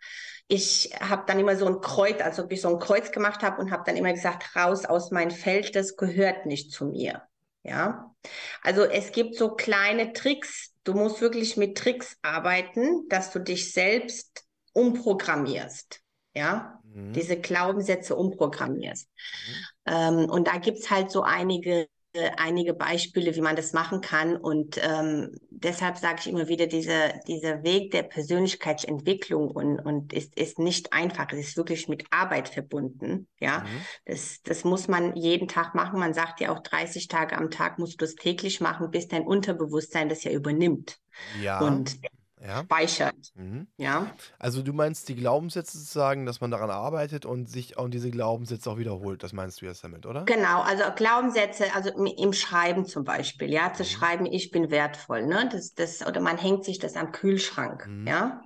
Ich 0.46 0.90
habe 1.00 1.24
dann 1.26 1.38
immer 1.38 1.56
so 1.56 1.66
ein 1.66 1.80
Kreuz, 1.80 2.20
als 2.20 2.38
ob 2.38 2.50
ich 2.52 2.60
so 2.60 2.68
ein 2.68 2.78
Kreuz 2.78 3.12
gemacht 3.12 3.42
habe 3.42 3.60
und 3.60 3.70
habe 3.70 3.82
dann 3.86 3.96
immer 3.96 4.12
gesagt, 4.12 4.56
raus 4.56 4.84
aus 4.84 5.10
meinem 5.10 5.30
Feld, 5.30 5.74
das 5.76 5.96
gehört 5.96 6.46
nicht 6.46 6.72
zu 6.72 6.86
mir. 6.86 7.22
Ja, 7.62 8.14
also 8.62 8.84
es 8.84 9.12
gibt 9.12 9.36
so 9.36 9.50
kleine 9.54 10.12
Tricks. 10.12 10.72
Du 10.84 10.94
musst 10.94 11.20
wirklich 11.20 11.56
mit 11.56 11.76
Tricks 11.76 12.16
arbeiten, 12.22 13.06
dass 13.08 13.32
du 13.32 13.38
dich 13.38 13.72
selbst 13.72 14.44
umprogrammierst. 14.72 16.00
Ja, 16.34 16.80
mhm. 16.84 17.12
diese 17.12 17.38
Glaubenssätze 17.38 18.16
umprogrammierst. 18.16 19.08
Mhm. 19.08 19.92
Ähm, 19.92 20.30
und 20.30 20.46
da 20.46 20.58
gibt's 20.58 20.90
halt 20.90 21.10
so 21.10 21.22
einige 21.22 21.88
einige 22.36 22.74
Beispiele, 22.74 23.34
wie 23.36 23.40
man 23.40 23.56
das 23.56 23.72
machen 23.72 24.00
kann. 24.00 24.36
Und 24.36 24.80
ähm, 24.82 25.36
deshalb 25.50 25.96
sage 25.96 26.18
ich 26.20 26.28
immer 26.28 26.48
wieder, 26.48 26.66
dieser, 26.66 27.18
dieser 27.28 27.62
Weg 27.62 27.92
der 27.92 28.02
Persönlichkeitsentwicklung 28.02 29.50
und, 29.50 29.78
und 29.78 30.12
ist, 30.12 30.36
ist 30.36 30.58
nicht 30.58 30.92
einfach. 30.92 31.32
Es 31.32 31.48
ist 31.48 31.56
wirklich 31.56 31.88
mit 31.88 32.04
Arbeit 32.10 32.48
verbunden. 32.48 33.28
Ja, 33.38 33.60
mhm. 33.60 33.82
das, 34.06 34.42
das 34.42 34.64
muss 34.64 34.88
man 34.88 35.14
jeden 35.16 35.48
Tag 35.48 35.74
machen. 35.74 36.00
Man 36.00 36.14
sagt 36.14 36.40
ja 36.40 36.52
auch 36.52 36.60
30 36.60 37.08
Tage 37.08 37.38
am 37.38 37.50
Tag 37.50 37.78
musst 37.78 38.00
du 38.00 38.04
es 38.04 38.16
täglich 38.16 38.60
machen, 38.60 38.90
bis 38.90 39.08
dein 39.08 39.26
Unterbewusstsein 39.26 40.08
das 40.08 40.24
ja 40.24 40.32
übernimmt. 40.32 40.98
Ja. 41.40 41.60
Und 41.60 41.98
ja. 42.42 42.62
speichert. 42.62 43.32
Mhm. 43.34 43.66
Ja. 43.76 44.12
Also 44.38 44.62
du 44.62 44.72
meinst 44.72 45.08
die 45.08 45.14
Glaubenssätze 45.14 45.78
sozusagen, 45.78 46.26
dass 46.26 46.40
man 46.40 46.50
daran 46.50 46.70
arbeitet 46.70 47.26
und 47.26 47.48
sich 47.48 47.76
auch 47.76 47.88
diese 47.88 48.10
Glaubenssätze 48.10 48.70
auch 48.70 48.78
wiederholt. 48.78 49.22
Das 49.22 49.32
meinst 49.32 49.60
du 49.60 49.66
jetzt 49.66 49.84
damit, 49.84 50.06
oder? 50.06 50.24
Genau, 50.24 50.62
also 50.62 50.84
Glaubenssätze, 50.94 51.66
also 51.74 51.90
im 51.90 52.32
Schreiben 52.32 52.86
zum 52.86 53.04
Beispiel, 53.04 53.50
ja, 53.52 53.72
zu 53.72 53.82
mhm. 53.82 53.86
schreiben, 53.86 54.26
ich 54.26 54.50
bin 54.50 54.70
wertvoll, 54.70 55.26
ne? 55.26 55.48
Das, 55.50 55.74
das, 55.74 56.06
oder 56.06 56.20
man 56.20 56.38
hängt 56.38 56.64
sich 56.64 56.78
das 56.78 56.96
am 56.96 57.12
Kühlschrank, 57.12 57.86
mhm. 57.86 58.06
ja. 58.06 58.42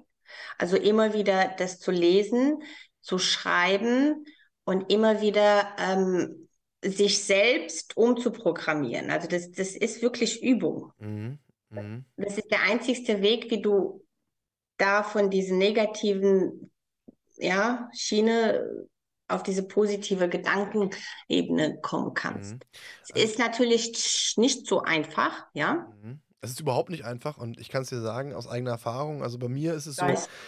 Also 0.59 0.76
immer 0.76 1.14
wieder 1.14 1.55
das 1.59 1.78
zu 1.78 1.90
lesen, 1.90 2.62
zu 3.01 3.18
schreiben 3.18 4.24
und 4.64 4.92
immer 4.92 5.20
wieder 5.20 5.68
ähm, 5.78 6.49
sich 6.82 7.22
selbst 7.22 7.97
umzuprogrammieren. 7.97 9.11
Also 9.11 9.28
das, 9.28 9.51
das 9.53 9.70
ist 9.70 10.03
wirklich 10.03 10.42
Übung. 10.42 10.92
Mhm. 10.99 11.38
Mhm. 11.83 12.05
Das 12.16 12.39
ist 12.39 12.51
der 12.51 12.62
einzigste 12.62 13.22
Weg, 13.22 13.51
wie 13.51 13.62
du 13.62 14.05
da 14.77 15.03
von 15.03 15.31
diesen 15.31 15.59
negativen 15.59 16.70
ja, 17.37 17.89
Schiene 17.95 18.89
auf 19.29 19.43
diese 19.43 19.62
positive 19.62 20.29
Gedankenebene 20.29 21.79
kommen 21.81 22.14
kannst. 22.14 22.55
Mhm. 22.55 22.61
Es 23.14 23.25
ist 23.25 23.39
natürlich 23.39 24.35
nicht 24.37 24.66
so 24.66 24.83
einfach, 24.83 25.47
ja. 25.55 25.89
Mhm. 26.03 26.20
Es 26.41 26.51
ist 26.51 26.61
überhaupt 26.61 26.91
nicht 26.91 27.07
einfach 27.07 27.39
und 27.39 27.59
ich 27.59 27.70
kann 27.70 27.83
es 27.83 27.89
dir 27.89 28.03
sagen 28.03 28.35
aus 28.35 28.47
eigener 28.47 28.72
Erfahrung. 28.72 29.22
Also 29.22 29.39
bei 29.39 29.49
mir 29.49 29.72
ist 29.72 29.87
es 29.87 29.97
so, 29.97 30.07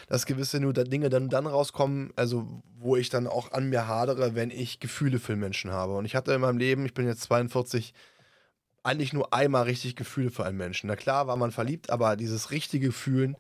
dass 0.08 0.26
gewisse 0.26 0.60
nur 0.60 0.74
Dinge 0.74 1.08
dann, 1.08 1.30
dann 1.30 1.46
rauskommen, 1.46 2.12
also 2.16 2.62
wo 2.76 2.96
ich 2.96 3.08
dann 3.08 3.26
auch 3.26 3.52
an 3.52 3.70
mir 3.70 3.88
hadere, 3.88 4.34
wenn 4.34 4.50
ich 4.50 4.78
Gefühle 4.78 5.18
für 5.18 5.36
Menschen 5.36 5.72
habe. 5.72 5.96
Und 5.96 6.04
ich 6.04 6.14
hatte 6.14 6.34
in 6.34 6.42
meinem 6.42 6.58
Leben, 6.58 6.84
ich 6.84 6.92
bin 6.92 7.06
jetzt 7.06 7.22
42, 7.22 7.94
eigentlich 8.86 9.12
nur 9.12 9.32
einmal 9.32 9.64
richtig 9.64 9.96
Gefühle 9.96 10.30
für 10.30 10.44
einen 10.44 10.56
Menschen. 10.56 10.88
Na 10.88 10.96
klar 10.96 11.26
war 11.26 11.36
man 11.36 11.50
verliebt, 11.50 11.90
aber 11.90 12.16
dieses 12.16 12.50
richtige 12.50 12.92
Fühlen 12.92 13.36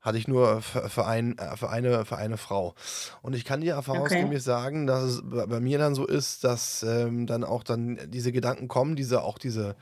hatte 0.00 0.18
ich 0.18 0.28
nur 0.28 0.62
für, 0.62 0.88
für, 0.88 1.06
ein, 1.06 1.36
äh, 1.38 1.56
für, 1.56 1.68
eine, 1.68 2.04
für 2.04 2.16
eine 2.16 2.36
Frau. 2.36 2.74
Und 3.22 3.34
ich 3.34 3.44
kann 3.44 3.60
dir 3.60 3.74
erfahrungsgemäß 3.74 4.28
okay. 4.30 4.38
sagen, 4.38 4.86
dass 4.86 5.02
es 5.02 5.22
bei 5.24 5.60
mir 5.60 5.78
dann 5.78 5.94
so 5.94 6.06
ist, 6.06 6.44
dass 6.44 6.82
ähm, 6.84 7.26
dann 7.26 7.44
auch 7.44 7.64
dann 7.64 7.98
diese 8.08 8.32
Gedanken 8.32 8.68
kommen, 8.68 8.96
diese 8.96 9.22
auch 9.22 9.38
diese, 9.38 9.76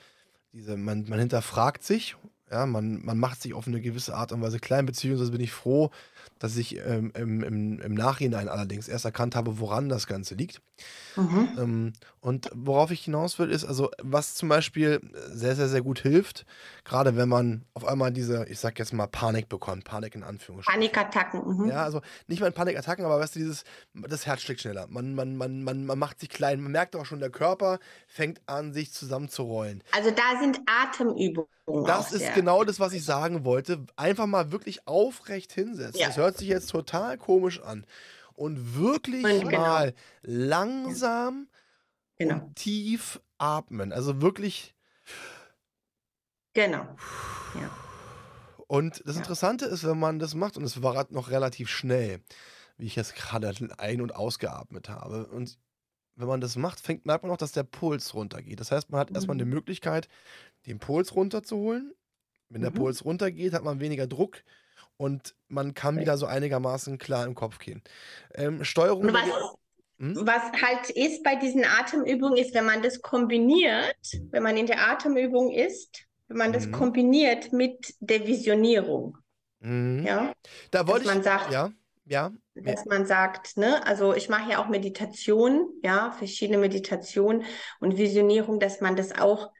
diese 0.52 0.76
man, 0.76 1.04
man 1.08 1.18
hinterfragt 1.18 1.84
sich, 1.84 2.16
ja, 2.50 2.66
man, 2.66 3.04
man 3.04 3.18
macht 3.18 3.42
sich 3.42 3.54
auf 3.54 3.66
eine 3.66 3.80
gewisse 3.80 4.14
Art 4.14 4.32
und 4.32 4.40
Weise 4.40 4.60
klein, 4.60 4.86
beziehungsweise 4.86 5.30
bin 5.30 5.40
ich 5.40 5.52
froh, 5.52 5.90
dass 6.44 6.58
ich 6.58 6.76
ähm, 6.76 7.10
im, 7.16 7.42
im, 7.42 7.80
im 7.80 7.94
Nachhinein 7.94 8.50
allerdings 8.50 8.86
erst 8.86 9.06
erkannt 9.06 9.34
habe, 9.34 9.58
woran 9.60 9.88
das 9.88 10.06
Ganze 10.06 10.34
liegt. 10.34 10.60
Mhm. 11.16 11.48
Ähm, 11.56 11.92
und 12.20 12.50
worauf 12.54 12.90
ich 12.90 13.04
hinaus 13.04 13.38
will, 13.38 13.50
ist 13.50 13.64
also, 13.64 13.90
was 14.02 14.34
zum 14.34 14.50
Beispiel 14.50 15.00
sehr, 15.32 15.56
sehr, 15.56 15.68
sehr 15.68 15.80
gut 15.80 16.00
hilft, 16.00 16.44
gerade 16.84 17.16
wenn 17.16 17.30
man 17.30 17.64
auf 17.72 17.86
einmal 17.86 18.12
diese, 18.12 18.44
ich 18.50 18.58
sag 18.58 18.78
jetzt 18.78 18.92
mal, 18.92 19.06
Panik 19.06 19.48
bekommt, 19.48 19.84
Panik 19.84 20.14
in 20.14 20.22
Anführungsstrichen. 20.22 20.78
Panikattacken. 20.78 21.46
Mhm. 21.46 21.68
Ja, 21.70 21.82
also 21.82 22.02
nicht 22.26 22.42
mal 22.42 22.52
Panikattacken, 22.52 23.06
aber 23.06 23.18
weißt 23.20 23.36
du, 23.36 23.38
dieses, 23.38 23.64
das 23.94 24.26
Herz 24.26 24.42
schlägt 24.42 24.60
schneller. 24.60 24.86
Man, 24.90 25.14
man, 25.14 25.38
man, 25.38 25.62
man, 25.62 25.86
man 25.86 25.98
macht 25.98 26.20
sich 26.20 26.28
klein, 26.28 26.60
man 26.60 26.72
merkt 26.72 26.94
auch 26.94 27.06
schon, 27.06 27.20
der 27.20 27.30
Körper 27.30 27.78
fängt 28.06 28.42
an, 28.44 28.74
sich 28.74 28.92
zusammenzurollen. 28.92 29.82
Also 29.92 30.10
da 30.10 30.38
sind 30.38 30.60
Atemübungen. 30.66 31.48
Das 31.66 32.12
ist 32.12 32.20
sehr. 32.20 32.32
genau 32.32 32.64
das, 32.64 32.78
was 32.78 32.92
ich 32.92 33.04
sagen 33.04 33.44
wollte. 33.44 33.84
Einfach 33.96 34.26
mal 34.26 34.52
wirklich 34.52 34.86
aufrecht 34.86 35.52
hinsetzen. 35.52 36.00
Ja. 36.00 36.08
Das 36.08 36.16
hört 36.16 36.36
sich 36.36 36.48
jetzt 36.48 36.70
total 36.70 37.16
komisch 37.16 37.60
an 37.62 37.86
und 38.34 38.76
wirklich 38.76 39.24
und 39.24 39.48
genau. 39.48 39.60
mal 39.60 39.94
langsam 40.22 41.48
genau. 42.16 42.34
und 42.36 42.56
tief 42.56 43.20
atmen. 43.38 43.92
Also 43.92 44.20
wirklich. 44.20 44.74
Genau. 46.52 46.86
Ja. 47.60 47.70
Und 48.66 49.02
das 49.06 49.16
Interessante 49.16 49.66
ist, 49.66 49.84
wenn 49.84 49.98
man 49.98 50.18
das 50.18 50.34
macht, 50.34 50.56
und 50.56 50.64
es 50.64 50.82
war 50.82 51.06
noch 51.10 51.30
relativ 51.30 51.68
schnell, 51.68 52.20
wie 52.76 52.86
ich 52.86 52.96
jetzt 52.96 53.14
gerade 53.14 53.52
ein- 53.78 54.00
und 54.00 54.14
ausgeatmet 54.14 54.88
habe. 54.88 55.26
Und 55.26 55.58
wenn 56.16 56.28
man 56.28 56.40
das 56.40 56.56
macht, 56.56 56.80
fängt, 56.80 57.06
merkt 57.06 57.24
man 57.24 57.32
auch, 57.32 57.36
dass 57.36 57.52
der 57.52 57.64
Puls 57.64 58.14
runtergeht. 58.14 58.60
Das 58.60 58.70
heißt, 58.70 58.90
man 58.90 59.00
hat 59.00 59.10
mhm. 59.10 59.16
erstmal 59.16 59.36
eine 59.36 59.44
Möglichkeit, 59.44 60.08
den 60.66 60.78
Puls 60.78 61.14
runterzuholen. 61.14 61.94
Wenn 62.48 62.62
der 62.62 62.70
mhm. 62.70 62.76
Puls 62.76 63.04
runtergeht, 63.04 63.52
hat 63.52 63.64
man 63.64 63.80
weniger 63.80 64.06
Druck 64.06 64.42
und 64.96 65.34
man 65.48 65.74
kann 65.74 65.98
wieder 65.98 66.16
so 66.16 66.26
einigermaßen 66.26 66.98
klar 66.98 67.26
im 67.26 67.34
Kopf 67.34 67.58
gehen. 67.58 67.82
Ähm, 68.34 68.64
Steuerung. 68.64 69.12
Was, 69.12 69.56
hm? 69.98 70.26
was 70.26 70.42
halt 70.62 70.90
ist 70.90 71.22
bei 71.22 71.36
diesen 71.36 71.64
Atemübungen, 71.64 72.36
ist, 72.36 72.54
wenn 72.54 72.66
man 72.66 72.82
das 72.82 73.00
kombiniert, 73.02 73.96
wenn 74.30 74.42
man 74.42 74.56
in 74.56 74.66
der 74.66 74.88
Atemübung 74.88 75.50
ist, 75.50 76.06
wenn 76.28 76.36
man 76.36 76.52
das 76.52 76.66
mhm. 76.66 76.72
kombiniert 76.72 77.52
mit 77.52 77.94
der 78.00 78.26
Visionierung. 78.26 79.18
Mhm. 79.60 80.04
Ja. 80.06 80.32
Da 80.70 80.86
wollte 80.86 81.06
ich. 81.06 81.14
Man 81.14 81.22
sagt, 81.22 81.52
ja. 81.52 81.72
Ja. 82.06 82.32
Dass 82.54 82.84
man 82.84 83.06
sagt, 83.06 83.56
ne, 83.56 83.84
also 83.86 84.14
ich 84.14 84.28
mache 84.28 84.50
ja 84.50 84.62
auch 84.62 84.68
Meditation, 84.68 85.68
ja, 85.82 86.12
verschiedene 86.12 86.58
Meditationen 86.58 87.44
und 87.80 87.96
Visionierung, 87.96 88.60
dass 88.60 88.80
man 88.80 88.94
das 88.94 89.18
auch 89.18 89.50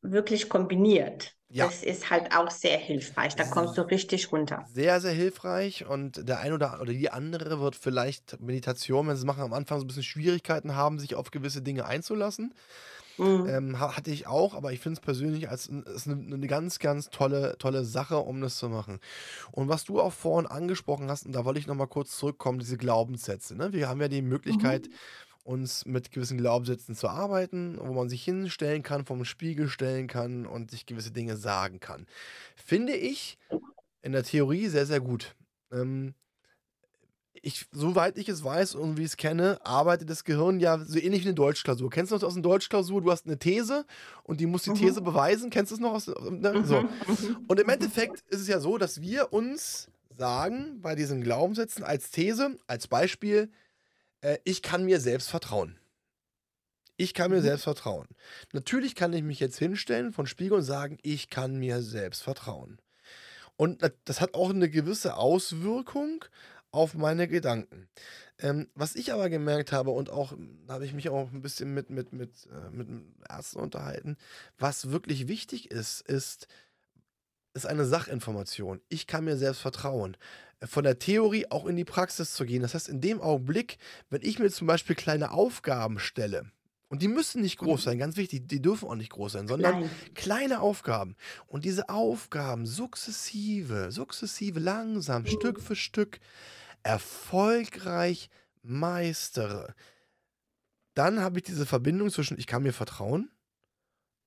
wirklich 0.00 0.48
kombiniert. 0.48 1.34
Ja. 1.48 1.66
Das 1.66 1.82
ist 1.82 2.08
halt 2.08 2.34
auch 2.34 2.50
sehr 2.50 2.78
hilfreich. 2.78 3.36
Da 3.36 3.44
kommst 3.44 3.76
du 3.76 3.82
richtig 3.82 4.32
runter. 4.32 4.64
Sehr, 4.72 5.02
sehr 5.02 5.12
hilfreich. 5.12 5.84
Und 5.86 6.26
der 6.26 6.40
eine 6.40 6.54
oder, 6.54 6.78
oder 6.80 6.92
die 6.92 7.10
andere 7.10 7.60
wird 7.60 7.76
vielleicht 7.76 8.40
Meditation, 8.40 9.06
wenn 9.06 9.16
sie 9.16 9.26
machen, 9.26 9.42
am 9.42 9.52
Anfang 9.52 9.78
so 9.78 9.84
ein 9.84 9.88
bisschen 9.88 10.02
Schwierigkeiten 10.02 10.74
haben, 10.74 10.98
sich 10.98 11.14
auf 11.14 11.30
gewisse 11.30 11.60
Dinge 11.60 11.84
einzulassen. 11.84 12.54
Mhm. 13.18 13.46
Ähm, 13.48 13.80
hatte 13.80 14.10
ich 14.10 14.26
auch, 14.26 14.54
aber 14.54 14.72
ich 14.72 14.80
finde 14.80 14.94
es 14.98 15.00
persönlich 15.00 15.50
als 15.50 15.66
ist 15.66 16.08
eine, 16.08 16.34
eine, 16.34 16.46
ganz, 16.46 16.78
ganz 16.78 17.10
tolle, 17.10 17.56
tolle 17.58 17.84
Sache, 17.84 18.18
um 18.18 18.40
das 18.40 18.56
zu 18.56 18.68
machen. 18.68 19.00
Und 19.50 19.68
was 19.68 19.84
du 19.84 20.00
auch 20.00 20.12
vorhin 20.12 20.50
angesprochen 20.50 21.10
hast, 21.10 21.26
und 21.26 21.32
da 21.32 21.44
wollte 21.44 21.60
ich 21.60 21.66
nochmal 21.66 21.88
kurz 21.88 22.16
zurückkommen, 22.16 22.58
diese 22.58 22.78
Glaubenssätze. 22.78 23.54
Ne? 23.54 23.72
Wir 23.72 23.88
haben 23.88 24.00
ja 24.00 24.08
die 24.08 24.22
Möglichkeit, 24.22 24.88
mhm 24.88 24.94
uns 25.44 25.84
mit 25.86 26.12
gewissen 26.12 26.38
Glaubenssätzen 26.38 26.94
zu 26.94 27.08
arbeiten, 27.08 27.78
wo 27.80 27.92
man 27.92 28.08
sich 28.08 28.22
hinstellen 28.22 28.82
kann, 28.82 29.04
vom 29.04 29.24
Spiegel 29.24 29.68
stellen 29.68 30.06
kann 30.06 30.46
und 30.46 30.70
sich 30.70 30.86
gewisse 30.86 31.10
Dinge 31.10 31.36
sagen 31.36 31.80
kann. 31.80 32.06
Finde 32.54 32.94
ich 32.94 33.38
in 34.02 34.12
der 34.12 34.22
Theorie 34.22 34.68
sehr, 34.68 34.86
sehr 34.86 35.00
gut. 35.00 35.34
Ähm, 35.72 36.14
ich, 37.34 37.66
soweit 37.72 38.18
ich 38.18 38.28
es 38.28 38.44
weiß 38.44 38.74
und 38.74 38.98
wie 38.98 39.02
ich 39.02 39.08
es 39.08 39.16
kenne, 39.16 39.58
arbeitet 39.64 40.10
das 40.10 40.24
Gehirn 40.24 40.60
ja 40.60 40.78
so 40.78 40.98
ähnlich 40.98 41.22
wie 41.22 41.28
eine 41.28 41.34
Deutschklausur. 41.34 41.88
Kennst 41.90 42.12
du 42.12 42.16
das 42.16 42.24
aus 42.24 42.34
einer 42.34 42.42
Deutschklausur? 42.42 43.00
Du 43.00 43.10
hast 43.10 43.26
eine 43.26 43.38
These 43.38 43.86
und 44.22 44.40
die 44.40 44.46
muss 44.46 44.62
die 44.64 44.70
mhm. 44.70 44.74
These 44.74 45.00
beweisen. 45.00 45.50
Kennst 45.50 45.70
du 45.70 45.76
es 45.76 45.80
noch 45.80 45.94
aus? 45.94 46.08
Ne? 46.08 46.52
Mhm. 46.52 46.64
So. 46.64 46.82
Mhm. 46.82 47.44
Und 47.48 47.58
im 47.58 47.68
Endeffekt 47.68 48.20
ist 48.28 48.40
es 48.40 48.48
ja 48.48 48.60
so, 48.60 48.76
dass 48.76 49.00
wir 49.00 49.32
uns 49.32 49.88
sagen, 50.16 50.80
bei 50.82 50.94
diesen 50.94 51.22
Glaubenssätzen 51.22 51.84
als 51.84 52.10
These, 52.10 52.58
als 52.66 52.86
Beispiel, 52.86 53.50
äh, 54.20 54.38
ich 54.44 54.60
kann 54.62 54.84
mir 54.84 55.00
selbst 55.00 55.30
vertrauen. 55.30 55.78
Ich 56.98 57.14
kann 57.14 57.30
mir 57.30 57.38
Mhm. 57.38 57.42
selbst 57.44 57.64
vertrauen. 57.64 58.06
Natürlich 58.52 58.94
kann 58.94 59.12
ich 59.14 59.22
mich 59.22 59.40
jetzt 59.40 59.58
hinstellen 59.58 60.12
von 60.12 60.26
Spiegel 60.26 60.58
und 60.58 60.62
sagen, 60.62 60.98
ich 61.02 61.30
kann 61.30 61.56
mir 61.58 61.80
selbst 61.82 62.22
vertrauen. 62.22 62.78
Und 63.56 63.82
das 64.04 64.20
hat 64.20 64.34
auch 64.34 64.50
eine 64.50 64.68
gewisse 64.68 65.16
Auswirkung 65.16 66.24
auf 66.72 66.94
meine 66.94 67.28
Gedanken. 67.28 67.88
Ähm, 68.38 68.68
was 68.74 68.96
ich 68.96 69.12
aber 69.12 69.28
gemerkt 69.30 69.70
habe 69.72 69.90
und 69.90 70.10
auch, 70.10 70.32
hm, 70.32 70.64
da 70.66 70.74
habe 70.74 70.84
ich 70.86 70.94
mich 70.94 71.08
auch 71.10 71.30
ein 71.32 71.42
bisschen 71.42 71.72
mit, 71.74 71.90
mit, 71.90 72.12
mit, 72.12 72.48
äh, 72.50 72.70
mit 72.70 72.88
Ärzten 73.28 73.60
unterhalten, 73.60 74.16
was 74.58 74.90
wirklich 74.90 75.28
wichtig 75.28 75.70
ist, 75.70 76.00
ist, 76.00 76.48
ist 77.54 77.66
eine 77.66 77.84
Sachinformation. 77.84 78.80
Ich 78.88 79.06
kann 79.06 79.24
mir 79.24 79.36
selbst 79.36 79.60
vertrauen. 79.60 80.16
Von 80.64 80.84
der 80.84 80.98
Theorie 80.98 81.46
auch 81.50 81.66
in 81.66 81.76
die 81.76 81.84
Praxis 81.84 82.32
zu 82.34 82.44
gehen. 82.46 82.62
Das 82.62 82.74
heißt, 82.74 82.88
in 82.88 83.00
dem 83.00 83.20
Augenblick, 83.20 83.78
wenn 84.10 84.22
ich 84.22 84.38
mir 84.38 84.50
zum 84.50 84.66
Beispiel 84.66 84.96
kleine 84.96 85.30
Aufgaben 85.32 85.98
stelle, 85.98 86.50
und 86.88 87.00
die 87.00 87.08
müssen 87.08 87.40
nicht 87.40 87.56
groß 87.58 87.80
Mhm. 87.80 87.84
sein, 87.84 87.98
ganz 87.98 88.16
wichtig, 88.18 88.48
die 88.48 88.60
dürfen 88.60 88.86
auch 88.86 88.94
nicht 88.94 89.10
groß 89.12 89.32
sein, 89.32 89.48
sondern 89.48 89.78
Klein. 89.78 89.90
kleine 90.14 90.60
Aufgaben. 90.60 91.16
Und 91.46 91.64
diese 91.64 91.88
Aufgaben 91.88 92.66
sukzessive, 92.66 93.90
sukzessive, 93.90 94.60
langsam, 94.60 95.24
Stück 95.24 95.60
für 95.62 95.74
Stück 95.74 96.20
erfolgreich 96.82 98.28
meistere, 98.62 99.74
dann 100.94 101.20
habe 101.20 101.38
ich 101.38 101.44
diese 101.44 101.66
Verbindung 101.66 102.10
zwischen 102.10 102.38
ich 102.38 102.46
kann 102.46 102.62
mir 102.62 102.72
vertrauen 102.72 103.30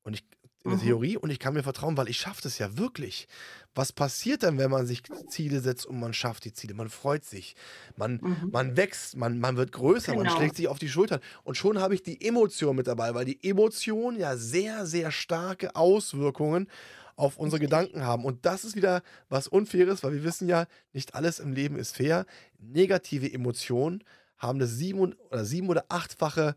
und 0.04 0.14
ich 0.16 0.24
in 0.64 0.72
der 0.72 0.80
Mhm. 0.80 0.80
Theorie 0.80 1.16
und 1.18 1.30
ich 1.30 1.38
kann 1.38 1.54
mir 1.54 1.62
vertrauen, 1.62 1.96
weil 1.96 2.10
ich 2.10 2.18
schaffe 2.18 2.42
das 2.42 2.58
ja 2.58 2.76
wirklich. 2.76 3.28
Was 3.76 3.92
passiert 3.94 4.42
dann, 4.42 4.58
wenn 4.58 4.72
man 4.72 4.88
sich 4.88 5.04
Ziele 5.28 5.60
setzt 5.62 5.86
und 5.86 6.00
man 6.00 6.12
schafft 6.14 6.44
die 6.44 6.54
Ziele? 6.54 6.74
Man 6.74 6.90
freut 6.90 7.24
sich, 7.24 7.56
man, 7.96 8.22
Mhm. 8.22 8.52
man 8.52 8.76
wächst, 8.76 9.16
man, 9.16 9.38
man 9.40 9.58
wird 9.58 9.72
größer, 9.72 10.16
man 10.16 10.28
Genau. 10.28 10.32
schlägt 10.32 10.56
sich 10.56 10.68
auf 10.68 10.80
die 10.80 10.90
Schultern. 10.90 11.20
Und 11.44 11.56
schon 11.56 11.80
habe 11.80 11.94
ich 11.94 12.02
die 12.02 12.20
Emotion 12.26 12.76
mit 12.76 12.88
dabei, 12.88 13.14
weil 13.14 13.26
die 13.26 13.48
Emotionen 13.48 14.20
ja 14.20 14.38
sehr, 14.38 14.88
sehr 14.88 15.12
starke 15.12 15.76
Auswirkungen 15.76 16.68
auf 17.16 17.38
unsere 17.38 17.60
Gedanken 17.60 18.04
haben. 18.04 18.26
Und 18.26 18.46
das 18.46 18.66
ist 18.66 18.76
wieder 18.76 19.02
was 19.30 19.48
Unfaires, 19.48 20.04
weil 20.04 20.14
wir 20.14 20.24
wissen 20.24 20.48
ja, 20.48 20.66
nicht 20.94 21.16
alles 21.16 21.40
im 21.40 21.54
Leben 21.54 21.78
ist 21.78 21.96
fair. 21.96 22.26
Negative 22.60 23.32
Emotionen 23.32 24.04
haben 24.38 24.60
das 24.60 24.72
sieben 24.72 25.14
oder 25.14 25.46
sieben 25.46 25.70
oder 25.70 25.86
achtfache 25.90 26.56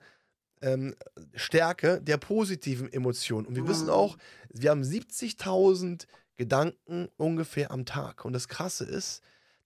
ähm, 0.60 0.96
Stärke 1.34 2.00
der 2.02 2.16
positiven 2.16 2.92
Emotionen. 2.92 3.46
Und 3.46 3.54
wir 3.54 3.68
wissen 3.68 3.86
Mhm. 3.86 3.92
auch, 3.92 4.16
wir 4.50 4.70
haben 4.70 4.82
70.000 4.82 6.06
Gedanken 6.36 7.08
ungefähr 7.16 7.70
am 7.70 7.84
Tag. 7.84 8.24
Und 8.24 8.32
das 8.32 8.48
Krasse 8.48 8.84
ist, 8.84 9.22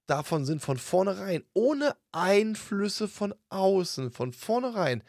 davon 0.07 0.45
sind 0.45 0.61
von 0.61 0.77
vornherein, 0.77 1.45
ohne 1.55 1.97
Einflüsse 2.13 3.09
von 3.09 3.35
außen, 3.49 4.11
von 4.11 4.33
vornherein 4.33 5.03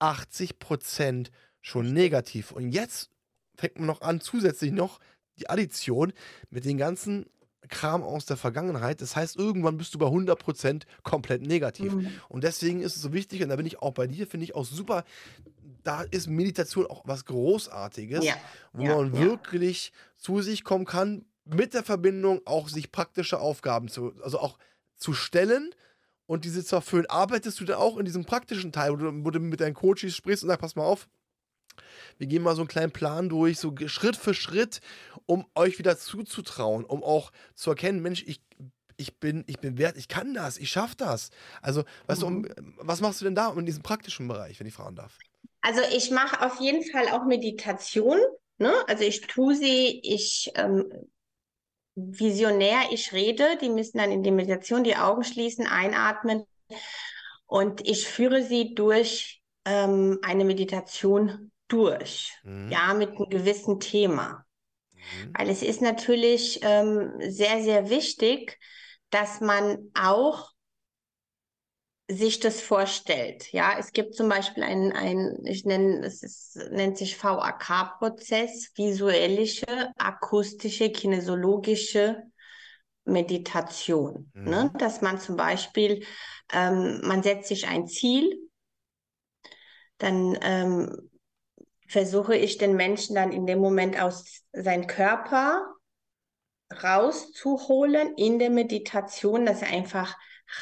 80% 0.00 1.30
schon 1.60 1.92
negativ. 1.92 2.52
Und 2.52 2.70
jetzt 2.70 3.10
fängt 3.56 3.78
man 3.78 3.86
noch 3.86 4.02
an, 4.02 4.20
zusätzlich 4.20 4.72
noch 4.72 5.00
die 5.38 5.48
Addition 5.48 6.12
mit 6.50 6.64
den 6.64 6.78
ganzen 6.78 7.26
Kram 7.68 8.02
aus 8.02 8.26
der 8.26 8.36
Vergangenheit. 8.36 9.00
Das 9.00 9.16
heißt, 9.16 9.36
irgendwann 9.36 9.76
bist 9.76 9.94
du 9.94 9.98
bei 9.98 10.06
100% 10.06 10.82
komplett 11.02 11.42
negativ. 11.42 11.94
Mhm. 11.94 12.10
Und 12.28 12.44
deswegen 12.44 12.80
ist 12.80 12.96
es 12.96 13.02
so 13.02 13.12
wichtig, 13.12 13.42
und 13.42 13.48
da 13.48 13.56
bin 13.56 13.66
ich 13.66 13.82
auch 13.82 13.92
bei 13.92 14.06
dir, 14.06 14.26
finde 14.26 14.44
ich 14.44 14.54
auch 14.54 14.64
super, 14.64 15.04
da 15.82 16.02
ist 16.02 16.28
Meditation 16.28 16.86
auch 16.86 17.02
was 17.06 17.24
Großartiges, 17.24 18.24
Ja, 18.24 18.34
wo 18.72 18.84
ja, 18.84 18.96
man 18.96 19.14
ja. 19.14 19.20
wirklich 19.20 19.92
zu 20.16 20.42
sich 20.42 20.64
kommen 20.64 20.84
kann, 20.84 21.24
mit 21.44 21.74
der 21.74 21.84
Verbindung 21.84 22.40
auch 22.44 22.68
sich 22.68 22.90
praktische 22.90 23.38
Aufgaben 23.38 23.88
zu, 23.88 24.12
also 24.22 24.40
auch 24.40 24.58
zu 24.96 25.12
stellen 25.12 25.74
und 26.26 26.44
diese 26.44 26.64
zu 26.64 26.76
erfüllen. 26.76 27.06
Arbeitest 27.06 27.60
du 27.60 27.64
dann 27.64 27.76
auch 27.76 27.98
in 27.98 28.04
diesem 28.04 28.24
praktischen 28.24 28.72
Teil, 28.72 28.92
wo 28.92 28.96
du, 28.96 29.24
wo 29.24 29.30
du 29.30 29.38
mit 29.38 29.60
deinen 29.60 29.74
Coaches 29.74 30.14
sprichst 30.16 30.42
und 30.42 30.48
sagst, 30.48 30.60
pass 30.60 30.76
mal 30.76 30.84
auf, 30.84 31.08
wir 32.18 32.26
gehen 32.26 32.42
mal 32.42 32.54
so 32.56 32.62
einen 32.62 32.68
kleinen 32.68 32.92
Plan 32.92 33.28
durch, 33.28 33.58
so 33.58 33.74
Schritt 33.86 34.16
für 34.16 34.34
Schritt, 34.34 34.80
um 35.26 35.46
euch 35.54 35.78
wieder 35.78 35.98
zuzutrauen, 35.98 36.84
um 36.84 37.02
auch 37.02 37.32
zu 37.54 37.70
erkennen, 37.70 38.02
Mensch, 38.02 38.24
ich, 38.26 38.40
ich, 38.96 39.18
bin, 39.20 39.44
ich 39.46 39.60
bin 39.60 39.78
wert, 39.78 39.96
ich 39.96 40.08
kann 40.08 40.34
das, 40.34 40.58
ich 40.58 40.70
schaffe 40.70 40.96
das. 40.96 41.30
Also, 41.62 41.84
weißt 42.06 42.22
du, 42.22 42.26
um, 42.26 42.42
Mhm. 42.42 42.74
was 42.78 43.00
machst 43.00 43.20
du 43.20 43.24
denn 43.26 43.34
da 43.34 43.52
in 43.52 43.66
diesem 43.66 43.82
praktischen 43.82 44.28
Bereich, 44.28 44.60
wenn 44.60 44.66
ich 44.66 44.74
fragen 44.74 44.96
darf? 44.96 45.18
Also 45.60 45.80
ich 45.94 46.10
mache 46.10 46.44
auf 46.44 46.60
jeden 46.60 46.82
Fall 46.90 47.08
auch 47.08 47.24
Meditation. 47.24 48.18
Ne? 48.58 48.72
Also 48.88 49.04
ich 49.04 49.22
tue 49.22 49.54
sie, 49.54 50.00
ich 50.02 50.50
ähm, 50.54 50.84
visionär, 51.94 52.90
ich 52.92 53.12
rede. 53.12 53.58
Die 53.60 53.68
müssen 53.68 53.98
dann 53.98 54.12
in 54.12 54.22
die 54.22 54.30
Meditation 54.30 54.84
die 54.84 54.96
Augen 54.96 55.24
schließen, 55.24 55.66
einatmen. 55.66 56.44
Und 57.46 57.86
ich 57.86 58.06
führe 58.08 58.42
sie 58.42 58.74
durch 58.74 59.42
ähm, 59.64 60.18
eine 60.22 60.44
Meditation 60.44 61.50
durch. 61.68 62.32
Mhm. 62.44 62.70
Ja, 62.70 62.94
mit 62.94 63.10
einem 63.10 63.28
gewissen 63.28 63.80
Thema. 63.80 64.44
Mhm. 64.92 65.32
Weil 65.36 65.50
es 65.50 65.62
ist 65.62 65.82
natürlich 65.82 66.60
ähm, 66.62 67.12
sehr, 67.20 67.62
sehr 67.62 67.90
wichtig, 67.90 68.58
dass 69.10 69.40
man 69.40 69.90
auch 69.94 70.50
sich 72.08 72.38
das 72.38 72.60
vorstellt. 72.60 73.52
Ja, 73.52 73.76
es 73.78 73.92
gibt 73.92 74.14
zum 74.14 74.28
Beispiel 74.28 74.62
einen, 74.62 74.92
ein, 74.92 75.38
ich 75.44 75.64
nenne, 75.64 76.04
es 76.06 76.22
ist, 76.22 76.56
nennt 76.70 76.98
sich 76.98 77.22
VAK-Prozess, 77.22 78.70
visuellische, 78.76 79.90
akustische, 79.96 80.90
kinesiologische 80.90 82.22
Meditation. 83.04 84.30
Mhm. 84.34 84.44
Ne? 84.44 84.72
Dass 84.78 85.00
man 85.00 85.18
zum 85.18 85.36
Beispiel, 85.36 86.04
ähm, 86.52 87.00
man 87.02 87.22
setzt 87.22 87.48
sich 87.48 87.66
ein 87.66 87.88
Ziel, 87.88 88.38
dann 89.98 90.38
ähm, 90.42 91.10
versuche 91.88 92.36
ich 92.36 92.58
den 92.58 92.76
Menschen 92.76 93.14
dann 93.14 93.32
in 93.32 93.46
dem 93.46 93.58
Moment 93.58 94.00
aus 94.00 94.42
seinem 94.52 94.86
Körper 94.86 95.66
rauszuholen 96.82 98.14
in 98.16 98.38
der 98.38 98.50
Meditation, 98.50 99.46
dass 99.46 99.62
er 99.62 99.68
einfach 99.68 100.16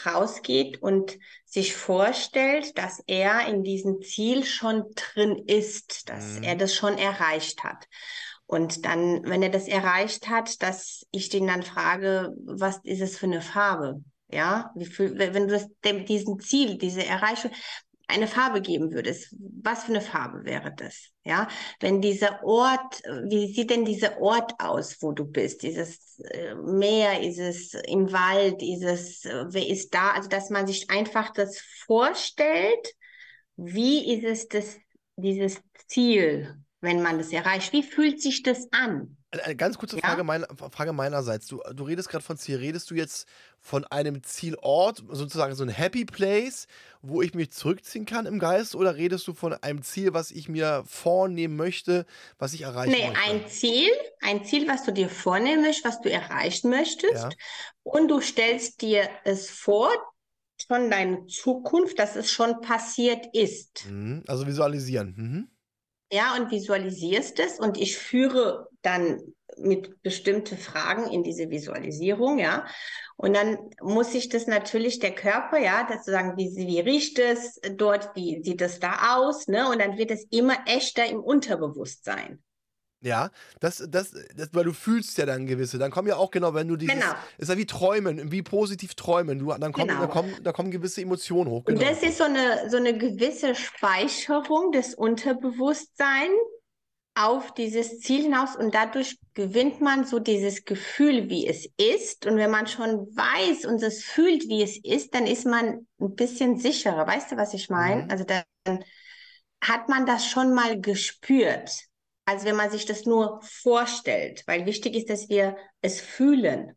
rausgeht 0.06 0.82
und 0.82 1.18
sich 1.44 1.74
vorstellt, 1.74 2.76
dass 2.78 3.02
er 3.06 3.46
in 3.48 3.62
diesem 3.62 4.00
Ziel 4.02 4.44
schon 4.44 4.84
drin 4.94 5.42
ist, 5.46 6.08
dass 6.08 6.36
Mhm. 6.38 6.44
er 6.44 6.56
das 6.56 6.74
schon 6.74 6.96
erreicht 6.98 7.64
hat. 7.64 7.86
Und 8.46 8.84
dann, 8.84 9.24
wenn 9.24 9.42
er 9.42 9.48
das 9.50 9.68
erreicht 9.68 10.28
hat, 10.28 10.62
dass 10.62 11.06
ich 11.10 11.28
den 11.30 11.46
dann 11.46 11.62
frage, 11.62 12.34
was 12.44 12.78
ist 12.84 13.00
es 13.00 13.16
für 13.18 13.26
eine 13.26 13.40
Farbe? 13.42 14.02
Ja, 14.30 14.72
wie 14.74 14.86
viel, 14.86 15.16
wenn 15.18 15.48
du 15.48 15.54
das, 15.54 15.68
dem, 15.84 16.06
diesem 16.06 16.40
Ziel, 16.40 16.76
diese 16.78 17.04
Erreichung, 17.04 17.50
eine 18.06 18.26
Farbe 18.26 18.60
geben 18.60 18.92
würdest, 18.92 19.34
was 19.62 19.84
für 19.84 19.92
eine 19.92 20.00
Farbe 20.00 20.44
wäre 20.44 20.72
das? 20.76 21.10
Ja, 21.24 21.48
wenn 21.80 22.00
dieser 22.00 22.44
Ort, 22.44 23.02
wie 23.28 23.52
sieht 23.52 23.70
denn 23.70 23.84
dieser 23.84 24.20
Ort 24.20 24.52
aus, 24.58 24.98
wo 25.00 25.12
du 25.12 25.24
bist? 25.24 25.62
Dieses 25.62 26.18
äh, 26.18 26.54
Meer, 26.54 27.22
ist 27.22 27.38
es 27.38 27.74
im 27.86 28.12
Wald, 28.12 28.62
ist 28.62 28.84
es, 28.84 29.24
äh, 29.24 29.44
wer 29.48 29.66
ist 29.66 29.94
da? 29.94 30.12
Also, 30.12 30.28
dass 30.28 30.50
man 30.50 30.66
sich 30.66 30.90
einfach 30.90 31.30
das 31.30 31.58
vorstellt, 31.86 32.94
wie 33.56 34.14
ist 34.14 34.24
es 34.24 34.48
das, 34.48 34.76
dieses 35.16 35.60
Ziel, 35.86 36.56
wenn 36.80 37.02
man 37.02 37.18
das 37.18 37.32
erreicht? 37.32 37.72
Wie 37.72 37.82
fühlt 37.82 38.20
sich 38.20 38.42
das 38.42 38.68
an? 38.72 39.16
Eine, 39.42 39.56
ganz 39.56 39.78
kurze 39.78 39.96
Ja? 39.96 40.02
Frage, 40.06 40.24
meiner, 40.24 40.46
Frage 40.70 40.92
meinerseits. 40.92 41.46
Du, 41.46 41.60
du 41.74 41.84
redest 41.84 42.08
gerade 42.08 42.24
von 42.24 42.36
Ziel. 42.36 42.56
Redest 42.58 42.90
du 42.90 42.94
jetzt 42.94 43.26
von 43.60 43.84
einem 43.84 44.22
Zielort, 44.22 45.02
sozusagen 45.10 45.54
so 45.54 45.64
ein 45.64 45.68
Happy 45.70 46.04
Place, 46.04 46.66
wo 47.02 47.22
ich 47.22 47.34
mich 47.34 47.50
zurückziehen 47.50 48.06
kann 48.06 48.26
im 48.26 48.38
Geist? 48.38 48.74
Oder 48.74 48.96
redest 48.96 49.26
du 49.26 49.34
von 49.34 49.54
einem 49.54 49.82
Ziel, 49.82 50.14
was 50.14 50.30
ich 50.30 50.48
mir 50.48 50.84
vornehmen 50.86 51.56
möchte, 51.56 52.06
was 52.38 52.54
ich 52.54 52.62
erreichen 52.62 52.92
Nee, 52.92 53.08
möchte? 53.08 53.30
ein 53.30 53.48
Ziel, 53.48 53.90
ein 54.20 54.44
Ziel, 54.44 54.68
was 54.68 54.84
du 54.84 54.92
dir 54.92 55.08
vornehmen 55.08 55.62
möchtest, 55.62 55.84
was 55.86 56.00
du 56.00 56.10
erreichen 56.10 56.70
möchtest. 56.70 57.14
Ja. 57.14 57.30
Und 57.82 58.08
du 58.08 58.20
stellst 58.20 58.82
dir 58.82 59.08
es 59.24 59.50
vor, 59.50 59.90
von 60.68 60.90
deiner 60.90 61.26
Zukunft, 61.26 61.98
dass 61.98 62.16
es 62.16 62.30
schon 62.30 62.60
passiert 62.60 63.26
ist. 63.32 63.86
Mhm. 63.86 64.22
Also 64.26 64.46
visualisieren. 64.46 65.14
Mhm. 65.16 65.48
Ja, 66.14 66.36
und 66.36 66.52
visualisierst 66.52 67.40
es. 67.40 67.58
Und 67.58 67.76
ich 67.76 67.98
führe 67.98 68.68
dann 68.82 69.20
mit 69.56 70.00
bestimmte 70.02 70.56
Fragen 70.56 71.10
in 71.10 71.24
diese 71.24 71.50
Visualisierung, 71.50 72.38
ja. 72.38 72.66
Und 73.16 73.34
dann 73.34 73.58
muss 73.82 74.12
sich 74.12 74.28
das 74.28 74.46
natürlich 74.46 75.00
der 75.00 75.12
Körper, 75.12 75.58
ja, 75.58 75.84
das 75.88 76.04
zu 76.04 76.12
sagen, 76.12 76.36
wie, 76.36 76.54
wie 76.54 76.78
riecht 76.78 77.18
es 77.18 77.60
dort, 77.76 78.14
wie 78.14 78.40
sieht 78.44 78.62
es 78.62 78.78
da 78.78 79.16
aus, 79.16 79.48
ne? 79.48 79.68
Und 79.68 79.80
dann 79.80 79.98
wird 79.98 80.12
es 80.12 80.24
immer 80.30 80.54
echter 80.66 81.04
im 81.04 81.18
Unterbewusstsein. 81.18 82.40
Ja, 83.04 83.30
das, 83.60 83.84
das, 83.88 84.12
das, 84.34 84.48
weil 84.52 84.64
du 84.64 84.72
fühlst 84.72 85.18
ja 85.18 85.26
dann 85.26 85.46
gewisse. 85.46 85.78
Dann 85.78 85.90
kommen 85.90 86.08
ja 86.08 86.16
auch 86.16 86.30
genau, 86.30 86.54
wenn 86.54 86.68
du 86.68 86.76
dieses, 86.76 86.94
Genau. 86.94 87.12
ist 87.36 87.50
ja 87.50 87.58
wie 87.58 87.66
träumen, 87.66 88.32
wie 88.32 88.42
positiv 88.42 88.94
träumen. 88.94 89.38
Du, 89.38 89.52
dann 89.52 89.72
kommen, 89.72 89.88
Genau. 89.88 90.00
da 90.00 90.06
kommen, 90.06 90.34
da 90.42 90.52
kommen 90.52 90.70
gewisse 90.70 91.02
Emotionen 91.02 91.50
hoch. 91.50 91.64
Und 91.66 91.78
Genau. 91.78 91.90
das 91.90 92.02
ist 92.02 92.16
so 92.18 92.24
eine, 92.24 92.70
so 92.70 92.78
eine 92.78 92.96
gewisse 92.96 93.54
Speicherung 93.54 94.72
des 94.72 94.94
Unterbewusstseins, 94.94 96.32
auf 97.16 97.54
dieses 97.54 98.00
Ziel 98.00 98.22
hinaus 98.24 98.56
und 98.56 98.74
dadurch 98.74 99.18
gewinnt 99.34 99.80
man 99.80 100.04
so 100.04 100.18
dieses 100.18 100.64
Gefühl, 100.64 101.30
wie 101.30 101.46
es 101.46 101.68
ist. 101.76 102.26
Und 102.26 102.36
wenn 102.36 102.50
man 102.50 102.66
schon 102.66 103.06
weiß 103.14 103.66
und 103.66 103.82
es 103.82 104.02
fühlt, 104.02 104.48
wie 104.48 104.62
es 104.62 104.78
ist, 104.82 105.14
dann 105.14 105.26
ist 105.26 105.46
man 105.46 105.86
ein 106.00 106.14
bisschen 106.16 106.58
sicherer. 106.58 107.06
Weißt 107.06 107.30
du, 107.30 107.36
was 107.36 107.54
ich 107.54 107.70
meine? 107.70 108.04
Mhm. 108.04 108.10
Also 108.10 108.24
dann 108.24 108.44
hat 109.62 109.88
man 109.88 110.06
das 110.06 110.26
schon 110.26 110.54
mal 110.54 110.80
gespürt, 110.80 111.70
als 112.24 112.44
wenn 112.44 112.56
man 112.56 112.70
sich 112.70 112.86
das 112.86 113.04
nur 113.04 113.40
vorstellt. 113.42 114.42
Weil 114.46 114.66
wichtig 114.66 114.94
ist, 114.94 115.10
dass 115.10 115.28
wir 115.28 115.56
es 115.80 116.00
fühlen. 116.00 116.76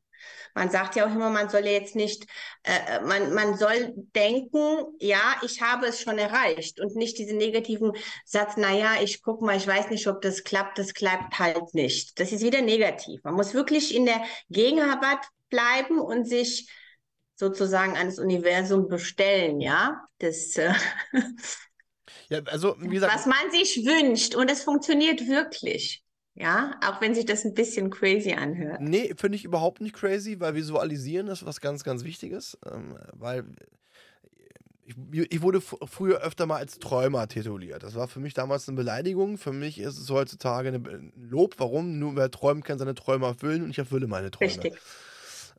Man 0.55 0.71
sagt 0.71 0.95
ja 0.95 1.05
auch 1.05 1.11
immer, 1.11 1.29
man 1.29 1.49
soll 1.49 1.65
jetzt 1.67 1.95
nicht, 1.95 2.25
äh, 2.63 2.99
man, 3.01 3.31
man 3.33 3.57
soll 3.57 3.93
denken, 4.15 4.85
ja, 4.99 5.35
ich 5.43 5.61
habe 5.61 5.85
es 5.85 6.01
schon 6.01 6.17
erreicht 6.17 6.79
und 6.79 6.95
nicht 6.95 7.19
diesen 7.19 7.37
negativen 7.37 7.91
Satz, 8.25 8.57
naja, 8.57 8.95
ich 9.01 9.21
guck 9.21 9.41
mal, 9.41 9.55
ich 9.55 9.67
weiß 9.67 9.91
nicht, 9.91 10.07
ob 10.07 10.19
das 10.21 10.43
klappt, 10.43 10.79
das 10.79 10.95
klappt 10.95 11.37
halt 11.37 11.75
nicht. 11.75 12.19
Das 12.19 12.31
ist 12.31 12.41
wieder 12.41 12.61
negativ. 12.61 13.23
Man 13.23 13.35
muss 13.35 13.53
wirklich 13.53 13.93
in 13.93 14.05
der 14.07 14.23
Gegenwart 14.49 15.25
bleiben 15.49 15.99
und 15.99 16.25
sich 16.27 16.71
sozusagen 17.35 17.95
ans 17.95 18.17
Universum 18.17 18.87
bestellen, 18.87 19.61
ja. 19.61 20.01
Das, 20.17 20.57
äh, 20.57 20.73
Ja, 22.29 22.39
also, 22.45 22.75
wie 22.79 22.89
gesagt, 22.89 23.13
was 23.13 23.25
man 23.25 23.51
sich 23.51 23.85
wünscht 23.85 24.35
und 24.35 24.49
es 24.49 24.63
funktioniert 24.63 25.27
wirklich. 25.27 26.03
Ja, 26.39 26.79
auch 26.85 27.01
wenn 27.01 27.15
sich 27.15 27.25
das 27.25 27.45
ein 27.45 27.55
bisschen 27.55 27.89
crazy 27.89 28.33
anhört. 28.33 28.79
Nee, 28.79 29.13
finde 29.17 29.37
ich 29.37 29.43
überhaupt 29.43 29.81
nicht 29.81 29.95
crazy, 29.95 30.39
weil 30.39 30.53
Visualisieren 30.53 31.27
ist 31.29 31.45
was 31.45 31.61
ganz, 31.61 31.83
ganz 31.83 32.03
Wichtiges. 32.03 32.59
Ähm, 32.71 32.95
weil 33.13 33.45
ich, 34.87 34.95
ich 35.31 35.41
wurde 35.41 35.61
früher 35.61 36.21
öfter 36.21 36.45
mal 36.45 36.57
als 36.57 36.77
Träumer 36.77 37.27
tituliert. 37.27 37.81
Das 37.81 37.95
war 37.95 38.07
für 38.07 38.19
mich 38.19 38.35
damals 38.35 38.67
eine 38.67 38.77
Beleidigung. 38.77 39.37
Für 39.37 39.51
mich 39.51 39.79
ist 39.79 39.97
es 39.97 40.09
heutzutage 40.11 40.69
ein 40.69 41.11
Lob. 41.17 41.55
Warum? 41.57 41.97
Nur 41.97 42.15
wer 42.15 42.29
träumen 42.29 42.61
kann, 42.63 42.77
seine 42.77 42.93
Träume 42.93 43.25
erfüllen 43.25 43.63
und 43.63 43.71
ich 43.71 43.79
erfülle 43.79 44.07
meine 44.07 44.29
Träume. 44.29 44.51
Richtig. 44.51 44.77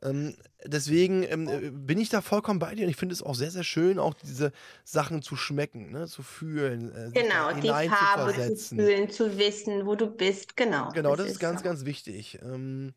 Ähm, 0.01 0.35
deswegen 0.65 1.23
ähm, 1.23 1.47
äh, 1.47 1.71
bin 1.71 1.99
ich 1.99 2.09
da 2.09 2.21
vollkommen 2.21 2.59
bei 2.59 2.73
dir 2.75 2.85
und 2.85 2.89
ich 2.89 2.95
finde 2.95 3.13
es 3.13 3.23
auch 3.23 3.35
sehr, 3.35 3.51
sehr 3.51 3.63
schön, 3.63 3.99
auch 3.99 4.13
diese 4.13 4.51
Sachen 4.83 5.21
zu 5.21 5.35
schmecken, 5.35 5.91
ne? 5.91 6.07
zu 6.07 6.23
fühlen. 6.23 6.93
Äh, 6.93 7.11
Genau, 7.11 7.51
die 7.53 7.67
Farbe 7.67 8.31
zu 8.31 8.41
hineinzuversetzen. 8.41 8.77
fühlen, 8.77 9.09
zu 9.09 9.37
wissen, 9.37 9.85
wo 9.85 9.95
du 9.95 10.07
bist. 10.07 10.55
Genau. 10.55 10.89
Genau, 10.93 11.15
das, 11.15 11.27
ist 11.27 11.39
ganz, 11.39 11.59
so. 11.59 11.65
ganz 11.65 11.85
wichtig. 11.85 12.39
Ähm, 12.41 12.93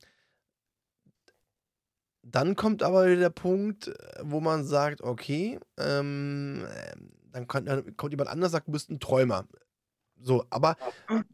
dann 2.23 2.55
kommt 2.55 2.85
aber 2.85 3.15
der 3.17 3.31
Punkt, 3.31 3.89
äh, 3.89 3.93
wo 4.23 4.41
man 4.41 4.65
sagt, 4.65 5.01
okay, 5.01 5.59
ähm, 5.79 6.65
ähm, 6.95 7.13
dann, 7.33 7.49
kann, 7.49 7.65
dann 7.65 7.97
kommt 7.97 8.13
jemand 8.13 8.31
anders, 8.31 8.53
sagt, 8.53 8.69
du 8.69 8.73
bist 8.73 8.91
ein 8.91 9.01
Träumer. 9.01 9.49
So, 10.21 10.45
aber 10.51 10.77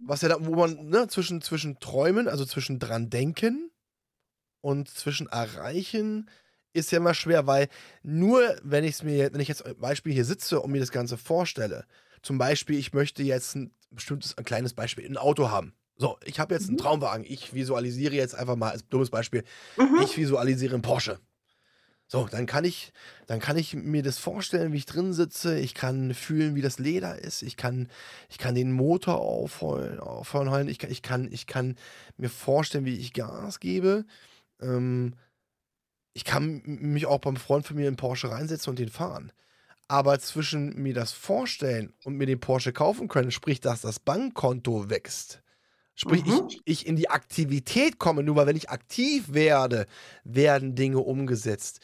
was 0.06 0.22
ja 0.22 0.30
da, 0.30 0.36
wo 0.40 0.54
man, 0.54 0.88
ne, 0.88 1.08
zwischen, 1.08 1.42
zwischen 1.42 1.78
Träumen, 1.78 2.26
also 2.26 2.46
zwischen 2.46 2.78
dran 2.78 3.10
denken 3.10 3.70
und 4.68 4.88
zwischen 4.88 5.26
erreichen, 5.28 6.30
ist 6.72 6.92
ja 6.92 6.98
immer 6.98 7.14
schwer, 7.14 7.46
weil 7.46 7.68
nur 8.02 8.56
wenn 8.62 8.84
ich 8.84 8.96
es 8.96 9.02
mir, 9.02 9.32
wenn 9.32 9.40
ich 9.40 9.48
jetzt 9.48 9.64
als 9.64 9.78
Beispiel 9.78 10.12
hier 10.12 10.24
sitze 10.24 10.60
und 10.60 10.70
mir 10.70 10.80
das 10.80 10.92
Ganze 10.92 11.16
vorstelle, 11.16 11.84
zum 12.22 12.38
Beispiel, 12.38 12.78
ich 12.78 12.92
möchte 12.92 13.22
jetzt 13.22 13.54
ein 13.56 13.72
bestimmtes, 13.90 14.36
ein 14.36 14.44
kleines 14.44 14.74
Beispiel, 14.74 15.06
ein 15.06 15.16
Auto 15.16 15.50
haben. 15.50 15.74
So, 15.96 16.18
ich 16.24 16.38
habe 16.38 16.54
jetzt 16.54 16.68
einen 16.68 16.76
Mhm. 16.76 16.78
Traumwagen. 16.78 17.24
Ich 17.28 17.54
visualisiere 17.54 18.14
jetzt 18.14 18.34
einfach 18.34 18.56
mal 18.56 18.70
als 18.70 18.86
dummes 18.88 19.10
Beispiel, 19.10 19.44
Mhm. 19.76 20.04
ich 20.04 20.16
visualisiere 20.16 20.74
einen 20.74 20.82
Porsche. 20.82 21.20
So, 22.10 22.26
dann 22.26 22.46
kann 22.46 22.64
ich, 22.64 22.92
dann 23.26 23.38
kann 23.38 23.58
ich 23.58 23.74
mir 23.74 24.02
das 24.02 24.18
vorstellen, 24.18 24.72
wie 24.72 24.78
ich 24.78 24.86
drin 24.86 25.12
sitze. 25.12 25.58
Ich 25.58 25.74
kann 25.74 26.14
fühlen, 26.14 26.54
wie 26.54 26.62
das 26.62 26.78
Leder 26.78 27.18
ist. 27.18 27.42
Ich 27.42 27.58
kann, 27.58 27.88
ich 28.30 28.38
kann 28.38 28.54
den 28.54 28.72
Motor 28.72 29.20
aufheulen, 29.20 30.00
aufheulen. 30.00 30.68
Ich 30.68 30.78
kann, 30.78 30.90
ich 30.90 31.02
kann, 31.02 31.28
ich 31.30 31.46
kann 31.46 31.76
mir 32.16 32.30
vorstellen, 32.30 32.86
wie 32.86 32.96
ich 32.96 33.12
Gas 33.12 33.60
gebe. 33.60 34.06
Ähm, 34.60 35.14
ich 36.14 36.24
kann 36.24 36.62
mich 36.64 37.06
auch 37.06 37.20
beim 37.20 37.36
Freund 37.36 37.66
von 37.66 37.76
mir 37.76 37.88
in 37.88 37.96
Porsche 37.96 38.30
reinsetzen 38.30 38.70
und 38.70 38.78
den 38.78 38.88
fahren. 38.88 39.32
Aber 39.88 40.18
zwischen 40.20 40.74
mir 40.82 40.94
das 40.94 41.12
vorstellen 41.12 41.94
und 42.04 42.16
mir 42.16 42.26
den 42.26 42.40
Porsche 42.40 42.72
kaufen 42.72 43.08
können, 43.08 43.32
sprich, 43.32 43.60
dass 43.60 43.82
das 43.82 44.00
Bankkonto 44.00 44.90
wächst, 44.90 45.42
sprich, 45.96 46.26
Mhm. 46.26 46.26
ich, 46.26 46.62
ich 46.64 46.86
in 46.86 46.96
die 46.96 47.10
Aktivität 47.10 47.98
komme, 47.98 48.22
nur 48.24 48.36
weil 48.36 48.46
wenn 48.48 48.56
ich 48.56 48.70
aktiv 48.70 49.32
werde, 49.34 49.86
werden 50.24 50.74
Dinge 50.76 51.00
umgesetzt. 51.00 51.80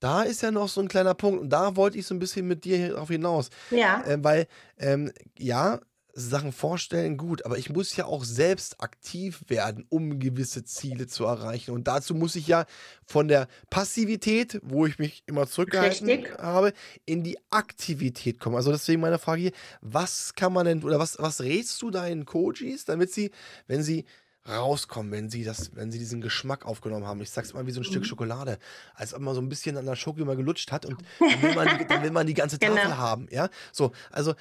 Da 0.00 0.22
ist 0.22 0.42
ja 0.42 0.50
noch 0.52 0.68
so 0.68 0.80
ein 0.82 0.88
kleiner 0.88 1.14
Punkt 1.14 1.40
und 1.40 1.50
da 1.50 1.76
wollte 1.76 1.98
ich 1.98 2.06
so 2.06 2.14
ein 2.14 2.20
bisschen 2.20 2.48
mit 2.48 2.64
dir 2.64 2.90
darauf 2.90 3.08
hinaus. 3.08 3.50
Ja, 3.70 4.04
Ähm, 4.04 4.24
weil, 4.24 4.46
ähm, 4.78 5.12
ja, 5.38 5.80
Sachen 6.18 6.50
vorstellen, 6.52 7.18
gut, 7.18 7.44
aber 7.44 7.58
ich 7.58 7.68
muss 7.68 7.94
ja 7.94 8.06
auch 8.06 8.24
selbst 8.24 8.80
aktiv 8.80 9.44
werden, 9.48 9.84
um 9.90 10.18
gewisse 10.18 10.64
Ziele 10.64 11.06
zu 11.06 11.24
erreichen. 11.26 11.72
Und 11.72 11.86
dazu 11.88 12.14
muss 12.14 12.36
ich 12.36 12.46
ja 12.46 12.64
von 13.04 13.28
der 13.28 13.48
Passivität, 13.68 14.58
wo 14.62 14.86
ich 14.86 14.98
mich 14.98 15.22
immer 15.26 15.46
zurückgehalten 15.46 16.08
Richtig. 16.08 16.38
habe, 16.38 16.72
in 17.04 17.22
die 17.22 17.38
Aktivität 17.50 18.40
kommen. 18.40 18.56
Also 18.56 18.72
deswegen 18.72 19.02
meine 19.02 19.18
Frage 19.18 19.42
hier, 19.42 19.52
was 19.82 20.32
kann 20.34 20.54
man 20.54 20.64
denn, 20.64 20.82
oder 20.82 20.98
was, 20.98 21.18
was 21.18 21.42
rätst 21.42 21.82
du 21.82 21.90
deinen 21.90 22.24
Coaches, 22.24 22.86
damit 22.86 23.12
sie, 23.12 23.30
wenn 23.66 23.82
sie 23.82 24.06
rauskommen, 24.48 25.12
wenn 25.12 25.28
sie 25.28 25.44
das, 25.44 25.72
wenn 25.74 25.90
sie 25.92 25.98
diesen 25.98 26.20
Geschmack 26.22 26.64
aufgenommen 26.64 27.04
haben. 27.04 27.20
Ich 27.20 27.30
sag's 27.30 27.52
mal 27.52 27.66
wie 27.66 27.72
so 27.72 27.80
ein 27.80 27.84
Stück 27.84 28.02
Mhm. 28.02 28.06
Schokolade, 28.06 28.58
als 28.94 29.12
ob 29.12 29.20
man 29.20 29.34
so 29.34 29.40
ein 29.42 29.48
bisschen 29.48 29.76
an 29.76 29.84
der 29.86 29.96
Schoki 29.96 30.24
mal 30.24 30.36
gelutscht 30.36 30.72
hat 30.72 30.86
und 30.86 30.96
dann 31.20 31.42
will 31.42 31.54
man, 31.54 31.68
die- 31.78 32.02
will 32.02 32.10
man 32.10 32.26
die 32.26 32.34
ganze 32.34 32.58
Tafel 32.58 32.76
Genau. 32.84 32.96
haben, 32.96 33.26
ja. 33.30 33.50
So, 33.72 33.92
also 34.10 34.34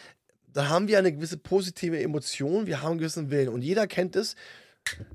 da 0.56 0.70
haben 0.70 0.88
wir 0.88 0.98
eine 0.98 1.12
gewisse 1.12 1.38
positive 1.38 2.02
Emotion, 2.02 2.66
wir 2.66 2.82
haben 2.82 2.92
einen 2.92 3.00
gewissen 3.00 3.30
Willen 3.30 3.50
und 3.50 3.62
jeder 3.62 3.88
kennt 3.88 4.16
es. 4.16 4.36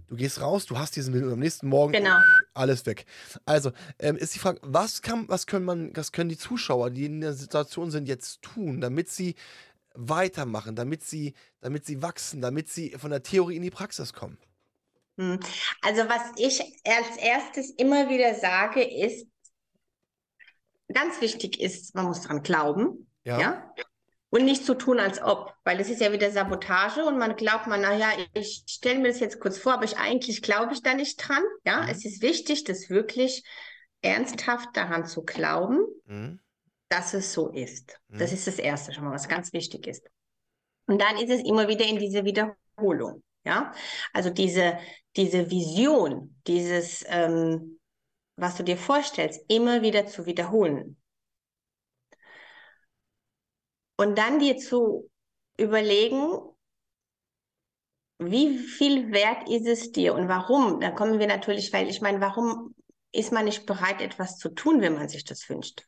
Du 0.09 0.17
gehst 0.17 0.41
raus, 0.41 0.67
du 0.67 0.77
hast 0.79 0.97
diesen 0.97 1.15
Willen 1.15 1.29
und 1.29 1.33
am 1.33 1.39
nächsten 1.39 1.69
Morgen 1.69 1.93
genau. 1.93 2.19
alles 2.53 2.85
weg. 2.85 3.07
Also 3.47 3.73
ähm, 3.99 4.17
ist 4.17 4.35
die 4.35 4.39
Frage, 4.39 4.59
was 4.63 5.01
kann, 5.01 5.29
was 5.29 5.47
können 5.47 5.65
man, 5.65 5.97
was 5.97 6.13
können 6.13 6.29
die 6.29 6.37
Zuschauer, 6.37 6.91
die 6.91 7.07
in 7.07 7.23
der 7.23 7.33
Situation 7.33 7.91
sind, 7.91 8.07
jetzt 8.07 8.43
tun, 8.43 8.83
damit 8.83 9.09
sie 9.09 9.35
weitermachen, 9.95 10.77
damit 10.77 11.05
sie, 11.05 11.33
damit 11.61 11.87
sie 11.87 12.03
wachsen, 12.03 12.43
damit 12.43 12.69
sie 12.69 12.91
von 12.99 13.11
der 13.11 13.23
Theorie 13.23 13.57
in 13.57 13.63
die 13.63 13.71
Praxis 13.71 14.13
kommen? 14.13 14.37
Hm. 15.17 15.41
Also 15.81 16.03
was 16.03 16.23
ich 16.37 16.61
als 16.85 17.17
erstes 17.17 17.71
immer 17.71 18.11
wieder 18.11 18.35
sage, 18.35 18.83
ist, 18.83 19.27
ganz 20.93 21.21
wichtig 21.23 21.61
ist, 21.61 21.95
man 21.95 22.07
muss 22.07 22.23
dran 22.23 22.43
glauben, 22.43 23.07
Ja. 23.25 23.41
ja, 23.41 23.73
und 24.31 24.45
nicht 24.45 24.65
so 24.65 24.75
tun, 24.75 25.01
als 25.01 25.21
ob, 25.21 25.55
weil 25.65 25.79
das 25.79 25.89
ist 25.91 26.01
ja 26.01 26.13
wieder 26.13 26.31
Sabotage 26.31 27.05
und 27.05 27.19
man 27.19 27.37
glaubt 27.37 27.67
man, 27.67 27.81
naja, 27.81 28.09
ich 28.33 28.65
stelle 28.69 29.01
mir 29.01 29.09
das 29.09 29.21
jetzt 29.21 29.41
kurz 29.41 29.59
vor, 29.59 29.75
aber 29.75 29.85
ich 29.85 29.99
eigentlich 29.99 30.43
glaube 30.43 30.73
ich 30.73 30.83
da 30.83 30.95
nicht 30.95 31.17
dran, 31.17 31.43
ja, 31.65 31.83
Mhm. 31.83 31.89
es 31.91 32.05
ist 32.05 32.23
wichtig, 32.23 32.65
das 32.65 32.91
wirklich 32.91 33.45
ernsthaft 34.03 34.71
daran 34.75 35.05
zu 35.07 35.23
glauben, 35.23 35.81
Mhm. 36.07 36.41
dass 36.89 37.15
es 37.15 37.33
so 37.33 37.49
ist. 37.51 37.99
Das 38.09 38.31
Mhm. 38.31 38.37
ist 38.37 38.47
das 38.47 38.59
Erste 38.59 38.93
schon 38.93 39.05
mal, 39.05 39.13
was 39.13 39.29
ganz 39.29 39.53
wichtig 39.53 39.87
ist. 39.87 40.07
Und 40.87 41.01
dann 41.01 41.17
ist 41.19 41.31
es 41.31 41.43
immer 41.45 41.69
wieder 41.69 41.85
in 41.87 41.99
diese 41.99 42.25
Wiederholung, 42.25 43.23
ja. 43.45 43.73
Also 44.13 44.31
diese, 44.31 44.79
diese 45.17 45.51
Vision, 45.51 46.41
dieses, 46.47 47.05
ähm, 47.09 47.79
was 48.37 48.57
du 48.57 48.65
dir 48.65 48.77
vorstellst, 48.77 49.43
immer 49.49 49.83
wieder 49.83 50.07
zu 50.07 50.27
wiederholen. 50.27 50.97
Und 54.01 54.17
dann 54.17 54.39
dir 54.39 54.57
zu 54.57 55.11
überlegen, 55.59 56.39
wie 58.19 58.57
viel 58.57 59.13
wert 59.13 59.47
ist 59.47 59.67
es 59.67 59.93
dir 59.93 60.15
und 60.15 60.27
warum? 60.27 60.81
Da 60.81 60.91
kommen 60.91 61.19
wir 61.19 61.27
natürlich, 61.27 61.71
weil 61.75 61.87
ich 61.87 62.01
meine, 62.01 62.19
warum 62.19 62.75
ist 63.13 63.31
man 63.31 63.45
nicht 63.45 63.67
bereit, 63.67 64.01
etwas 64.01 64.39
zu 64.39 64.49
tun, 64.49 64.81
wenn 64.81 64.95
man 64.95 65.11
sich 65.11 65.25
das 65.25 65.47
wünscht? 65.51 65.87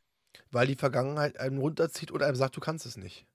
Weil 0.51 0.67
die 0.67 0.75
Vergangenheit 0.75 1.39
einem 1.39 1.57
runterzieht 1.57 2.11
oder 2.11 2.27
einem 2.27 2.35
sagt, 2.35 2.55
du 2.55 2.59
kannst 2.59 2.85
es 2.85 2.97
nicht. 2.97 3.25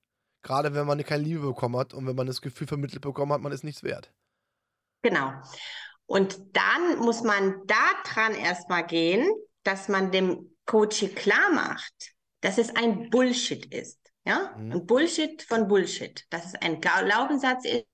Gerade 0.43 0.73
wenn 0.73 0.87
man 0.87 1.03
keine 1.03 1.25
Liebe 1.25 1.41
bekommen 1.41 1.77
hat 1.77 1.93
und 1.93 2.07
wenn 2.07 2.15
man 2.15 2.29
das 2.29 2.41
Gefühl 2.41 2.69
vermittelt 2.69 3.03
bekommen 3.03 3.33
hat, 3.33 3.41
man 3.41 3.51
ist 3.51 3.65
nichts 3.65 3.83
wert. 3.83 4.13
Genau. 5.03 5.33
Und 6.07 6.39
dann 6.57 7.01
muss 7.01 7.25
man 7.25 7.67
daran 7.67 8.33
erstmal 8.37 8.87
gehen, 8.87 9.29
dass 9.65 9.89
man 9.89 10.13
dem 10.13 10.57
Coach 10.67 11.05
klar 11.17 11.53
macht, 11.53 12.15
dass 12.43 12.59
es 12.59 12.77
ein 12.77 13.11
Bullshit 13.11 13.67
ist. 13.75 13.99
Ja, 14.29 14.55
Mhm. 14.59 14.73
ein 14.73 14.87
Bullshit 14.87 15.43
von 15.43 15.69
Bullshit. 15.69 16.27
Dass 16.29 16.45
es 16.45 16.55
ein 16.57 16.83
Glaubenssatz 16.83 17.65
ist, 17.65 17.87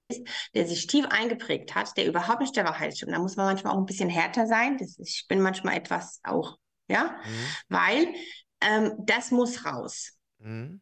der 0.52 0.66
sich 0.66 0.88
tief 0.88 1.06
eingeprägt 1.06 1.76
hat, 1.76 1.96
der 1.96 2.06
überhaupt 2.06 2.40
nicht 2.40 2.56
der 2.56 2.64
Wahrheit 2.64 2.96
stimmt. 2.96 3.12
Da 3.12 3.20
muss 3.20 3.36
man 3.36 3.46
manchmal 3.46 3.72
auch 3.72 3.78
ein 3.78 3.86
bisschen 3.86 4.10
härter 4.10 4.48
sein. 4.48 4.76
Das 4.78 4.98
ist, 4.98 5.08
ich 5.20 5.28
bin 5.28 5.40
manchmal 5.40 5.76
etwas 5.76 6.20
auch, 6.24 6.58
ja, 6.88 7.16
Mhm. 7.24 7.46
weil 7.68 8.14
ähm, 8.60 8.94
das 8.98 9.30
muss 9.30 9.64
raus. 9.64 10.18
Mhm. 10.38 10.80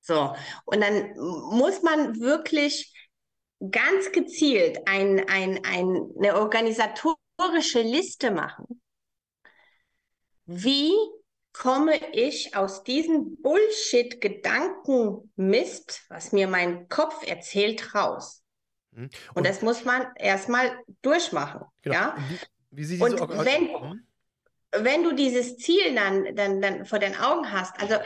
So, 0.00 0.34
und 0.64 0.80
dann 0.80 1.14
muss 1.16 1.82
man 1.82 2.18
wirklich 2.18 2.92
ganz 3.70 4.10
gezielt 4.10 4.78
ein, 4.86 5.20
ein, 5.28 5.64
ein, 5.64 6.08
eine 6.18 6.34
organisatorische 6.36 7.82
Liste 7.82 8.32
machen. 8.32 8.82
Wie 10.46 10.92
komme 11.52 11.94
ich 12.12 12.56
aus 12.56 12.82
diesem 12.82 13.36
Bullshit-Gedankenmist, 13.42 16.06
was 16.08 16.32
mir 16.32 16.48
mein 16.48 16.88
Kopf 16.88 17.26
erzählt, 17.26 17.94
raus? 17.94 18.42
Mhm. 18.92 19.04
Und, 19.04 19.12
und, 19.34 19.46
das 19.46 19.60
muss 19.62 19.84
man 19.84 20.06
erstmal 20.16 20.72
durchmachen. 21.02 21.66
Genau. 21.82 21.94
Ja? 21.94 22.16
Wie, 22.70 22.88
wie 22.88 23.02
und 23.02 23.20
wenn, 23.44 23.64
mhm. 23.64 24.06
wenn 24.72 25.04
du 25.04 25.14
dieses 25.14 25.58
Ziel 25.58 25.94
dann, 25.94 26.34
dann, 26.34 26.62
dann 26.62 26.86
vor 26.86 26.98
den 26.98 27.14
Augen 27.16 27.52
hast, 27.52 27.78
also 27.80 27.96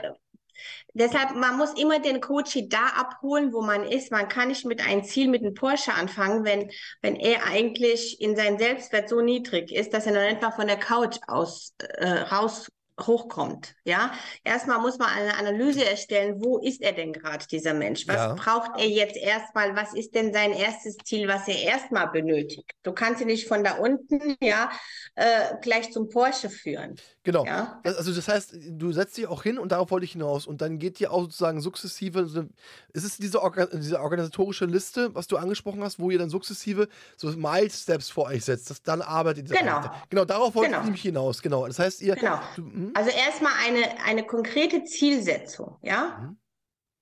Deshalb, 0.95 1.35
man 1.35 1.59
muss 1.59 1.79
immer 1.79 1.99
den 1.99 2.23
Coach 2.23 2.59
da 2.69 2.87
abholen, 2.97 3.53
wo 3.53 3.61
man 3.61 3.85
ist. 3.85 4.11
Man 4.11 4.29
kann 4.29 4.49
nicht 4.49 4.65
mit 4.65 4.81
einem 4.81 5.05
Ziel 5.05 5.29
mit 5.29 5.43
einem 5.43 5.53
Porsche 5.53 5.93
anfangen, 5.93 6.43
wenn, 6.45 6.71
wenn 7.03 7.17
er 7.17 7.45
eigentlich 7.45 8.19
in 8.19 8.35
seinem 8.35 8.59
Selbstwert 8.59 9.11
so 9.11 9.21
niedrig 9.21 9.73
ist, 9.73 9.93
dass 9.93 10.07
er 10.07 10.13
noch 10.13 10.21
einfach 10.21 10.57
von 10.57 10.67
der 10.67 10.79
Couch 10.79 11.19
aus 11.27 11.75
äh, 11.81 12.09
raus 12.09 12.71
hochkommt. 13.01 13.75
Ja, 13.85 14.13
erstmal 14.45 14.81
muss 14.81 14.99
man 14.99 15.09
eine 15.09 15.37
Analyse 15.37 15.85
erstellen, 15.85 16.37
wo 16.43 16.59
ist 16.59 16.81
er 16.81 16.93
denn 16.93 17.13
gerade, 17.13 17.47
dieser 17.47 17.75
Mensch? 17.75 18.09
Was 18.09 18.17
ja. 18.17 18.35
braucht 18.35 18.79
er 18.79 18.89
jetzt 18.89 19.17
erstmal? 19.17 19.77
Was 19.77 19.95
ist 19.95 20.15
denn 20.15 20.33
sein 20.33 20.53
erstes 20.53 20.97
Ziel, 21.05 21.29
was 21.29 21.47
er 21.47 21.61
erstmal 21.61 22.09
benötigt? 22.09 22.71
Du 22.83 22.93
kannst 22.93 23.21
ihn 23.21 23.27
nicht 23.27 23.47
von 23.47 23.63
da 23.63 23.75
unten, 23.75 24.37
ja, 24.43 24.71
äh, 25.15 25.55
gleich 25.61 25.93
zum 25.93 26.09
Porsche 26.09 26.49
führen. 26.49 26.97
Genau. 27.23 27.45
Ja? 27.45 27.81
Also 27.83 28.15
das 28.15 28.29
heißt, 28.29 28.57
du 28.71 28.93
setzt 28.93 29.17
dich 29.17 29.27
auch 29.27 29.43
hin 29.43 29.59
und 29.59 29.73
darauf 29.73 29.91
wollte 29.91 30.05
ich 30.05 30.13
hinaus. 30.13 30.47
Und 30.47 30.61
dann 30.61 30.79
geht 30.79 31.01
dir 31.01 31.13
auch 31.13 31.23
sozusagen 31.23 31.61
sukzessive, 31.61 32.49
ist 32.93 33.05
es 33.05 33.17
diese, 33.17 33.43
Organ 33.43 33.69
diese 33.73 34.01
organisatorische 34.01 34.65
Liste, 34.65 35.15
was 35.15 35.27
du 35.27 35.37
angesprochen 35.37 35.83
hast, 35.83 35.99
wo 35.99 36.11
ihr 36.11 36.19
dann 36.19 36.31
sukzessive 36.31 36.89
so 37.17 37.29
Milesteps 37.33 38.11
vor 38.11 38.27
euch 38.27 38.45
setzt, 38.45 38.71
dass 38.71 38.81
dann 38.81 39.03
arbeitet 39.03 39.51
ihr. 39.51 39.57
Genau. 39.57 39.83
Genau, 40.09 40.25
darauf 40.25 40.55
wollte 40.55 40.71
genau. 40.71 40.81
ich 40.81 40.85
nämlich 40.85 41.03
hinaus. 41.03 41.43
Genau. 41.43 41.67
Das 41.67 41.79
heißt, 41.79 42.01
ihr. 42.01 42.15
Genau. 42.15 42.39
Du, 42.55 42.63
hm? 42.87 42.93
Also 42.95 43.11
erstmal 43.11 43.53
eine, 43.65 44.03
eine 44.05 44.25
konkrete 44.25 44.85
Zielsetzung, 44.85 45.79
ja. 45.83 46.19
Mhm. 46.19 46.39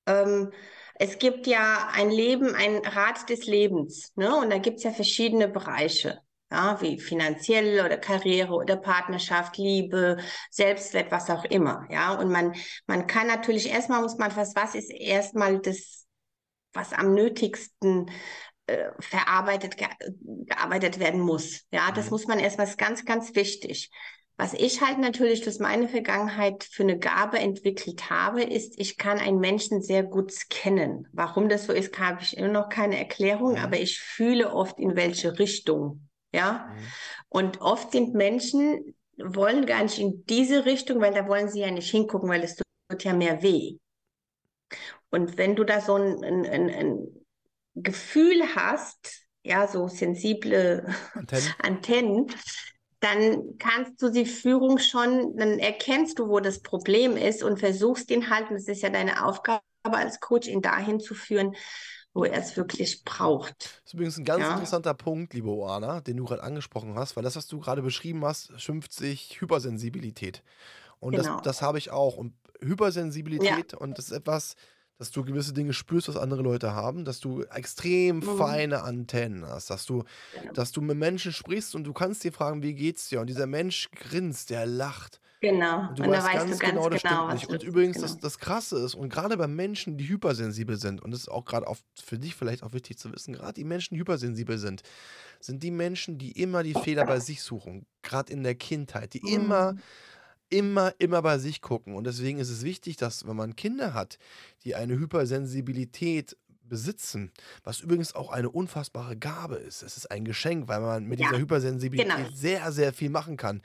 Ähm, 0.07 0.53
es 0.97 1.19
gibt 1.19 1.47
ja 1.47 1.89
ein 1.93 2.11
Leben, 2.11 2.55
ein 2.55 2.79
Rat 2.79 3.29
des 3.29 3.47
Lebens, 3.47 4.13
ne? 4.17 4.37
Und 4.37 4.51
da 4.51 4.59
gibt 4.59 4.79
es 4.79 4.85
ja 4.85 4.93
verschiedene 4.93 5.49
Bereiche 5.49 6.21
ja, 6.55 6.81
wie 6.81 7.01
finanziell 7.01 7.85
oder 7.85 7.97
Karriere 7.97 8.53
oder 8.53 8.77
Partnerschaft, 8.77 9.57
Liebe, 9.57 10.19
Selbstwert, 10.51 11.11
was 11.11 11.31
auch 11.31 11.45
immer, 11.45 11.87
ja. 11.91 12.15
Und 12.15 12.31
man, 12.31 12.55
man 12.87 13.07
kann 13.07 13.27
natürlich 13.27 13.69
erstmal 13.69 14.03
muss 14.03 14.19
man 14.19 14.35
was, 14.37 14.55
was 14.55 14.75
ist 14.75 14.91
erstmal 14.91 15.59
das, 15.61 16.07
was 16.73 16.93
am 16.93 17.15
nötigsten 17.15 18.11
äh, 18.67 18.91
verarbeitet, 19.01 19.77
ge 19.77 19.89
gearbeitet 20.47 20.99
werden 20.99 21.21
muss. 21.21 21.63
Ja, 21.73 21.91
das 21.93 22.07
mhm. 22.07 22.11
muss 22.13 22.27
man 22.27 22.39
erstmal, 22.39 22.67
ist 22.67 22.79
ganz, 22.79 23.05
ganz 23.05 23.35
wichtig. 23.35 23.91
Was 24.37 24.53
ich 24.53 24.81
halt 24.81 24.99
natürlich 24.99 25.43
durch 25.43 25.61
meine 25.61 25.89
Vergangenheit 25.89 26.65
für 26.65 26.83
eine 26.83 26.99
Gabe 26.99 27.39
entwickelt 27.39 28.11
habe, 28.11 28.43
ist, 28.43 28.75
ich 28.79 28.99
kann 28.99 29.19
einen 29.19 29.39
Menschen 29.39 29.81
sehr 29.81 30.03
gut 30.03 30.33
kennen. 30.51 31.07
Warum 31.13 31.49
das 31.49 31.67
so 31.67 31.73
ist, 31.73 31.97
habe 31.99 32.23
ich 32.23 32.37
immer 32.37 32.49
noch 32.49 32.69
keine 32.69 32.99
Erklärung, 32.99 33.53
mhm. 33.53 33.59
aber 33.59 33.79
ich 33.79 34.01
fühle 34.01 34.53
oft, 34.53 34.79
in 34.81 34.97
welche 34.97 35.39
Richtung 35.39 36.09
ja. 36.35 36.69
Mhm. 36.69 36.87
Und 37.29 37.61
oft 37.61 37.93
sind 37.93 38.15
Menschen, 38.15 38.95
wollen 39.17 39.67
gar 39.67 39.83
nicht 39.83 39.99
in 39.99 40.25
diese 40.27 40.67
Richtung, 40.67 41.01
weil 41.01 41.15
da 41.15 41.29
wollen 41.29 41.49
sie 41.49 41.61
ja 41.61 41.71
nicht 41.71 41.91
hingucken, 41.91 42.29
weil 42.29 42.43
es 42.43 42.57
tut 42.57 43.05
ja 43.05 43.13
mehr 43.13 43.43
weh. 43.43 43.79
Und 45.11 45.39
wenn 45.39 45.55
du 45.55 45.65
da 45.65 45.81
so 45.81 45.95
ein, 45.95 46.25
ein, 46.25 46.45
ein, 46.45 46.71
ein 46.71 47.07
Gefühl 47.77 48.43
hast, 48.57 49.27
ja, 49.45 49.69
so 49.69 49.89
sensible 49.89 50.93
Antennen. 51.13 51.55
Antennen, 51.63 52.27
dann 53.05 53.59
kannst 53.59 54.01
du 54.01 54.09
die 54.09 54.25
Führung 54.25 54.79
schon, 54.79 55.37
dann 55.37 55.59
erkennst 55.59 56.19
du, 56.19 56.29
wo 56.29 56.41
das 56.41 56.61
Problem 56.61 57.17
ist 57.17 57.43
und 57.43 57.59
versuchst 57.59 58.11
ihn 58.11 58.31
halt, 58.31 58.49
und 58.49 58.57
das 58.57 58.67
ist 58.67 58.83
ja 58.83 58.89
deine 58.89 59.27
Aufgabe 59.27 59.63
als 59.85 60.21
Coach, 60.21 60.49
ihn 60.49 60.63
dahin 60.63 61.01
zu 61.01 61.15
führen, 61.15 61.55
wo 62.15 62.25
er 62.25 62.39
es 62.39 62.57
wirklich 62.57 63.05
braucht. 63.05 63.83
Das 63.83 63.83
ist 63.87 63.95
übrigens 63.95 64.17
ein 64.17 64.25
ganz 64.25 64.43
ja? 64.43 64.53
interessanter 64.53 64.95
Punkt, 64.95 65.35
liebe 65.35 65.49
Oana, 65.49 66.01
den 66.01 66.17
du 66.17 66.25
gerade 66.25 66.43
angesprochen 66.43 66.95
hast, 66.95 67.17
weil 67.17 67.25
das, 67.25 67.37
was 67.37 67.47
du 67.47 67.61
gerade 67.61 67.83
beschrieben 67.83 68.25
hast, 68.25 68.59
schimpft 68.59 68.93
sich 68.93 69.41
Hypersensibilität. 69.41 70.43
Und 70.99 71.17
genau. 71.17 71.35
das, 71.35 71.43
das 71.43 71.63
habe 71.63 71.77
ich 71.77 71.91
auch. 71.91 72.17
Und 72.17 72.33
Hypersensibilität, 72.61 73.73
ja. 73.73 73.79
und 73.79 73.99
das 73.99 74.07
ist 74.07 74.13
etwas, 74.13 74.55
dass 75.05 75.11
du 75.11 75.23
gewisse 75.23 75.53
Dinge 75.53 75.75
spürst, 75.75 76.09
was 76.09 76.17
andere 76.17 76.41
Leute 76.41 76.73
haben, 76.73 77.05
dass 77.05 77.21
du 77.21 77.43
extrem 77.43 78.17
mhm. 78.17 78.39
feine 78.39 78.85
Antennen 78.85 79.47
hast, 79.47 79.69
dass 79.69 79.85
du, 79.85 80.05
genau. 80.33 80.53
dass 80.55 80.73
du 80.73 80.81
mit 80.81 80.97
Menschen 80.97 81.31
sprichst 81.31 81.75
und 81.75 81.85
du 81.85 81.93
kannst 81.93 82.25
dir 82.25 82.33
fragen, 82.33 82.63
wie 82.63 82.73
geht's 82.73 83.11
dir? 83.11 83.21
Und 83.21 83.27
dieser 83.27 83.47
Mensch 83.47 83.91
grinst, 83.91 84.49
der 84.49 84.65
lacht. 84.65 85.21
Genau. 85.43 85.91
Und 85.91 85.99
du 85.99 86.05
und 86.05 86.11
weißt, 86.11 86.33
ganz, 86.33 86.59
ganz 86.59 86.59
genau, 86.59 86.89
das 86.89 87.03
genau, 87.03 87.27
stimmt 87.27 87.35
nicht. 87.35 87.51
Und 87.51 87.63
übrigens, 87.65 87.97
genau. 87.97 88.07
das, 88.07 88.19
das 88.19 88.39
Krasse 88.39 88.79
ist, 88.79 88.95
und 88.95 89.11
gerade 89.11 89.37
bei 89.37 89.47
Menschen, 89.47 89.99
die 89.99 90.09
hypersensibel 90.09 90.77
sind, 90.79 91.03
und 91.03 91.11
das 91.11 91.21
ist 91.21 91.29
auch 91.29 91.45
gerade 91.45 91.67
für 92.03 92.19
dich 92.19 92.35
vielleicht 92.35 92.63
auch 92.63 92.73
wichtig 92.73 92.97
zu 92.97 93.13
wissen, 93.13 93.35
gerade 93.35 93.53
die 93.53 93.65
Menschen, 93.65 93.97
die 93.97 94.01
hypersensibel 94.01 94.57
sind, 94.57 94.85
sind 95.39 95.63
die 95.63 95.71
Menschen, 95.71 96.17
die 96.17 96.33
immer 96.33 96.63
die 96.63 96.73
Fehler 96.73 97.05
bei 97.05 97.21
sich 97.21 97.43
suchen, 97.43 97.85
gerade 98.01 98.33
in 98.33 98.43
der 98.43 98.55
Kindheit, 98.55 99.13
die 99.13 99.21
mhm. 99.21 99.29
immer 99.29 99.75
immer, 100.55 100.95
immer 100.99 101.21
bei 101.21 101.39
sich 101.39 101.61
gucken. 101.61 101.95
Und 101.95 102.05
deswegen 102.05 102.39
ist 102.39 102.51
es 102.51 102.63
wichtig, 102.63 102.97
dass, 102.97 103.27
wenn 103.27 103.37
man 103.37 103.57
Kinder 103.57 103.93
hat, 103.93 104.19
die 104.65 104.77
eine 104.77 104.95
Hypersensibilität 104.95 106.37
besitzen, 106.69 107.31
was 107.63 107.81
übrigens 107.81 108.15
auch 108.15 108.31
eine 108.31 108.51
unfassbare 108.51 109.17
Gabe 109.17 109.57
ist. 109.57 109.83
Es 109.83 109.97
ist 109.97 110.11
ein 110.11 110.25
Geschenk, 110.25 110.69
weil 110.69 110.81
man 110.81 111.05
mit 111.05 111.21
ja, 111.21 111.29
dieser 111.29 111.41
Hypersensibilität 111.41 112.17
genau. 112.17 112.29
sehr, 112.35 112.73
sehr 112.73 112.93
viel 112.93 113.11
machen 113.11 113.37
kann. 113.37 113.63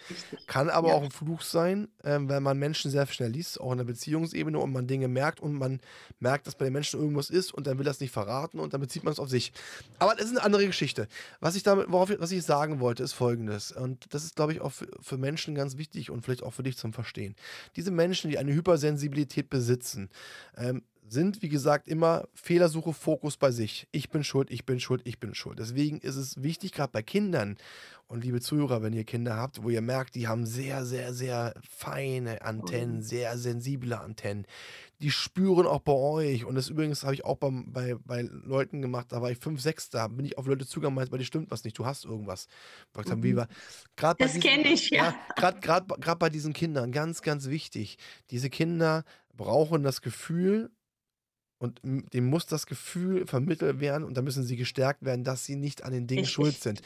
Kann 0.47 0.69
aber 0.69 0.89
ja. 0.89 0.93
auch 0.95 1.03
ein 1.03 1.11
Fluch 1.11 1.41
sein, 1.41 1.87
äh, 2.03 2.17
weil 2.21 2.41
man 2.41 2.57
Menschen 2.57 2.91
sehr 2.91 3.05
schnell 3.07 3.31
liest, 3.31 3.59
auch 3.59 3.71
in 3.71 3.77
der 3.77 3.85
Beziehungsebene 3.85 4.59
und 4.59 4.71
man 4.71 4.87
Dinge 4.87 5.07
merkt 5.07 5.39
und 5.39 5.53
man 5.53 5.79
merkt, 6.19 6.47
dass 6.47 6.55
bei 6.55 6.65
den 6.65 6.73
Menschen 6.73 6.99
irgendwas 6.99 7.29
ist 7.29 7.53
und 7.53 7.67
dann 7.67 7.77
will 7.77 7.85
das 7.85 7.99
nicht 7.99 8.11
verraten 8.11 8.59
und 8.59 8.73
dann 8.73 8.81
bezieht 8.81 9.03
man 9.03 9.13
es 9.13 9.19
auf 9.19 9.29
sich. 9.29 9.53
Aber 9.97 10.15
das 10.15 10.25
ist 10.25 10.31
eine 10.31 10.43
andere 10.43 10.65
Geschichte. 10.65 11.07
Was 11.39 11.55
ich 11.55 11.63
damit, 11.63 11.87
worauf, 11.89 12.11
was 12.19 12.31
ich 12.31 12.43
sagen 12.43 12.79
wollte, 12.79 13.03
ist 13.03 13.13
folgendes. 13.13 13.71
Und 13.71 14.13
das 14.13 14.23
ist, 14.23 14.35
glaube 14.35 14.53
ich, 14.53 14.61
auch 14.61 14.71
für, 14.71 14.87
für 15.01 15.17
Menschen 15.17 15.55
ganz 15.55 15.77
wichtig 15.77 16.11
und 16.11 16.23
vielleicht 16.23 16.43
auch 16.43 16.53
für 16.53 16.63
dich 16.63 16.77
zum 16.77 16.93
Verstehen. 16.93 17.35
Diese 17.75 17.91
Menschen, 17.91 18.29
die 18.29 18.37
eine 18.37 18.53
Hypersensibilität 18.53 19.49
besitzen, 19.49 20.09
ähm, 20.57 20.83
sind, 21.11 21.41
wie 21.41 21.49
gesagt, 21.49 21.87
immer 21.87 22.27
Fehlersuche, 22.33 22.93
Fokus 22.93 23.37
bei 23.37 23.51
sich. 23.51 23.87
Ich 23.91 24.09
bin 24.09 24.23
schuld, 24.23 24.51
ich 24.51 24.65
bin 24.65 24.79
schuld, 24.79 25.01
ich 25.05 25.19
bin 25.19 25.33
schuld. 25.33 25.59
Deswegen 25.59 25.99
ist 25.99 26.15
es 26.15 26.41
wichtig, 26.41 26.71
gerade 26.71 26.91
bei 26.91 27.01
Kindern 27.01 27.57
und 28.09 28.23
liebe 28.23 28.41
Zuhörer, 28.41 28.81
wenn 28.81 28.93
ihr 28.93 29.03
Kinder 29.03 29.35
habt, 29.35 29.61
wo 29.61 29.69
ihr 29.69 29.81
merkt, 29.81 30.15
die 30.15 30.27
haben 30.27 30.47
sehr, 30.47 30.83
sehr, 30.83 31.13
sehr 31.13 31.53
feine 31.61 32.41
Antennen, 32.41 32.97
mhm. 32.97 33.01
sehr 33.03 33.37
sensible 33.37 33.99
Antennen. 33.99 34.47
Die 34.99 35.11
spüren 35.11 35.67
auch 35.67 35.81
bei 35.81 35.91
euch. 35.91 36.43
Und 36.43 36.55
das 36.55 36.69
übrigens 36.69 37.03
habe 37.03 37.13
ich 37.13 37.23
auch 37.23 37.37
bei, 37.37 37.51
bei, 37.67 37.95
bei 38.03 38.23
Leuten 38.23 38.81
gemacht, 38.81 39.11
da 39.11 39.21
war 39.21 39.29
ich 39.29 39.37
fünf, 39.37 39.61
sechs, 39.61 39.91
da 39.91 40.07
bin 40.07 40.25
ich 40.25 40.39
auf 40.39 40.47
Leute 40.47 40.65
zugegangen, 40.65 40.95
meinte, 40.95 41.11
bei 41.11 41.19
dir 41.19 41.23
stimmt 41.23 41.51
was 41.51 41.63
nicht, 41.63 41.77
du 41.77 41.85
hast 41.85 42.03
irgendwas. 42.03 42.47
Mhm. 42.95 43.23
Wie 43.23 43.35
war, 43.35 43.47
das 43.95 44.39
kenne 44.39 44.69
ich, 44.69 44.89
ja. 44.89 45.15
ja 45.37 45.51
Gerade 45.51 46.15
bei 46.17 46.29
diesen 46.29 46.53
Kindern, 46.53 46.91
ganz, 46.91 47.21
ganz 47.21 47.47
wichtig. 47.47 47.99
Diese 48.31 48.49
Kinder 48.49 49.03
brauchen 49.37 49.83
das 49.83 50.01
Gefühl, 50.01 50.71
und 51.59 51.81
dem 51.83 52.25
muss 52.25 52.45
das 52.45 52.65
Gefühl 52.65 53.27
vermittelt 53.27 53.81
werden 53.81 54.05
und 54.05 54.15
da 54.15 54.21
müssen 54.21 54.43
sie 54.43 54.55
gestärkt 54.55 55.03
werden, 55.03 55.25
dass 55.25 55.45
sie 55.45 55.57
nicht 55.57 55.83
an 55.83 55.91
den 55.91 56.07
Dingen 56.07 56.21
Richtig. 56.21 56.33
schuld 56.33 56.61
sind. 56.61 56.81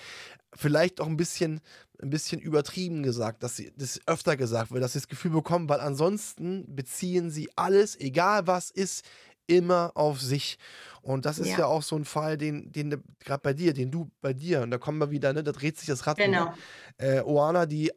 Vielleicht 0.55 0.99
auch 0.99 1.07
ein 1.07 1.15
bisschen, 1.15 1.61
ein 2.01 2.09
bisschen 2.09 2.41
übertrieben 2.41 3.03
gesagt, 3.03 3.43
dass 3.43 3.55
sie 3.55 3.71
das 3.77 4.01
öfter 4.07 4.35
gesagt 4.35 4.71
wird, 4.71 4.83
dass 4.83 4.93
sie 4.93 4.99
das 4.99 5.07
Gefühl 5.07 5.31
bekommen, 5.31 5.69
weil 5.69 5.79
ansonsten 5.79 6.65
beziehen 6.75 7.29
sie 7.29 7.49
alles, 7.55 7.99
egal 7.99 8.47
was 8.47 8.71
ist, 8.71 9.05
immer 9.45 9.91
auf 9.95 10.21
sich. 10.21 10.57
Und 11.01 11.25
das 11.25 11.37
ist 11.37 11.49
ja, 11.49 11.59
ja 11.59 11.65
auch 11.67 11.83
so 11.83 11.95
ein 11.95 12.05
Fall, 12.05 12.37
den, 12.37 12.71
den 12.71 13.03
gerade 13.19 13.41
bei 13.41 13.53
dir, 13.53 13.73
den 13.73 13.91
du 13.91 14.09
bei 14.21 14.33
dir, 14.33 14.61
und 14.61 14.71
da 14.71 14.79
kommen 14.79 14.97
wir 14.97 15.11
wieder, 15.11 15.33
ne, 15.33 15.43
da 15.43 15.51
dreht 15.51 15.77
sich 15.77 15.87
das 15.87 16.07
Rad. 16.07 16.17
Genau. 16.17 16.53
Äh, 16.97 17.21
Oana, 17.21 17.65
die 17.65 17.91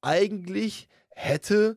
eigentlich 0.00 0.88
hätte 1.10 1.76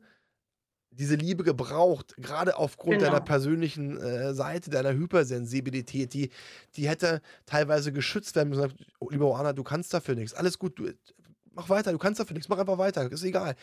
diese 0.92 1.16
Liebe 1.16 1.44
gebraucht, 1.44 2.16
gerade 2.18 2.58
aufgrund 2.58 3.00
genau. 3.00 3.12
deiner 3.12 3.22
persönlichen 3.22 3.98
äh, 3.98 4.34
Seite, 4.34 4.70
deiner 4.70 4.94
Hypersensibilität, 4.94 6.14
die, 6.14 6.30
die 6.76 6.90
hätte 6.90 7.22
teilweise 7.46 7.94
geschützt 7.94 8.36
werden 8.36 8.50
müssen. 8.50 8.74
Oh, 9.00 9.10
lieber 9.10 9.28
Oana, 9.28 9.54
du 9.54 9.64
kannst 9.64 9.94
dafür 9.94 10.16
nichts. 10.16 10.34
Alles 10.34 10.60
gut, 10.60 10.78
du, 10.78 10.92
mach 11.54 11.70
weiter, 11.70 11.92
du 11.92 11.98
kannst 11.98 12.20
dafür 12.20 12.34
nichts, 12.34 12.50
mach 12.50 12.58
einfach 12.58 12.78
weiter, 12.78 13.10
ist 13.12 13.24
egal. 13.24 13.56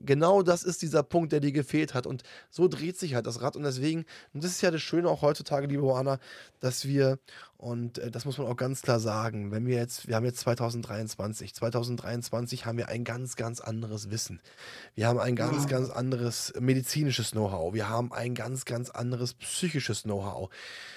Genau 0.00 0.42
das 0.42 0.64
ist 0.64 0.82
dieser 0.82 1.02
Punkt, 1.02 1.32
der 1.32 1.40
dir 1.40 1.52
gefehlt 1.52 1.94
hat. 1.94 2.06
Und 2.06 2.22
so 2.50 2.68
dreht 2.68 2.98
sich 2.98 3.14
halt 3.14 3.26
das 3.26 3.40
Rad. 3.42 3.56
Und 3.56 3.64
deswegen, 3.64 4.04
und 4.32 4.44
das 4.44 4.52
ist 4.52 4.60
ja 4.60 4.70
das 4.70 4.82
Schöne 4.82 5.08
auch 5.08 5.22
heutzutage, 5.22 5.66
liebe 5.66 5.82
Oana, 5.82 6.18
dass 6.60 6.86
wir 6.86 7.18
und 7.58 7.98
äh, 7.98 8.12
das 8.12 8.24
muss 8.24 8.38
man 8.38 8.46
auch 8.46 8.56
ganz 8.56 8.82
klar 8.82 9.00
sagen. 9.00 9.50
Wenn 9.50 9.66
wir 9.66 9.76
jetzt, 9.76 10.06
wir 10.06 10.14
haben 10.14 10.24
jetzt 10.24 10.38
2023. 10.40 11.52
2023 11.52 12.66
haben 12.66 12.78
wir 12.78 12.88
ein 12.88 13.02
ganz, 13.02 13.34
ganz 13.34 13.60
anderes 13.60 14.10
Wissen. 14.10 14.40
Wir 14.94 15.08
haben 15.08 15.18
ein 15.18 15.34
ganz, 15.34 15.64
ja. 15.64 15.68
ganz 15.68 15.90
anderes 15.90 16.52
medizinisches 16.60 17.32
Know-how. 17.32 17.74
Wir 17.74 17.88
haben 17.88 18.12
ein 18.12 18.36
ganz, 18.36 18.64
ganz 18.64 18.90
anderes 18.90 19.34
psychisches 19.34 20.04
Know-how. 20.04 20.50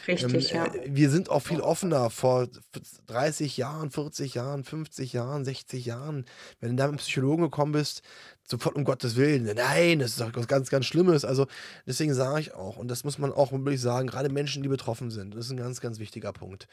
Richtig, 0.07 0.53
ähm, 0.53 0.57
ja. 0.57 0.65
Äh, 0.71 0.95
wir 0.95 1.09
sind 1.09 1.29
auch 1.29 1.41
viel 1.41 1.61
offener 1.61 2.11
vor 2.11 2.47
30 3.07 3.57
Jahren, 3.57 3.89
40 3.89 4.35
Jahren, 4.35 4.63
50 4.63 5.13
Jahren, 5.13 5.43
60 5.43 5.83
Jahren. 5.83 6.25
Wenn 6.59 6.69
du 6.71 6.75
da 6.75 6.83
mit 6.83 6.89
einem 6.89 6.97
Psychologen 6.99 7.41
gekommen 7.41 7.71
bist, 7.71 8.03
sofort 8.43 8.75
um 8.75 8.83
Gottes 8.83 9.15
Willen, 9.15 9.43
nein, 9.55 9.99
das 9.99 10.11
ist 10.11 10.21
doch 10.21 10.31
was 10.33 10.47
ganz, 10.47 10.69
ganz 10.69 10.85
Schlimmes. 10.85 11.25
Also 11.25 11.47
deswegen 11.85 12.13
sage 12.13 12.41
ich 12.41 12.53
auch, 12.53 12.77
und 12.77 12.87
das 12.89 13.03
muss 13.03 13.17
man 13.17 13.31
auch 13.31 13.51
wirklich 13.51 13.81
sagen, 13.81 14.07
gerade 14.07 14.29
Menschen, 14.29 14.63
die 14.63 14.69
betroffen 14.69 15.11
sind, 15.11 15.35
das 15.35 15.45
ist 15.45 15.51
ein 15.51 15.57
ganz, 15.57 15.81
ganz 15.81 15.99
wichtiger 15.99 16.33
Punkt. 16.33 16.67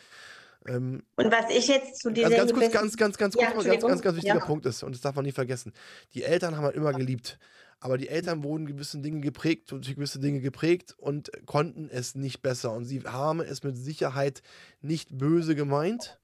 Ähm, 0.67 1.03
und 1.17 1.31
was 1.31 1.51
ich 1.51 1.69
jetzt 1.69 2.01
zu 2.01 2.11
dieser 2.11 2.27
also 2.27 2.39
ganz 2.39 2.53
kurz, 2.53 2.73
ganz, 2.73 2.97
ganz, 2.97 3.19
ganz 3.19 3.35
kurz, 3.35 3.49
Ja, 3.49 3.55
mal 3.55 3.65
ganz, 3.65 3.83
ganz, 3.83 4.03
ganz 4.03 4.17
wichtiger 4.17 4.35
ja. 4.37 4.45
Punkt 4.45 4.67
ist, 4.67 4.83
und 4.83 4.95
das 4.95 5.01
darf 5.01 5.15
man 5.15 5.25
nie 5.25 5.33
vergessen. 5.33 5.73
Die 6.15 6.25
Eltern 6.25 6.57
haben 6.57 6.65
halt 6.65 6.77
immer 6.77 6.93
geliebt. 6.93 7.39
Aber 7.81 7.97
die 7.97 8.09
Eltern 8.09 8.43
wurden 8.43 8.67
gewissen 8.67 9.03
Dingen 9.03 9.23
geprägt, 9.23 9.71
durch 9.71 9.95
gewisse 9.95 10.19
Dinge 10.19 10.41
geprägt 10.41 10.97
und 10.99 11.31
konnten 11.47 11.89
es 11.89 12.17
nicht 12.17 12.43
besser. 12.43 12.73
Und 12.73 12.85
sie 12.85 13.03
haben 13.03 13.41
es 13.41 13.63
mit 13.63 13.77
Sicherheit 13.77 14.43
nicht 14.81 15.17
böse 15.17 15.55
gemeint. 15.55 16.19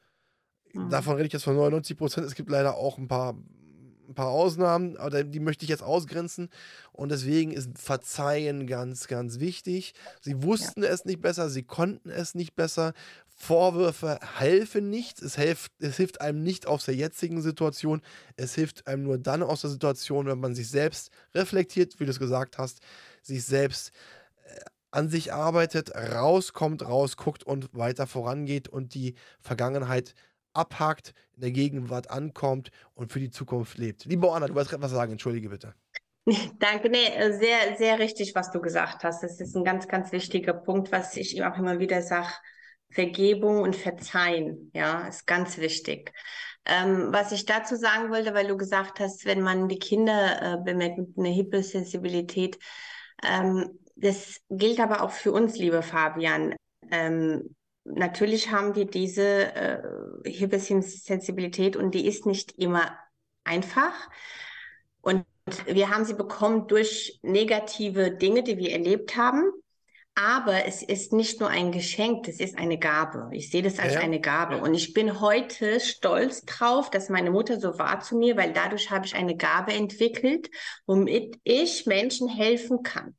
Mhm. 0.72 0.90
Davon 0.90 1.14
rede 1.14 1.28
ich 1.28 1.32
jetzt 1.32 1.44
von 1.44 1.54
99 1.54 1.96
Prozent. 1.96 2.26
Es 2.26 2.34
gibt 2.34 2.50
leider 2.50 2.74
auch 2.74 2.98
ein 2.98 3.06
paar, 3.06 3.36
ein 4.08 4.14
paar 4.14 4.28
Ausnahmen, 4.28 4.96
aber 4.96 5.24
die 5.24 5.40
möchte 5.40 5.64
ich 5.64 5.70
jetzt 5.70 5.82
ausgrenzen. 5.82 6.48
Und 6.92 7.10
deswegen 7.10 7.52
ist 7.52 7.78
Verzeihen 7.78 8.66
ganz, 8.66 9.08
ganz 9.08 9.40
wichtig. 9.40 9.94
Sie 10.20 10.42
wussten 10.42 10.82
es 10.82 11.04
nicht 11.04 11.20
besser, 11.20 11.50
sie 11.50 11.62
konnten 11.62 12.10
es 12.10 12.34
nicht 12.34 12.54
besser. 12.54 12.92
Vorwürfe 13.36 14.20
helfen 14.38 14.90
nichts. 14.90 15.20
Es 15.20 15.36
hilft, 15.36 15.72
es 15.80 15.96
hilft 15.96 16.20
einem 16.20 16.42
nicht 16.42 16.66
aus 16.66 16.84
der 16.84 16.94
jetzigen 16.94 17.42
Situation. 17.42 18.00
Es 18.36 18.54
hilft 18.54 18.86
einem 18.86 19.02
nur 19.02 19.18
dann 19.18 19.42
aus 19.42 19.62
der 19.62 19.70
Situation, 19.70 20.26
wenn 20.26 20.38
man 20.38 20.54
sich 20.54 20.68
selbst 20.68 21.10
reflektiert, 21.34 21.98
wie 21.98 22.04
du 22.04 22.10
es 22.10 22.20
gesagt 22.20 22.58
hast, 22.58 22.80
sich 23.22 23.44
selbst 23.44 23.90
äh, 24.44 24.60
an 24.92 25.08
sich 25.08 25.32
arbeitet, 25.32 25.94
rauskommt, 25.94 26.86
rausguckt 26.86 27.42
und 27.42 27.74
weiter 27.74 28.06
vorangeht 28.06 28.68
und 28.68 28.94
die 28.94 29.14
Vergangenheit 29.40 30.14
abhakt, 30.54 31.14
in 31.34 31.42
der 31.42 31.50
Gegenwart 31.50 32.10
ankommt 32.10 32.70
und 32.94 33.12
für 33.12 33.20
die 33.20 33.30
Zukunft 33.30 33.78
lebt. 33.78 34.04
Liebe 34.04 34.30
Anna, 34.32 34.46
du 34.46 34.54
wolltest 34.54 34.70
gerade 34.70 34.82
was 34.82 34.90
sagen, 34.90 35.12
entschuldige 35.12 35.48
bitte. 35.48 35.74
Danke, 36.58 36.88
nee, 36.88 37.06
äh, 37.06 37.32
sehr, 37.32 37.76
sehr 37.76 37.98
richtig, 37.98 38.34
was 38.34 38.50
du 38.50 38.60
gesagt 38.60 39.04
hast. 39.04 39.22
Das 39.22 39.40
ist 39.40 39.54
ein 39.56 39.64
ganz, 39.64 39.88
ganz 39.88 40.12
wichtiger 40.12 40.54
Punkt, 40.54 40.90
was 40.90 41.16
ich 41.16 41.42
auch 41.44 41.58
immer 41.58 41.78
wieder 41.78 42.02
sage. 42.02 42.32
Vergebung 42.90 43.62
und 43.62 43.74
Verzeihen, 43.74 44.70
ja, 44.72 45.08
ist 45.08 45.26
ganz 45.26 45.58
wichtig. 45.58 46.12
Ähm, 46.64 47.08
was 47.10 47.32
ich 47.32 47.44
dazu 47.44 47.76
sagen 47.76 48.10
wollte, 48.10 48.34
weil 48.34 48.46
du 48.46 48.56
gesagt 48.56 49.00
hast, 49.00 49.26
wenn 49.26 49.42
man 49.42 49.68
die 49.68 49.78
Kinder 49.78 50.40
äh, 50.40 50.56
bemerkt 50.64 50.98
mit 50.98 51.18
einer 51.18 51.34
Hypersensibilität, 51.34 52.58
ähm, 53.22 53.80
das 53.96 54.40
gilt 54.48 54.80
aber 54.80 55.02
auch 55.02 55.10
für 55.10 55.32
uns, 55.32 55.56
lieber 55.58 55.82
Fabian. 55.82 56.54
Ähm, 56.90 57.54
natürlich 57.84 58.50
haben 58.50 58.74
wir 58.74 58.86
diese 58.86 59.54
äh, 59.54 59.82
Hypersensibilität 60.30 61.76
und 61.76 61.94
die 61.94 62.06
ist 62.06 62.26
nicht 62.26 62.52
immer 62.58 62.96
einfach. 63.44 63.92
Und 65.00 65.24
wir 65.66 65.90
haben 65.90 66.04
sie 66.04 66.14
bekommen 66.14 66.66
durch 66.68 67.18
negative 67.22 68.10
Dinge, 68.10 68.42
die 68.42 68.56
wir 68.56 68.72
erlebt 68.72 69.16
haben. 69.16 69.50
Aber 70.16 70.64
es 70.64 70.82
ist 70.84 71.12
nicht 71.12 71.40
nur 71.40 71.48
ein 71.50 71.72
Geschenk, 71.72 72.28
es 72.28 72.38
ist 72.38 72.56
eine 72.56 72.78
Gabe. 72.78 73.28
Ich 73.32 73.50
sehe 73.50 73.62
das 73.62 73.80
als 73.80 73.94
Ja. 73.94 74.00
eine 74.00 74.20
Gabe. 74.20 74.58
Und 74.58 74.74
ich 74.74 74.94
bin 74.94 75.20
heute 75.20 75.80
stolz 75.80 76.44
drauf, 76.44 76.88
dass 76.88 77.08
meine 77.08 77.32
Mutter 77.32 77.58
so 77.58 77.78
war 77.80 77.98
zu 78.00 78.16
mir, 78.16 78.36
weil 78.36 78.52
dadurch 78.52 78.92
habe 78.92 79.06
ich 79.06 79.16
eine 79.16 79.36
Gabe 79.36 79.72
entwickelt, 79.72 80.50
womit 80.86 81.40
ich 81.42 81.86
Menschen 81.86 82.28
helfen 82.28 82.84
kann. 82.84 83.16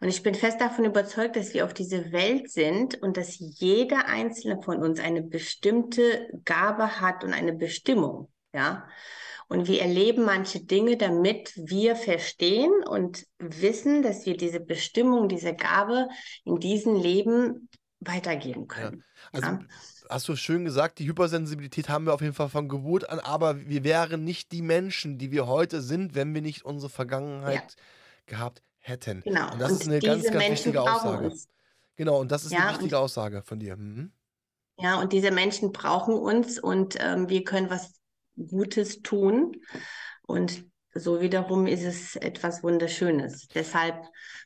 Und 0.00 0.08
ich 0.08 0.22
bin 0.22 0.34
fest 0.34 0.60
davon 0.60 0.84
überzeugt, 0.84 1.36
dass 1.36 1.54
wir 1.54 1.64
auf 1.64 1.74
diese 1.74 2.12
Welt 2.12 2.50
sind 2.50 3.00
und 3.02 3.16
dass 3.16 3.36
jeder 3.38 4.06
einzelne 4.06 4.60
von 4.62 4.82
uns 4.82 5.00
eine 5.00 5.22
bestimmte 5.22 6.28
Gabe 6.44 7.00
hat 7.00 7.24
und 7.24 7.32
eine 7.32 7.52
Bestimmung. 7.52 8.30
Ja. 8.52 8.88
Und 9.48 9.66
wir 9.66 9.82
erleben 9.82 10.24
manche 10.24 10.64
Dinge, 10.64 10.96
damit 10.96 11.52
wir 11.56 11.96
verstehen 11.96 12.70
und 12.88 13.26
wissen, 13.38 14.02
dass 14.02 14.24
wir 14.24 14.36
diese 14.36 14.60
Bestimmung, 14.60 15.28
diese 15.28 15.54
Gabe 15.54 16.08
in 16.44 16.60
diesem 16.60 16.94
Leben 16.94 17.68
weitergeben 17.98 18.68
können. 18.68 19.04
Also 19.32 19.48
Ja. 19.48 19.58
hast 20.08 20.28
du 20.28 20.36
schön 20.36 20.64
gesagt, 20.64 20.98
die 21.00 21.06
Hypersensibilität 21.06 21.88
haben 21.88 22.06
wir 22.06 22.14
auf 22.14 22.22
jeden 22.22 22.32
Fall 22.32 22.48
von 22.48 22.68
Geburt 22.68 23.10
an, 23.10 23.18
aber 23.18 23.60
wir 23.68 23.84
wären 23.84 24.24
nicht 24.24 24.52
die 24.52 24.62
Menschen, 24.62 25.18
die 25.18 25.32
wir 25.32 25.46
heute 25.46 25.82
sind, 25.82 26.14
wenn 26.14 26.32
wir 26.32 26.42
nicht 26.42 26.64
unsere 26.64 26.90
Vergangenheit 26.90 27.76
gehabt 28.26 28.62
hätten. 28.90 29.22
Genau. 29.22 29.52
Und 29.52 29.60
das 29.60 29.72
ist 29.72 29.86
eine 29.88 30.00
ganz, 30.00 30.24
ganz 30.24 30.44
wichtige 30.50 30.82
Aussage. 30.82 31.26
uns. 31.26 31.48
Genau, 31.96 32.20
und 32.20 32.30
das 32.30 32.44
ist 32.44 32.52
Ja, 32.52 32.60
eine 32.60 32.72
wichtige 32.72 32.98
Aussage 32.98 33.42
von 33.42 33.58
dir. 33.58 33.76
Mhm. 33.76 34.12
Ja, 34.78 35.00
und 35.00 35.12
diese 35.12 35.30
Menschen 35.30 35.72
brauchen 35.72 36.14
uns 36.14 36.58
und 36.58 36.96
ähm, 36.98 37.28
wir 37.28 37.44
können 37.44 37.70
was 37.70 38.00
Gutes 38.36 39.02
tun. 39.02 39.56
Und 40.26 40.64
so 40.94 41.20
wiederum 41.20 41.66
ist 41.66 41.84
es 41.84 42.16
etwas 42.16 42.62
Wunderschönes. 42.62 43.48
Deshalb 43.48 43.96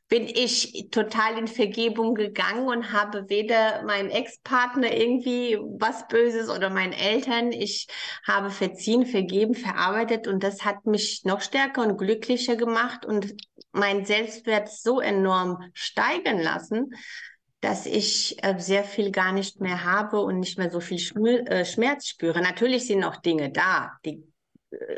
bin 0.08 0.26
ich 0.26 0.88
total 0.90 1.38
in 1.38 1.48
Vergebung 1.48 2.14
gegangen 2.14 2.68
und 2.68 2.92
habe 2.92 3.28
weder 3.28 3.82
meinem 3.84 4.10
Ex-Partner 4.10 4.92
irgendwie 4.94 5.56
was 5.78 6.06
Böses 6.08 6.50
oder 6.50 6.68
meinen 6.68 6.92
Eltern. 6.92 7.52
Ich 7.52 7.88
habe 8.26 8.50
verziehen, 8.50 9.06
vergeben, 9.06 9.54
verarbeitet 9.54 10.28
und 10.28 10.42
das 10.42 10.64
hat 10.64 10.84
mich 10.84 11.22
noch 11.24 11.40
stärker 11.40 11.82
und 11.82 11.96
glücklicher 11.96 12.56
gemacht 12.56 13.06
und 13.06 13.34
mein 13.72 14.04
Selbstwert 14.04 14.68
so 14.68 15.00
enorm 15.00 15.70
steigern 15.72 16.38
lassen, 16.38 16.90
dass 17.60 17.86
ich 17.86 18.36
äh, 18.44 18.58
sehr 18.58 18.84
viel 18.84 19.10
gar 19.10 19.32
nicht 19.32 19.60
mehr 19.60 19.84
habe 19.84 20.20
und 20.20 20.38
nicht 20.38 20.58
mehr 20.58 20.70
so 20.70 20.80
viel 20.80 21.00
äh, 21.46 21.64
Schmerz 21.64 22.06
spüre. 22.08 22.42
Natürlich 22.42 22.86
sind 22.86 23.00
noch 23.00 23.16
Dinge 23.16 23.50
da, 23.50 23.92
die 24.04 24.22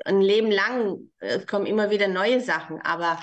ein 0.04 0.20
Leben 0.20 0.50
lang 0.50 1.10
äh, 1.20 1.40
kommen 1.40 1.66
immer 1.66 1.90
wieder 1.90 2.08
neue 2.08 2.40
Sachen, 2.40 2.80
aber 2.82 3.18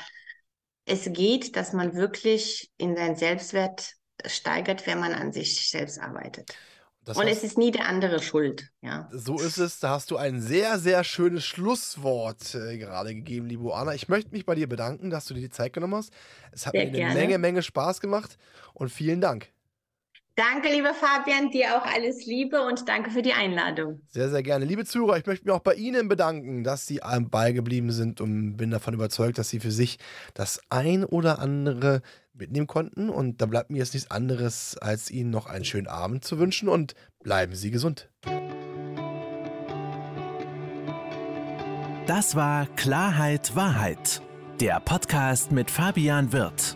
es 0.86 1.12
geht, 1.14 1.56
dass 1.56 1.74
man 1.74 1.95
wirklich 1.95 2.72
in 2.78 2.95
seinen 2.95 3.16
Selbstwert 3.16 3.93
steigert, 4.26 4.86
wenn 4.88 4.99
man 4.99 5.14
an 5.14 5.32
sich 5.32 5.70
selbst 5.70 5.99
arbeitet. 5.99 6.58
Das 7.04 7.18
und 7.18 7.26
hast- 7.26 7.38
es 7.38 7.43
ist 7.43 7.58
nie 7.58 7.72
der 7.72 7.88
andere 7.88 8.22
schuld, 8.22 8.70
ja. 8.82 9.10
So 9.12 9.39
ist 9.39 9.58
es. 9.58 9.80
Da 9.80 9.91
hast 9.91 10.10
du 10.12 10.18
ein 10.18 10.41
sehr, 10.41 10.80
sehr 10.80 11.04
schönes 11.04 11.45
Schlusswort 11.45 12.56
äh, 12.56 12.78
gerade 12.78 13.14
gegeben, 13.14 13.45
liebe 13.47 13.74
Anna. 13.76 13.93
Ich 13.93 14.08
möchte 14.10 14.32
mich 14.32 14.45
bei 14.45 14.56
dir 14.56 14.68
bedanken, 14.68 15.10
dass 15.12 15.26
du 15.26 15.34
dir 15.36 15.41
die 15.41 15.49
Zeit 15.49 15.74
genommen 15.74 15.95
hast. 15.95 16.12
Es 16.51 16.66
hat 16.66 16.74
Sehr 16.74 16.82
mir 16.82 16.89
eine 16.89 16.97
gerne. 16.97 17.14
Menge, 17.14 17.38
Menge 17.38 17.62
Spaß 17.62 18.01
gemacht 18.01 18.38
und 18.74 18.89
vielen 18.89 19.22
Dank. 19.22 19.53
Danke, 20.36 20.70
lieber 20.70 20.96
Fabian, 20.96 21.52
dir 21.52 21.78
auch 21.78 21.86
alles 21.86 22.26
Liebe 22.26 22.64
und 22.64 22.90
danke 22.90 23.12
für 23.12 23.22
die 23.22 23.34
Einladung. 23.34 24.02
Sehr, 24.08 24.32
sehr 24.32 24.42
gerne. 24.42 24.66
Liebe 24.66 24.84
Zuhörer, 24.84 25.18
ich 25.18 25.28
möchte 25.28 25.46
mich 25.46 25.54
auch 25.54 25.60
bei 25.60 25.76
Ihnen 25.76 26.08
bedanken, 26.08 26.64
dass 26.64 26.88
Sie 26.88 27.04
am 27.04 27.30
Ball 27.30 27.54
geblieben 27.54 27.92
sind 27.92 28.20
und 28.20 28.58
bin 28.58 28.72
davon 28.72 28.96
überzeugt, 28.96 29.38
dass 29.38 29.50
Sie 29.50 29.60
für 29.60 29.72
sich 29.72 30.00
das 30.34 30.60
ein 30.70 31.06
oder 31.06 31.38
andere 31.38 32.02
mitnehmen 32.34 32.66
konnten. 32.66 33.10
Und 33.10 33.42
da 33.42 33.46
bleibt 33.46 33.70
mir 33.70 33.78
jetzt 33.78 33.94
nichts 33.94 34.10
anderes, 34.10 34.76
als 34.76 35.12
Ihnen 35.12 35.30
noch 35.30 35.46
einen 35.46 35.66
schönen 35.66 35.88
Abend 35.88 36.26
zu 36.26 36.40
wünschen 36.40 36.68
und 36.68 36.96
bleiben 37.22 37.54
Sie 37.54 37.70
gesund. 37.70 38.10
Das 42.08 42.36
war 42.36 42.66
Klarheit 42.76 43.56
Wahrheit, 43.56 44.24
der 44.60 44.80
Podcast 44.80 45.52
mit 45.52 45.70
Fabian 45.70 46.34
Wirth. 46.34 46.76